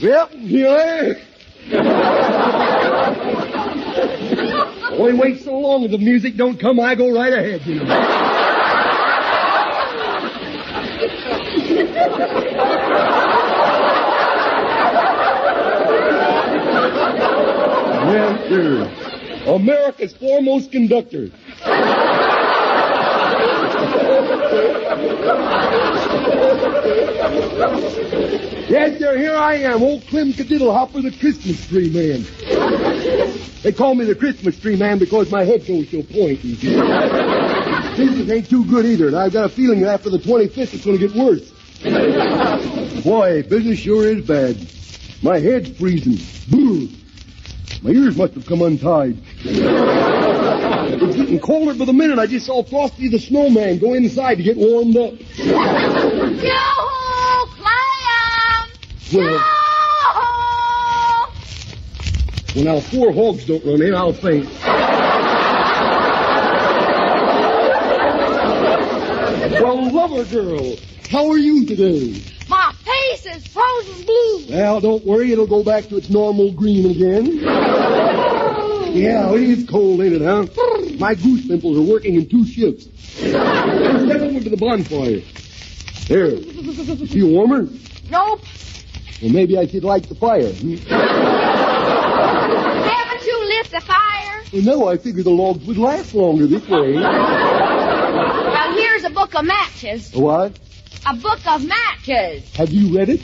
Well, 0.00 0.28
here 0.28 1.20
Only 4.92 5.14
wait 5.14 5.42
so 5.42 5.58
long 5.58 5.82
if 5.82 5.90
the 5.90 5.98
music 5.98 6.36
don't 6.36 6.60
come, 6.60 6.78
I 6.78 6.94
go 6.94 7.12
right 7.12 7.32
ahead, 7.32 7.66
you 7.66 7.82
know. 7.82 8.31
America's 19.46 20.12
foremost 20.12 20.70
conductor. 20.70 21.30
Yes, 28.68 28.98
sir, 28.98 29.16
here 29.16 29.34
I 29.34 29.54
am, 29.56 29.82
old 29.82 30.06
Clem 30.08 30.32
Kadiddlehopper, 30.32 31.02
the 31.02 31.16
Christmas 31.18 31.66
tree 31.68 31.88
man. 31.90 32.26
They 33.62 33.72
call 33.72 33.94
me 33.94 34.04
the 34.04 34.14
Christmas 34.14 34.58
tree 34.60 34.76
man 34.76 34.98
because 34.98 35.30
my 35.30 35.44
head 35.44 35.66
goes 35.66 35.88
so 35.90 36.02
pointy. 36.02 36.54
Business 36.56 38.28
ain't 38.28 38.50
too 38.50 38.64
good 38.66 38.84
either, 38.84 39.06
and 39.06 39.16
I've 39.16 39.32
got 39.32 39.46
a 39.46 39.48
feeling 39.48 39.80
that 39.80 39.94
after 39.94 40.10
the 40.10 40.18
25th 40.18 40.74
it's 40.74 40.84
going 40.84 40.98
to 40.98 41.08
get 41.08 41.16
worse. 41.16 41.50
Boy, 43.02 43.42
business 43.42 43.78
sure 43.78 44.06
is 44.06 44.26
bad. 44.26 44.56
My 45.22 45.38
head's 45.38 45.70
freezing. 45.78 46.18
Brr. 46.50 46.88
My 47.82 47.90
ears 47.90 48.16
must 48.16 48.34
have 48.34 48.46
come 48.46 48.62
untied. 48.62 49.18
It's 49.44 51.16
getting 51.16 51.40
colder 51.40 51.74
by 51.74 51.84
the 51.84 51.92
minute. 51.92 52.20
I 52.20 52.26
just 52.28 52.46
saw 52.46 52.62
Frosty 52.62 53.08
the 53.08 53.18
Snowman 53.18 53.78
go 53.78 53.94
inside 53.94 54.36
to 54.36 54.44
get 54.44 54.56
warmed 54.56 54.96
up. 54.96 55.14
Yoo-hoo! 55.36 55.62
Clam! 57.58 58.68
Well, 59.12 59.40
well, 62.54 62.64
now, 62.64 62.80
four 62.80 63.12
hogs 63.12 63.46
don't 63.46 63.64
run 63.64 63.82
in, 63.82 63.94
I'll 63.94 64.12
faint. 64.12 64.48
well, 69.60 69.90
lover 69.92 70.24
girl, 70.26 70.76
how 71.10 71.28
are 71.28 71.38
you 71.38 71.66
today? 71.66 72.22
Is 73.32 73.46
frozen. 73.46 74.04
Well, 74.50 74.80
don't 74.80 75.04
worry, 75.06 75.32
it'll 75.32 75.46
go 75.46 75.62
back 75.64 75.84
to 75.88 75.96
its 75.96 76.10
normal 76.10 76.52
green 76.52 76.90
again. 76.90 77.38
Yeah, 78.94 79.32
it 79.32 79.40
is 79.42 79.66
cold, 79.68 80.02
ain't 80.02 80.14
it, 80.14 80.22
huh? 80.22 80.46
My 80.98 81.14
goose 81.14 81.46
pimples 81.46 81.78
are 81.78 81.82
working 81.90 82.16
in 82.16 82.28
two 82.28 82.44
shifts. 82.44 82.88
Step 83.16 83.34
over 84.20 84.40
to 84.40 84.50
the 84.50 84.56
bonfire. 84.58 85.22
There. 86.08 86.34
You 86.34 87.06
feel 87.06 87.28
warmer? 87.28 87.68
Nope. 88.10 88.42
Well, 89.22 89.30
maybe 89.32 89.56
I 89.56 89.66
should 89.66 89.84
light 89.84 90.08
the 90.08 90.14
fire. 90.14 90.52
hmm? 90.52 90.74
Haven't 92.84 93.26
you 93.26 93.44
lit 93.48 93.70
the 93.70 93.80
fire? 93.80 94.42
Well, 94.52 94.62
no, 94.62 94.88
I 94.88 94.98
figured 94.98 95.24
the 95.24 95.30
logs 95.30 95.64
would 95.64 95.78
last 95.78 96.12
longer 96.12 96.46
this 96.46 96.68
way. 96.68 96.92
Now 96.94 98.74
here's 98.74 99.04
a 99.04 99.10
book 99.10 99.34
of 99.34 99.46
matches. 99.46 100.12
what? 100.14 100.58
A 101.04 101.14
book 101.14 101.44
of 101.46 101.66
matches. 101.66 102.54
Have 102.54 102.70
you 102.70 102.96
read 102.96 103.08
it? 103.08 103.20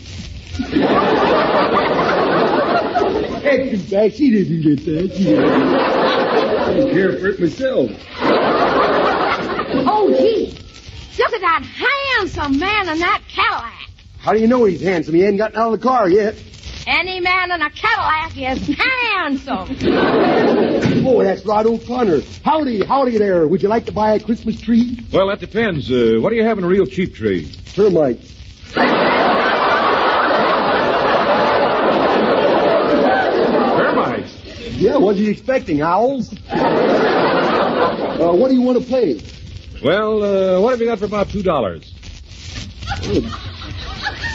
Heck, 3.42 3.60
in 3.60 3.78
fact, 3.78 4.16
she 4.16 4.30
didn't 4.32 4.62
get 4.62 4.84
that. 4.84 5.14
She 5.16 5.24
didn't 5.24 6.90
care 6.90 7.18
for 7.18 7.28
it 7.28 7.38
myself. 7.40 7.90
Oh, 9.86 10.12
gee. 10.18 10.58
Look 11.18 11.32
at 11.34 11.40
that 11.40 11.62
handsome 11.62 12.58
man 12.58 12.88
in 12.88 12.98
that 12.98 13.22
Cadillac. 13.28 13.90
How 14.18 14.32
do 14.32 14.40
you 14.40 14.48
know 14.48 14.64
he's 14.64 14.82
handsome? 14.82 15.14
He 15.14 15.22
ain't 15.22 15.38
gotten 15.38 15.56
out 15.56 15.72
of 15.72 15.80
the 15.80 15.86
car 15.86 16.10
yet. 16.10 16.34
Any 16.90 17.20
man 17.20 17.50
in 17.52 17.60
a 17.60 17.68
Cadillac 17.68 18.34
is 18.38 18.66
handsome. 18.78 19.76
Oh, 21.06 21.22
that's 21.22 21.44
Rod 21.44 21.66
O'Connor. 21.66 22.20
Howdy, 22.44 22.84
howdy 22.84 23.16
there. 23.18 23.46
Would 23.46 23.62
you 23.62 23.68
like 23.68 23.86
to 23.86 23.92
buy 23.92 24.12
a 24.14 24.20
Christmas 24.20 24.60
tree? 24.60 24.98
Well, 25.12 25.28
that 25.28 25.40
depends. 25.40 25.90
Uh, 25.90 26.18
what 26.20 26.30
do 26.30 26.36
you 26.36 26.44
have 26.44 26.58
in 26.58 26.64
a 26.64 26.66
real 26.66 26.84
cheap 26.86 27.14
tree? 27.14 27.50
Termites. 27.74 28.34
Termites. 33.78 34.34
Yeah, 34.76 34.96
what 34.96 35.16
are 35.16 35.18
you 35.18 35.30
expecting? 35.30 35.80
Owls? 35.82 36.32
uh, 36.50 38.32
what 38.32 38.48
do 38.48 38.54
you 38.54 38.62
want 38.62 38.82
to 38.82 38.88
pay? 38.88 39.20
Well, 39.82 40.22
uh, 40.22 40.60
what 40.60 40.70
have 40.72 40.80
you 40.80 40.86
got 40.86 40.98
for 40.98 41.06
about 41.06 41.30
two 41.30 41.42
dollars? 41.42 41.94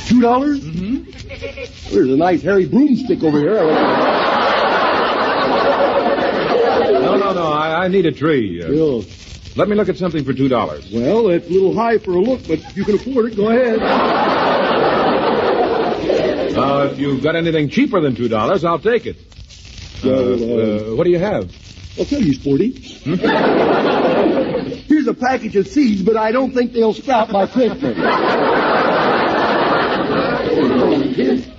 Two 0.07 0.21
dollars? 0.21 0.59
Mm-hmm. 0.59 1.93
There's 1.93 2.09
a 2.09 2.17
nice 2.17 2.41
hairy 2.41 2.65
broomstick 2.67 3.23
over 3.23 3.39
here. 3.39 3.53
No, 7.01 7.15
no, 7.17 7.33
no. 7.33 7.43
I, 7.51 7.85
I 7.85 7.87
need 7.87 8.05
a 8.05 8.11
tree. 8.11 8.61
Uh, 8.63 9.01
Let 9.55 9.69
me 9.69 9.75
look 9.75 9.89
at 9.89 9.97
something 9.97 10.23
for 10.23 10.33
two 10.33 10.47
dollars. 10.49 10.89
Well, 10.91 11.29
it's 11.29 11.47
a 11.47 11.51
little 11.51 11.73
high 11.73 11.97
for 11.97 12.11
a 12.11 12.19
look, 12.21 12.41
but 12.47 12.59
if 12.59 12.77
you 12.77 12.83
can 12.85 12.95
afford 12.95 13.31
it, 13.31 13.37
go 13.37 13.49
ahead. 13.49 13.79
Uh, 16.55 16.89
if 16.91 16.99
you've 16.99 17.23
got 17.23 17.35
anything 17.35 17.69
cheaper 17.69 17.99
than 18.01 18.15
two 18.15 18.27
dollars, 18.27 18.63
I'll 18.63 18.79
take 18.79 19.05
it. 19.05 19.17
Uh, 20.03 20.09
uh, 20.09 20.95
what 20.95 21.05
do 21.05 21.09
you 21.11 21.19
have? 21.19 21.51
I'll 21.97 22.05
tell 22.05 22.21
you, 22.21 22.33
Sporty. 22.33 22.71
Here's 24.83 25.07
a 25.07 25.13
package 25.13 25.55
of 25.55 25.67
seeds, 25.67 26.01
but 26.03 26.17
I 26.17 26.31
don't 26.31 26.51
think 26.53 26.73
they'll 26.73 26.93
sprout 26.93 27.31
by 27.31 27.47
Christmas. 27.47 27.95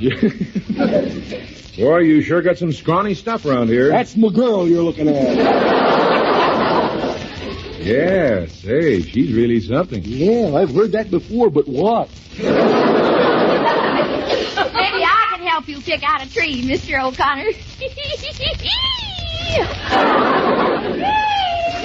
Boy, 1.77 1.99
you 2.01 2.21
sure 2.23 2.43
got 2.43 2.59
some 2.59 2.73
scrawny 2.73 3.15
stuff 3.15 3.47
around 3.47 3.69
here. 3.69 3.89
That's 3.89 4.17
my 4.17 4.29
girl 4.29 4.69
you're 4.69 4.83
looking 4.83 5.09
at. 5.09 5.37
yeah, 7.81 8.47
Hey, 8.47 9.03
she's 9.03 9.33
really 9.33 9.61
something. 9.61 10.03
Yeah, 10.05 10.55
I've 10.57 10.75
heard 10.75 10.93
that 10.93 11.11
before, 11.11 11.49
but 11.51 11.67
what? 11.67 12.11
Maybe 12.37 12.51
I 15.05 15.27
can 15.31 15.47
help 15.47 15.69
you 15.69 15.81
pick 15.81 16.03
out 16.03 16.23
a 16.25 16.31
tree, 16.33 16.63
Mr. 16.63 17.03
O'Connor. 17.03 17.53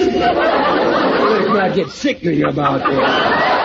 Let's 0.00 1.48
not 1.48 1.74
get 1.74 1.90
sickening 1.90 2.44
about 2.44 2.78
this. 2.88 3.59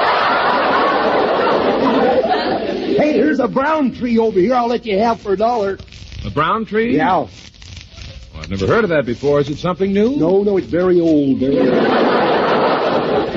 Hey, 2.96 3.14
there's 3.14 3.40
a 3.40 3.48
brown 3.48 3.94
tree 3.94 4.18
over 4.18 4.40
here. 4.40 4.56
I'll 4.56 4.68
let 4.68 4.86
you 4.86 4.98
have 5.00 5.22
for 5.22 5.34
a 5.34 5.38
dollar. 5.38 5.78
A 6.26 6.30
brown 6.30 6.66
tree? 6.66 6.98
Yeah. 6.98 7.20
Well, 7.20 7.30
I've 8.38 8.50
never 8.50 8.68
heard 8.68 8.84
of 8.84 8.90
that 8.90 9.06
before. 9.06 9.40
Is 9.40 9.50
it 9.50 9.58
something 9.58 9.94
new? 9.94 10.16
No, 10.18 10.44
no, 10.44 10.58
it's 10.58 10.68
very 10.68 11.00
old. 11.00 11.40
Very 11.40 11.58
old. 11.60 11.70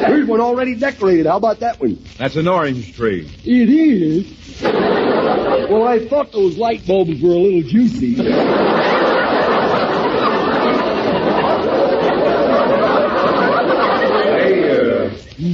Here's 0.00 0.26
one 0.26 0.40
already 0.40 0.74
decorated. 0.74 1.26
How 1.26 1.36
about 1.36 1.60
that 1.60 1.78
one? 1.80 2.02
That's 2.18 2.36
an 2.36 2.48
orange 2.48 2.96
tree. 2.96 3.30
It 3.44 3.68
is. 3.68 4.62
Well, 4.62 5.86
I 5.86 6.06
thought 6.08 6.32
those 6.32 6.56
light 6.58 6.86
bulbs 6.86 7.20
were 7.22 7.30
a 7.30 7.38
little 7.38 7.62
juicy. 7.62 8.16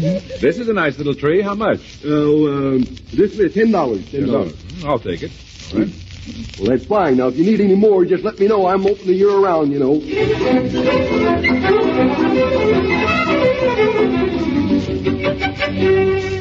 Uh, 0.05 0.21
this 0.41 0.59
is 0.59 0.69
a 0.69 0.73
nice 0.73 0.99
little 0.99 1.15
tree. 1.15 1.41
How 1.43 1.55
much? 1.55 1.81
Oh, 2.05 2.75
um, 2.75 2.83
this 3.13 3.39
is 3.39 3.55
ten 3.55 3.71
dollars. 3.73 4.11
Ten 4.11 4.27
dollars. 4.27 4.55
I'll 4.85 4.99
take 4.99 5.23
it. 5.23 5.33
All 5.73 5.81
right. 5.81 5.93
Well, 6.59 6.71
that's 6.71 6.87
fine. 6.87 7.17
Now, 7.19 7.29
if 7.29 7.37
you 7.37 7.45
need 7.45 7.61
any 7.61 7.77
more, 7.77 8.05
just 8.05 8.25
let 8.25 8.39
me 8.39 8.49
know. 8.49 8.67
I'm 8.67 8.85
open 8.87 9.07
the 9.07 9.15
year 9.15 9.31
around, 9.31 9.71
you 9.71 9.79
know. 9.79 10.01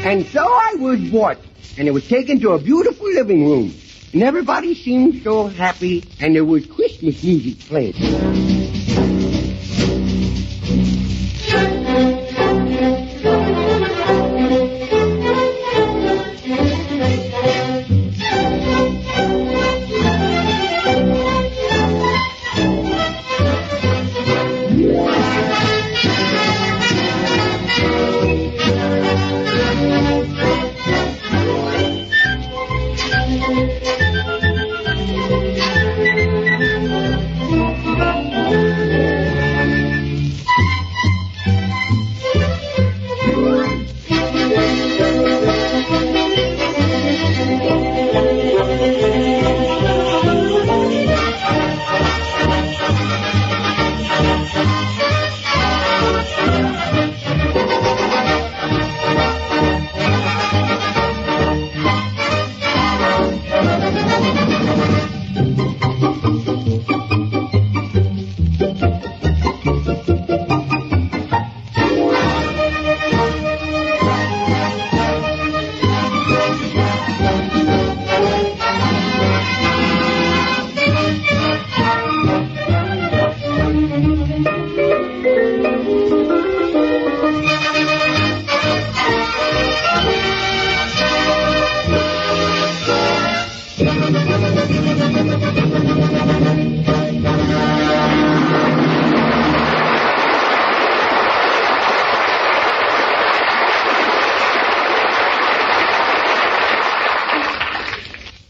And 0.05 0.25
so 0.27 0.41
I 0.43 0.75
was 0.79 0.99
bought, 1.11 1.37
and 1.77 1.87
it 1.87 1.91
was 1.91 2.07
taken 2.07 2.39
to 2.41 2.51
a 2.51 2.59
beautiful 2.59 3.07
living 3.13 3.47
room. 3.47 3.73
And 4.13 4.23
everybody 4.23 4.73
seemed 4.73 5.23
so 5.23 5.47
happy, 5.47 6.03
and 6.19 6.35
there 6.35 6.45
was 6.45 6.65
Christmas 6.65 7.21
music 7.23 7.59
playing. 7.67 7.93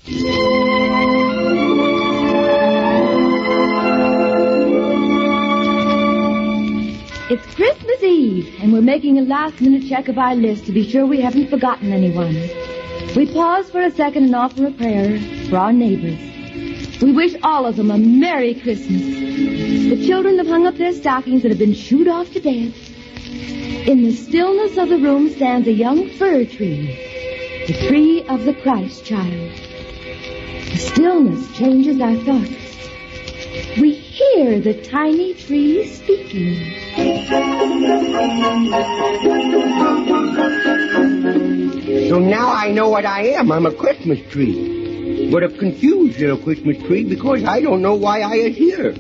It's 0.08 0.22
Christmas 7.56 8.03
Eve, 8.03 8.56
and 8.62 8.72
we're 8.72 8.82
making 8.82 9.18
a 9.18 9.24
last 9.24 9.60
minute 9.62 9.89
check 9.89 10.08
of 10.08 10.20
our 10.20 10.36
list 10.36 10.68
to 10.68 10.72
be 10.72 10.88
sure 10.88 11.08
we 11.08 11.22
haven't 11.22 11.49
forgotten 11.49 11.91
anyone. 11.91 12.36
We 13.16 13.34
pause 13.34 13.68
for 13.72 13.82
a 13.82 13.89
second 13.89 14.26
and 14.26 14.36
offer 14.36 14.68
a 14.68 14.72
prayer 14.72 15.20
for 15.49 15.58
our 15.58 15.74
neighbors. 15.74 16.20
We 17.01 17.12
wish 17.12 17.34
all 17.41 17.66
of 17.66 17.76
them 17.76 17.89
a 17.89 17.97
Merry 17.97 18.53
Christmas. 18.53 19.01
The 19.01 20.06
children 20.06 20.38
have 20.38 20.45
hung 20.45 20.68
up 20.68 20.76
their 20.76 20.93
stockings 20.93 21.41
and 21.43 21.51
have 21.51 21.58
been 21.58 21.74
shooed 21.74 22.08
off 22.08 22.32
to 22.34 22.39
bed. 22.39 22.76
In 23.88 24.03
the 24.03 24.14
stillness 24.14 24.78
of 24.78 24.89
the 24.89 24.99
room 24.99 25.32
stands 25.32 25.68
a 25.68 25.74
young 25.74 26.10
fir 26.10 26.45
tree, 26.45 27.66
the 27.66 27.88
tree 27.88 28.24
of 28.30 28.45
the 28.45 28.53
Christ 28.53 29.03
child. 29.03 29.64
Stillness 30.78 31.58
changes 31.58 32.02
our 32.02 32.16
thoughts. 32.16 32.50
we 33.80 33.94
hear 33.94 34.60
the 34.60 34.74
tiny 34.84 35.34
tree 35.34 35.88
speaking. 35.88 36.56
So 42.10 42.20
now 42.20 42.52
I 42.52 42.72
know 42.72 42.90
what 42.90 43.06
I 43.06 43.28
am. 43.40 43.52
I'm 43.52 43.66
a 43.66 43.74
Christmas 43.74 44.20
tree. 44.30 45.30
But 45.32 45.44
a 45.44 45.50
confused 45.50 46.20
little 46.20 46.38
Christmas 46.38 46.78
tree 46.84 47.04
because 47.04 47.44
I 47.46 47.62
don't 47.62 47.82
know 47.82 47.96
why 47.96 48.22
I 48.22 48.36
is 48.36 48.58
here. 48.58 48.94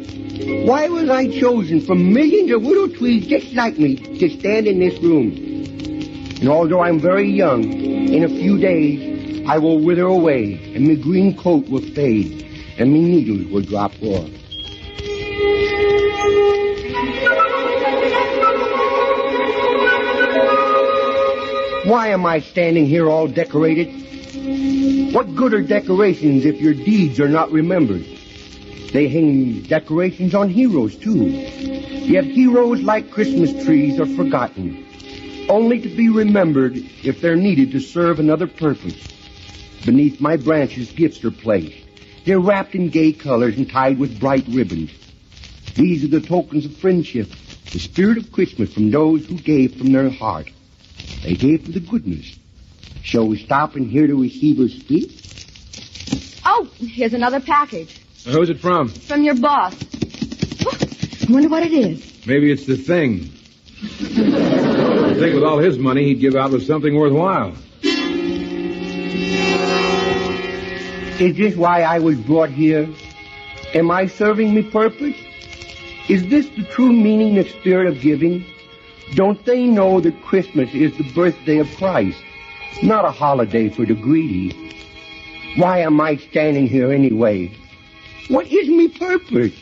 Why 0.65 0.87
was 0.87 1.09
I 1.09 1.27
chosen 1.27 1.81
from 1.81 2.13
millions 2.13 2.51
of 2.51 2.63
little 2.63 2.89
trees 2.89 3.27
just 3.27 3.53
like 3.53 3.77
me 3.77 3.95
to 3.95 4.29
stand 4.29 4.67
in 4.67 4.79
this 4.79 4.97
room? 4.99 5.31
And 6.39 6.49
although 6.49 6.81
I'm 6.81 6.99
very 6.99 7.29
young, 7.29 7.63
in 7.63 8.23
a 8.23 8.29
few 8.29 8.57
days 8.57 9.14
I 9.47 9.59
will 9.59 9.77
wither 9.79 10.05
away, 10.05 10.73
and 10.73 10.87
my 10.87 10.95
green 10.95 11.37
coat 11.37 11.69
will 11.69 11.81
fade, 11.81 12.47
and 12.79 12.91
my 12.91 12.97
needles 12.97 13.51
will 13.51 13.61
drop 13.61 13.93
off. 14.01 14.29
Why 21.85 22.07
am 22.07 22.25
I 22.25 22.39
standing 22.39 22.87
here 22.87 23.07
all 23.07 23.27
decorated? 23.27 25.13
What 25.13 25.35
good 25.35 25.53
are 25.53 25.61
decorations 25.61 26.43
if 26.45 26.59
your 26.59 26.73
deeds 26.73 27.19
are 27.19 27.29
not 27.29 27.51
remembered? 27.51 28.03
They 28.93 29.07
hang 29.07 29.61
decorations 29.61 30.33
on 30.33 30.49
heroes, 30.49 30.95
too. 30.95 31.23
Yet 31.23 32.23
heroes, 32.23 32.81
like 32.81 33.11
Christmas 33.11 33.63
trees, 33.63 33.99
are 33.99 34.07
forgotten, 34.07 34.83
only 35.49 35.79
to 35.81 35.89
be 35.89 36.09
remembered 36.09 36.77
if 37.03 37.21
they're 37.21 37.35
needed 37.35 37.71
to 37.73 37.79
serve 37.79 38.19
another 38.19 38.47
purpose. 38.47 39.14
Beneath 39.85 40.19
my 40.19 40.35
branches, 40.37 40.91
gifts 40.91 41.23
are 41.23 41.31
placed. 41.31 41.77
They're 42.25 42.39
wrapped 42.39 42.73
in 42.73 42.89
gay 42.89 43.13
colors 43.13 43.55
and 43.57 43.69
tied 43.69 43.99
with 43.99 44.19
bright 44.19 44.45
ribbons. 44.47 44.91
These 45.75 46.03
are 46.03 46.07
the 46.07 46.21
tokens 46.21 46.65
of 46.65 46.75
friendship, 46.77 47.29
the 47.71 47.79
spirit 47.79 48.17
of 48.17 48.31
Christmas 48.31 48.73
from 48.73 48.89
those 48.89 49.25
who 49.25 49.37
gave 49.37 49.75
from 49.75 49.91
their 49.91 50.09
heart. 50.09 50.49
They 51.23 51.35
gave 51.35 51.65
for 51.65 51.71
the 51.71 51.79
goodness. 51.79 52.35
Shall 53.03 53.27
we 53.27 53.37
stop 53.37 53.75
and 53.75 53.89
hear 53.89 54.07
the 54.07 54.15
receiver 54.15 54.67
speak? 54.69 55.21
Oh, 56.45 56.67
here's 56.77 57.13
another 57.13 57.39
package 57.39 58.01
Who's 58.25 58.49
it 58.49 58.59
from? 58.59 58.87
from 58.89 59.23
your 59.23 59.35
boss. 59.35 59.75
I 60.63 61.31
wonder 61.31 61.49
what 61.49 61.63
it 61.63 61.73
is. 61.73 62.25
Maybe 62.25 62.51
it's 62.51 62.65
the 62.65 62.77
thing. 62.77 63.29
I 63.83 65.13
think 65.13 65.35
with 65.35 65.43
all 65.43 65.59
his 65.59 65.77
money, 65.77 66.05
he'd 66.05 66.19
give 66.19 66.35
out 66.35 66.51
with 66.51 66.65
something 66.65 66.95
worthwhile. 66.95 67.53
Is 71.19 71.37
this 71.37 71.55
why 71.55 71.83
I 71.83 71.99
was 71.99 72.19
brought 72.19 72.49
here? 72.49 72.89
Am 73.73 73.89
I 73.89 74.05
serving 74.05 74.53
me 74.53 74.63
purpose? 74.63 75.15
Is 76.09 76.27
this 76.27 76.49
the 76.49 76.63
true 76.63 76.91
meaning 76.91 77.37
and 77.37 77.47
spirit 77.47 77.87
of 77.87 78.01
giving? 78.01 78.45
Don't 79.13 79.43
they 79.45 79.63
know 79.65 80.01
that 80.01 80.21
Christmas 80.23 80.73
is 80.73 80.91
the 80.97 81.09
birthday 81.13 81.59
of 81.59 81.73
Christ, 81.77 82.21
not 82.83 83.05
a 83.05 83.11
holiday 83.11 83.69
for 83.69 83.85
the 83.85 83.93
greedy? 83.93 84.75
Why 85.55 85.79
am 85.79 86.01
I 86.01 86.17
standing 86.17 86.67
here 86.67 86.91
anyway? 86.91 87.55
What 88.27 88.47
is 88.47 88.67
me 88.67 88.89
purpose? 88.89 89.53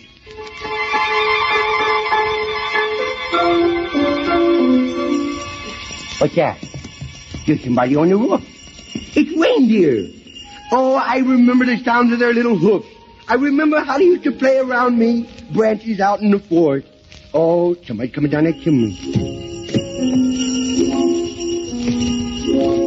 What's 6.18 6.34
that? 6.34 6.58
There's 7.46 7.64
somebody 7.64 7.96
on 7.96 8.10
the 8.10 8.18
roof. 8.18 8.44
It's 9.16 9.40
reindeer. 9.40 10.23
Oh, 10.76 10.96
I 10.96 11.18
remember 11.18 11.66
the 11.66 11.78
sounds 11.84 12.12
of 12.14 12.18
their 12.18 12.34
little 12.34 12.58
hoofs. 12.58 12.88
I 13.28 13.36
remember 13.36 13.80
how 13.82 14.00
they 14.00 14.06
used 14.06 14.24
to 14.24 14.32
play 14.32 14.58
around 14.58 14.98
me, 14.98 15.30
branches 15.52 16.00
out 16.00 16.22
in 16.22 16.32
the 16.32 16.40
forest. 16.40 16.88
Oh, 17.32 17.76
somebody 17.86 18.10
coming 18.10 18.32
down 18.32 18.46
that 18.46 18.60
chimney. 18.60 18.98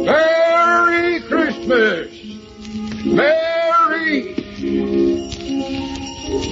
Merry 0.03 1.21
Christmas! 1.21 2.11
Merry! 3.05 4.35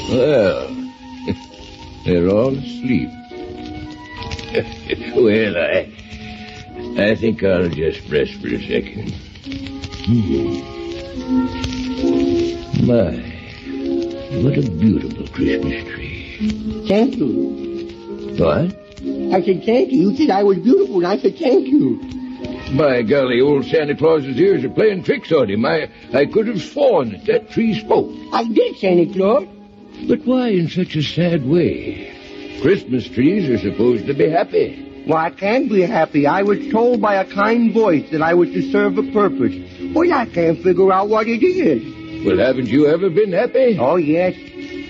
Well, 0.09 0.69
they're 2.05 2.29
all 2.29 2.57
asleep. 2.57 3.09
well, 5.17 5.57
I, 5.57 5.91
I 6.97 7.15
think 7.15 7.43
I'll 7.43 7.67
just 7.67 8.09
rest 8.09 8.35
for 8.35 8.47
a 8.47 8.61
second. 8.65 9.11
Hmm. 10.05 10.74
My, 11.25 13.17
what 14.43 14.57
a 14.59 14.69
beautiful 14.69 15.27
Christmas 15.29 15.83
tree. 15.91 16.85
Thank 16.87 17.15
you. 17.15 18.35
What? 18.37 18.77
I 19.33 19.41
said 19.41 19.63
thank 19.65 19.91
you. 19.91 20.11
You 20.11 20.15
said 20.15 20.29
I 20.29 20.43
was 20.43 20.59
beautiful, 20.59 20.97
and 20.97 21.07
I 21.07 21.17
said 21.17 21.35
thank 21.39 21.67
you. 21.67 21.99
By 22.77 23.01
golly, 23.01 23.41
old 23.41 23.65
Santa 23.65 23.95
Claus's 23.95 24.39
ears 24.39 24.63
are 24.65 24.69
playing 24.69 25.03
tricks 25.03 25.31
on 25.31 25.49
him. 25.49 25.65
I, 25.65 25.89
I 26.13 26.27
could 26.27 26.45
have 26.47 26.61
sworn 26.61 27.09
that 27.13 27.25
that 27.25 27.49
tree 27.49 27.73
spoke. 27.79 28.11
I 28.31 28.43
did, 28.43 28.77
Santa 28.77 29.11
Claus. 29.11 29.47
But 30.07 30.23
why 30.25 30.49
in 30.49 30.69
such 30.69 30.95
a 30.95 31.01
sad 31.01 31.43
way? 31.47 32.59
Christmas 32.61 33.07
trees 33.09 33.49
are 33.49 33.57
supposed 33.57 34.05
to 34.05 34.13
be 34.13 34.29
happy. 34.29 34.94
Well, 35.07 35.17
I 35.17 35.29
can't 35.29 35.69
be 35.69 35.81
happy. 35.81 36.25
I 36.25 36.41
was 36.41 36.67
told 36.71 36.99
by 36.99 37.15
a 37.15 37.25
kind 37.25 37.71
voice 37.71 38.09
that 38.11 38.23
I 38.23 38.33
was 38.33 38.49
to 38.51 38.71
serve 38.71 38.97
a 38.97 39.03
purpose. 39.11 39.53
Well, 39.93 40.11
I 40.11 40.25
can't 40.25 40.61
figure 40.63 40.91
out 40.91 41.09
what 41.09 41.27
it 41.27 41.43
is. 41.43 42.25
Well, 42.25 42.39
haven't 42.39 42.67
you 42.67 42.87
ever 42.87 43.11
been 43.11 43.31
happy? 43.31 43.77
Oh, 43.79 43.97
yes. 43.97 44.33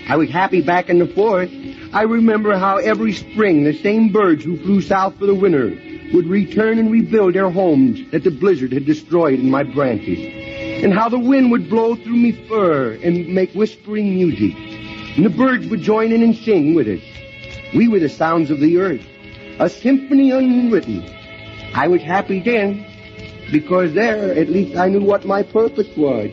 I 0.08 0.16
was 0.16 0.30
happy 0.30 0.62
back 0.62 0.88
in 0.88 0.98
the 0.98 1.06
forest. 1.06 1.52
I 1.92 2.02
remember 2.02 2.56
how 2.56 2.78
every 2.78 3.12
spring 3.12 3.64
the 3.64 3.76
same 3.82 4.10
birds 4.10 4.42
who 4.42 4.56
flew 4.56 4.80
south 4.80 5.18
for 5.18 5.26
the 5.26 5.34
winter 5.34 5.68
would 6.14 6.26
return 6.26 6.78
and 6.78 6.90
rebuild 6.90 7.34
their 7.34 7.50
homes 7.50 8.10
that 8.12 8.24
the 8.24 8.30
blizzard 8.30 8.72
had 8.72 8.86
destroyed 8.86 9.38
in 9.38 9.50
my 9.50 9.64
branches. 9.64 10.18
And 10.82 10.94
how 10.94 11.10
the 11.10 11.18
wind 11.18 11.50
would 11.50 11.68
blow 11.68 11.94
through 11.94 12.16
me 12.16 12.32
fur 12.48 12.92
and 13.02 13.28
make 13.28 13.52
whispering 13.52 14.14
music. 14.14 14.54
And 15.16 15.26
the 15.26 15.30
birds 15.30 15.66
would 15.66 15.82
join 15.82 16.12
in 16.12 16.22
and 16.22 16.34
sing 16.36 16.74
with 16.74 16.88
us. 16.88 17.02
We 17.74 17.88
were 17.88 17.98
the 17.98 18.08
sounds 18.08 18.50
of 18.50 18.60
the 18.60 18.78
earth, 18.78 19.04
a 19.58 19.68
symphony 19.68 20.30
unwritten. 20.30 21.04
I 21.74 21.88
was 21.88 22.02
happy 22.02 22.40
then, 22.40 22.86
because 23.50 23.94
there 23.94 24.32
at 24.32 24.48
least 24.48 24.76
I 24.76 24.88
knew 24.88 25.02
what 25.02 25.24
my 25.24 25.42
purpose 25.42 25.88
was. 25.96 26.30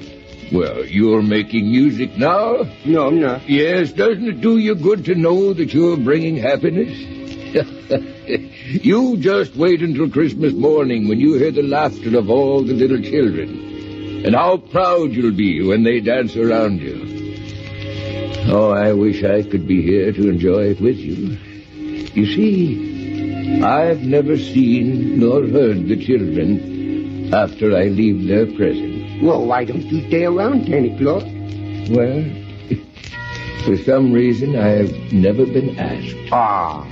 Well, 0.52 0.86
you're 0.86 1.22
making 1.22 1.72
music 1.72 2.18
now? 2.18 2.66
No, 2.86 3.08
I'm 3.08 3.20
not. 3.20 3.50
Yes, 3.50 3.92
doesn't 3.92 4.28
it 4.28 4.42
do 4.42 4.58
you 4.58 4.76
good 4.76 5.06
to 5.06 5.16
know 5.16 5.54
that 5.54 5.74
you're 5.74 5.98
bringing 5.98 6.36
happiness? 6.36 6.96
you 8.84 9.18
just 9.18 9.56
wait 9.56 9.82
until 9.82 10.10
Christmas 10.10 10.54
morning 10.54 11.08
when 11.08 11.20
you 11.20 11.36
hear 11.36 11.52
the 11.52 11.64
laughter 11.64 12.18
of 12.18 12.30
all 12.30 12.64
the 12.64 12.74
little 12.74 13.02
children. 13.02 14.24
And 14.26 14.36
how 14.36 14.58
proud 14.58 15.12
you'll 15.12 15.36
be 15.36 15.62
when 15.66 15.84
they 15.84 16.00
dance 16.00 16.36
around 16.36 16.80
you. 16.82 17.12
Oh, 18.52 18.72
I 18.72 18.94
wish 18.94 19.24
I 19.24 19.44
could 19.44 19.68
be 19.68 19.82
here 19.82 20.12
to 20.12 20.30
enjoy 20.30 20.66
it 20.72 20.82
with 20.82 20.98
you. 20.98 21.38
You 22.14 22.26
see, 22.28 22.93
I've 23.64 24.02
never 24.02 24.38
seen 24.38 25.20
nor 25.20 25.46
heard 25.48 25.88
the 25.88 25.98
children 25.98 27.34
after 27.34 27.76
I 27.76 27.86
leave 27.86 28.28
their 28.28 28.46
presence. 28.46 29.22
Well, 29.22 29.46
why 29.46 29.66
don't 29.66 29.84
you 29.84 30.08
stay 30.08 30.26
around, 30.26 30.68
Santa 30.68 30.98
Claus? 30.98 31.24
Well, 31.90 32.24
for 33.66 33.78
some 33.84 34.12
reason 34.14 34.56
I've 34.56 34.92
never 35.12 35.46
been 35.46 35.78
asked. 35.78 36.32
Ah. 36.32 36.88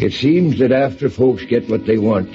It 0.00 0.12
seems 0.12 0.58
that 0.58 0.72
after 0.72 1.08
folks 1.08 1.44
get 1.44 1.68
what 1.68 1.86
they 1.86 1.98
want, 1.98 2.28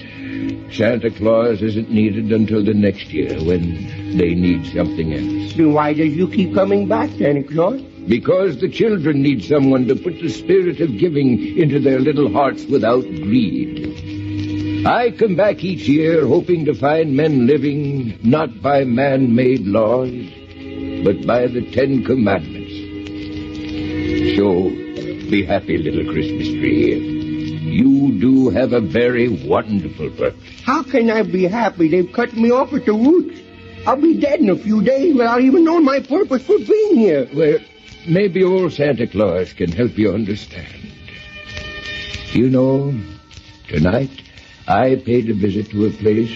Santa 0.71 1.09
Claus 1.11 1.61
isn't 1.61 1.91
needed 1.91 2.31
until 2.31 2.63
the 2.63 2.73
next 2.73 3.07
year 3.07 3.37
when 3.43 4.17
they 4.17 4.33
need 4.33 4.65
something 4.73 5.13
else. 5.13 5.53
Then 5.53 5.73
why 5.73 5.93
does 5.93 6.15
you 6.15 6.27
keep 6.27 6.53
coming 6.53 6.87
back, 6.87 7.09
Santa 7.17 7.43
Claus? 7.43 7.81
Because 8.09 8.57
the 8.57 8.67
children 8.67 9.21
need 9.21 9.43
someone 9.43 9.85
to 9.87 9.95
put 9.95 10.19
the 10.19 10.29
spirit 10.29 10.81
of 10.81 10.97
giving 10.97 11.55
into 11.55 11.79
their 11.79 11.99
little 11.99 12.33
hearts 12.33 12.65
without 12.65 13.03
greed. 13.03 14.83
I 14.87 15.11
come 15.11 15.35
back 15.35 15.63
each 15.63 15.87
year 15.87 16.25
hoping 16.25 16.65
to 16.65 16.73
find 16.73 17.15
men 17.15 17.45
living 17.45 18.17
not 18.23 18.63
by 18.63 18.83
man-made 18.83 19.67
laws, 19.67 20.09
but 21.03 21.27
by 21.27 21.45
the 21.45 21.61
Ten 21.71 22.03
Commandments. 22.03 22.73
So, 24.35 24.69
be 25.29 25.45
happy, 25.45 25.77
little 25.77 26.11
Christmas 26.11 26.47
tree. 26.47 26.95
You 26.97 28.19
do 28.19 28.49
have 28.49 28.73
a 28.73 28.81
very 28.81 29.27
wonderful 29.27 30.09
purpose. 30.09 30.63
How 30.63 30.81
can 30.81 31.11
I 31.11 31.21
be 31.21 31.43
happy? 31.43 31.89
They've 31.89 32.11
cut 32.11 32.33
me 32.33 32.49
off 32.49 32.73
at 32.73 32.87
the 32.87 32.93
roots. 32.93 33.39
I'll 33.85 34.01
be 34.01 34.19
dead 34.19 34.39
in 34.39 34.49
a 34.49 34.55
few 34.55 34.81
days 34.81 35.15
without 35.15 35.41
even 35.41 35.63
knowing 35.63 35.85
my 35.85 35.99
purpose 35.99 36.43
for 36.43 36.57
being 36.57 36.95
here. 36.95 37.29
Well, 37.33 37.59
maybe 38.07 38.43
old 38.43 38.73
Santa 38.73 39.07
Claus 39.07 39.53
can 39.53 39.71
help 39.71 39.97
you 39.97 40.13
understand. 40.13 40.91
You 42.31 42.49
know, 42.49 42.93
tonight 43.67 44.11
I 44.67 44.95
paid 44.95 45.29
a 45.29 45.33
visit 45.33 45.71
to 45.71 45.85
a 45.87 45.91
place 45.91 46.31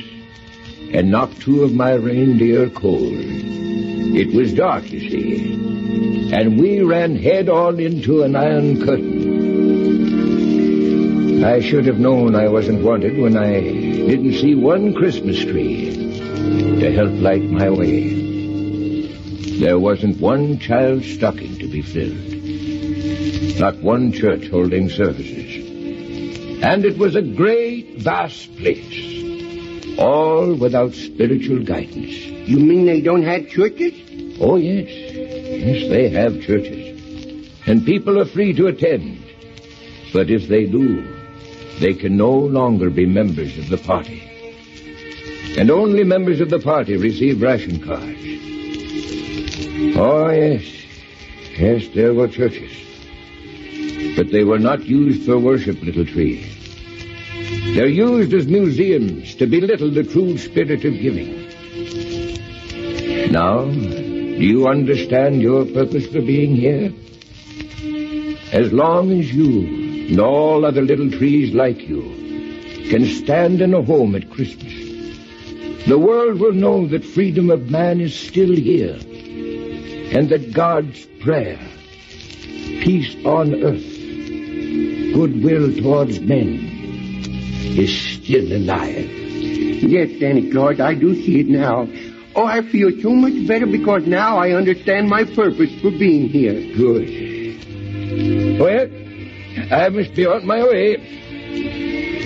and 0.91 1.11
knocked 1.11 1.41
two 1.41 1.64
of 1.64 1.74
my 1.74 1.93
reindeer 1.93 2.70
cold. 2.70 3.14
It 3.16 4.34
was 4.34 4.53
dark, 4.53 4.91
you 4.91 4.99
see, 5.09 6.32
and 6.34 6.59
we 6.59 6.82
ran 6.82 7.16
head 7.16 7.49
on 7.49 7.80
into 7.80 8.24
an 8.24 8.36
iron 8.36 8.84
curtain. 8.84 9.34
I 11.43 11.59
should 11.59 11.86
have 11.88 11.99
known 11.99 12.36
I 12.36 12.47
wasn't 12.47 12.84
wanted 12.84 13.18
when 13.18 13.36
I 13.36 13.59
didn't 13.61 14.34
see 14.34 14.55
one 14.55 14.93
Christmas 14.93 15.39
tree 15.43 15.91
to 16.80 16.91
help 16.91 17.11
light 17.20 17.43
my 17.43 17.70
way. 17.70 18.22
There 19.64 19.80
wasn't 19.80 20.20
one 20.20 20.59
child's 20.59 21.09
stocking 21.14 21.57
to 21.59 21.70
be 21.70 21.82
filled. 21.82 23.57
Not 23.61 23.82
one 23.82 24.11
church 24.11 24.49
holding 24.49 24.89
services. 24.89 26.61
And 26.61 26.84
it 26.84 26.97
was 26.97 27.16
a 27.16 27.22
great, 27.22 27.99
vast 27.99 28.53
place. 28.57 29.97
All 29.97 30.53
without 30.53 30.93
spiritual 30.93 31.64
guidance. 31.64 32.14
You 32.45 32.59
mean 32.59 32.86
they 32.86 32.99
don't 32.99 33.24
have 33.24 33.47
churches? 33.47 33.93
Oh, 34.41 34.57
yes. 34.57 34.89
Yes, 34.89 35.89
they 35.89 36.09
have 36.09 36.41
churches. 36.41 37.49
And 37.66 37.86
people 37.86 38.20
are 38.20 38.26
free 38.26 38.51
to 38.51 38.68
attend. 38.68 39.24
But 40.11 40.30
if 40.30 40.49
they 40.49 40.66
do, 40.66 41.07
they 41.80 41.93
can 41.93 42.18
no 42.18 42.34
longer 42.34 42.89
be 42.89 43.05
members 43.05 43.57
of 43.57 43.70
the 43.70 43.78
party. 43.78 44.30
And 45.57 45.72
only 45.72 46.03
members 46.03 46.41
of 46.41 46.49
the 46.49 46.59
party 46.59 46.97
receive 46.97 47.41
ration 47.41 47.80
cards. 47.80 48.32
Oh, 49.91 50.29
yes. 50.29 50.63
Yes, 51.57 51.88
there 51.89 52.13
were 52.13 52.29
churches. 52.29 52.71
But 54.15 54.31
they 54.31 54.43
were 54.43 54.57
not 54.57 54.86
used 54.86 55.25
for 55.25 55.38
worship, 55.38 55.81
little 55.84 56.05
tree. 56.05 56.41
They're 57.75 57.88
used 57.88 58.34
as 58.34 58.47
museums 58.47 59.36
to 59.36 59.45
belittle 59.45 59.91
the 59.91 60.03
true 60.03 60.38
spirit 60.38 60.86
of 60.86 60.93
giving. 60.99 61.49
Now, 63.31 63.65
do 63.65 64.41
you 64.41 64.67
understand 64.67 65.41
your 65.41 65.65
purpose 65.65 66.07
for 66.07 66.21
being 66.21 66.55
here? 66.55 66.93
As 68.53 68.71
long 68.71 69.11
as 69.11 69.34
you 69.34 70.07
and 70.07 70.19
all 70.19 70.65
other 70.65 70.81
little 70.81 71.11
trees 71.11 71.53
like 71.53 71.89
you 71.89 72.03
can 72.89 73.05
stand 73.05 73.61
in 73.61 73.73
a 73.73 73.81
home 73.81 74.15
at 74.15 74.29
Christmas, 74.29 74.73
the 75.86 75.97
world 75.99 76.39
will 76.39 76.53
know 76.53 76.88
that 76.88 77.03
freedom 77.03 77.49
of 77.49 77.69
man 77.69 77.99
is 77.99 78.17
still 78.17 78.55
here 78.55 78.97
and 80.14 80.30
that 80.30 80.53
God's 80.53 81.05
prayer, 81.22 81.59
peace 82.82 83.16
on 83.26 83.55
earth, 83.64 83.84
goodwill 85.14 85.76
towards 85.76 86.20
men, 86.22 86.70
is 87.76 87.91
still 87.91 88.53
alive. 88.53 89.09
Yes, 89.09 90.20
Santa 90.20 90.51
Claus, 90.51 90.80
I 90.80 90.93
do 90.93 91.16
see 91.16 91.39
it 91.39 91.47
now. 91.47 91.88
Oh, 92.36 92.45
I 92.45 92.61
feel 92.61 92.91
so 93.01 93.09
much 93.09 93.47
better 93.47 93.66
because 93.66 94.05
now 94.05 94.38
I 94.38 94.51
understand 94.51 95.09
my 95.09 95.24
purpose 95.24 95.74
for 95.82 95.89
being 95.91 96.30
here. 96.30 96.53
Good. 96.76 98.59
Well, 98.59 98.88
I 99.72 99.89
must 99.89 100.14
be 100.14 100.26
on 100.28 100.45
my 100.45 100.64
way. 100.64 100.97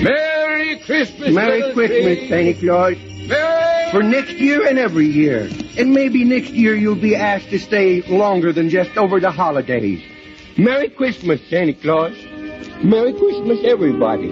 Merry 0.03 0.79
Christmas, 0.79 1.33
Merry 1.33 1.73
Christmas. 1.73 2.29
Santa 2.29 2.53
Claus. 2.53 3.16
For 3.91 4.03
next 4.03 4.33
year 4.33 4.65
and 4.67 4.79
every 4.79 5.07
year. 5.07 5.49
And 5.77 5.93
maybe 5.93 6.23
next 6.23 6.51
year 6.51 6.75
you'll 6.75 6.95
be 6.95 7.15
asked 7.15 7.49
to 7.49 7.59
stay 7.59 8.01
longer 8.03 8.53
than 8.53 8.69
just 8.69 8.97
over 8.97 9.19
the 9.19 9.31
holidays. 9.31 10.01
Merry 10.57 10.89
Christmas, 10.89 11.41
Santa 11.49 11.73
Claus. 11.73 12.15
Merry 12.83 13.13
Christmas, 13.13 13.59
everybody. 13.63 14.29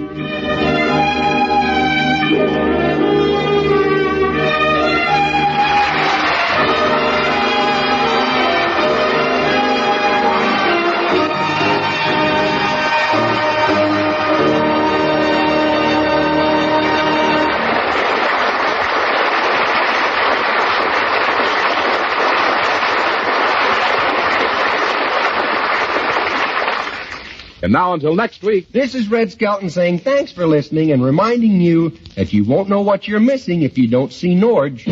And 27.65 27.73
now 27.73 27.93
until 27.93 28.13
next 28.13 28.43
week, 28.43 28.71
This 28.71 28.93
is 28.93 29.09
Red 29.09 29.31
Skelton 29.31 29.71
saying 29.71 29.97
thanks 29.97 30.31
for 30.31 30.45
listening 30.45 30.91
and 30.91 31.03
reminding 31.03 31.59
you 31.59 31.97
that 32.15 32.31
you 32.31 32.43
won't 32.43 32.69
know 32.69 32.81
what 32.81 33.07
you're 33.07 33.19
missing 33.19 33.63
if 33.63 33.79
you 33.79 33.87
don't 33.87 34.13
see 34.13 34.35
Norge. 34.35 34.85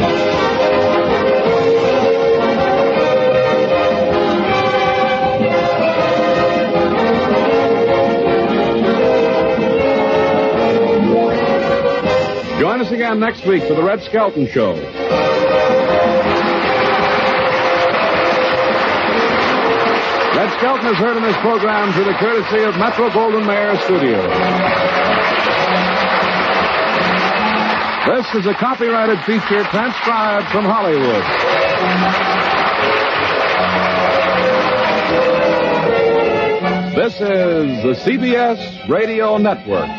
join 12.60 12.82
us 12.82 12.92
again 12.92 13.20
next 13.20 13.46
week 13.46 13.62
for 13.68 13.76
the 13.76 13.84
Red 13.84 14.02
Skelton 14.02 14.48
Show. 14.48 15.03
Skelton 20.64 20.94
is 20.94 20.98
heard 20.98 21.18
in 21.18 21.24
this 21.24 21.36
program 21.42 21.92
through 21.92 22.06
the 22.06 22.14
courtesy 22.14 22.64
of 22.64 22.78
Metro 22.78 23.10
Goldwyn 23.10 23.46
Mayer 23.46 23.76
Studios. 23.82 24.32
This 28.08 28.34
is 28.34 28.46
a 28.46 28.54
copyrighted 28.54 29.20
feature 29.26 29.66
transcribed 29.66 30.48
from 30.54 30.64
Hollywood. 30.64 31.22
This 36.96 37.14
is 37.16 37.84
the 37.84 37.96
CBS 38.06 38.88
Radio 38.88 39.38
Network. 39.38 39.90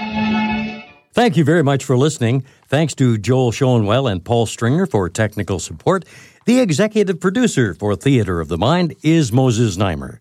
Thank 1.12 1.36
you 1.36 1.44
very 1.44 1.62
much 1.62 1.84
for 1.84 1.98
listening. 1.98 2.42
Thanks 2.68 2.94
to 2.94 3.18
Joel 3.18 3.52
Schoenwell 3.52 4.10
and 4.10 4.24
Paul 4.24 4.46
Stringer 4.46 4.86
for 4.86 5.10
technical 5.10 5.58
support. 5.58 6.06
The 6.46 6.60
executive 6.60 7.20
producer 7.20 7.74
for 7.74 7.94
Theater 7.94 8.40
of 8.40 8.48
the 8.48 8.56
Mind 8.56 8.94
is 9.02 9.30
Moses 9.30 9.76
Znaimer. 9.76 10.20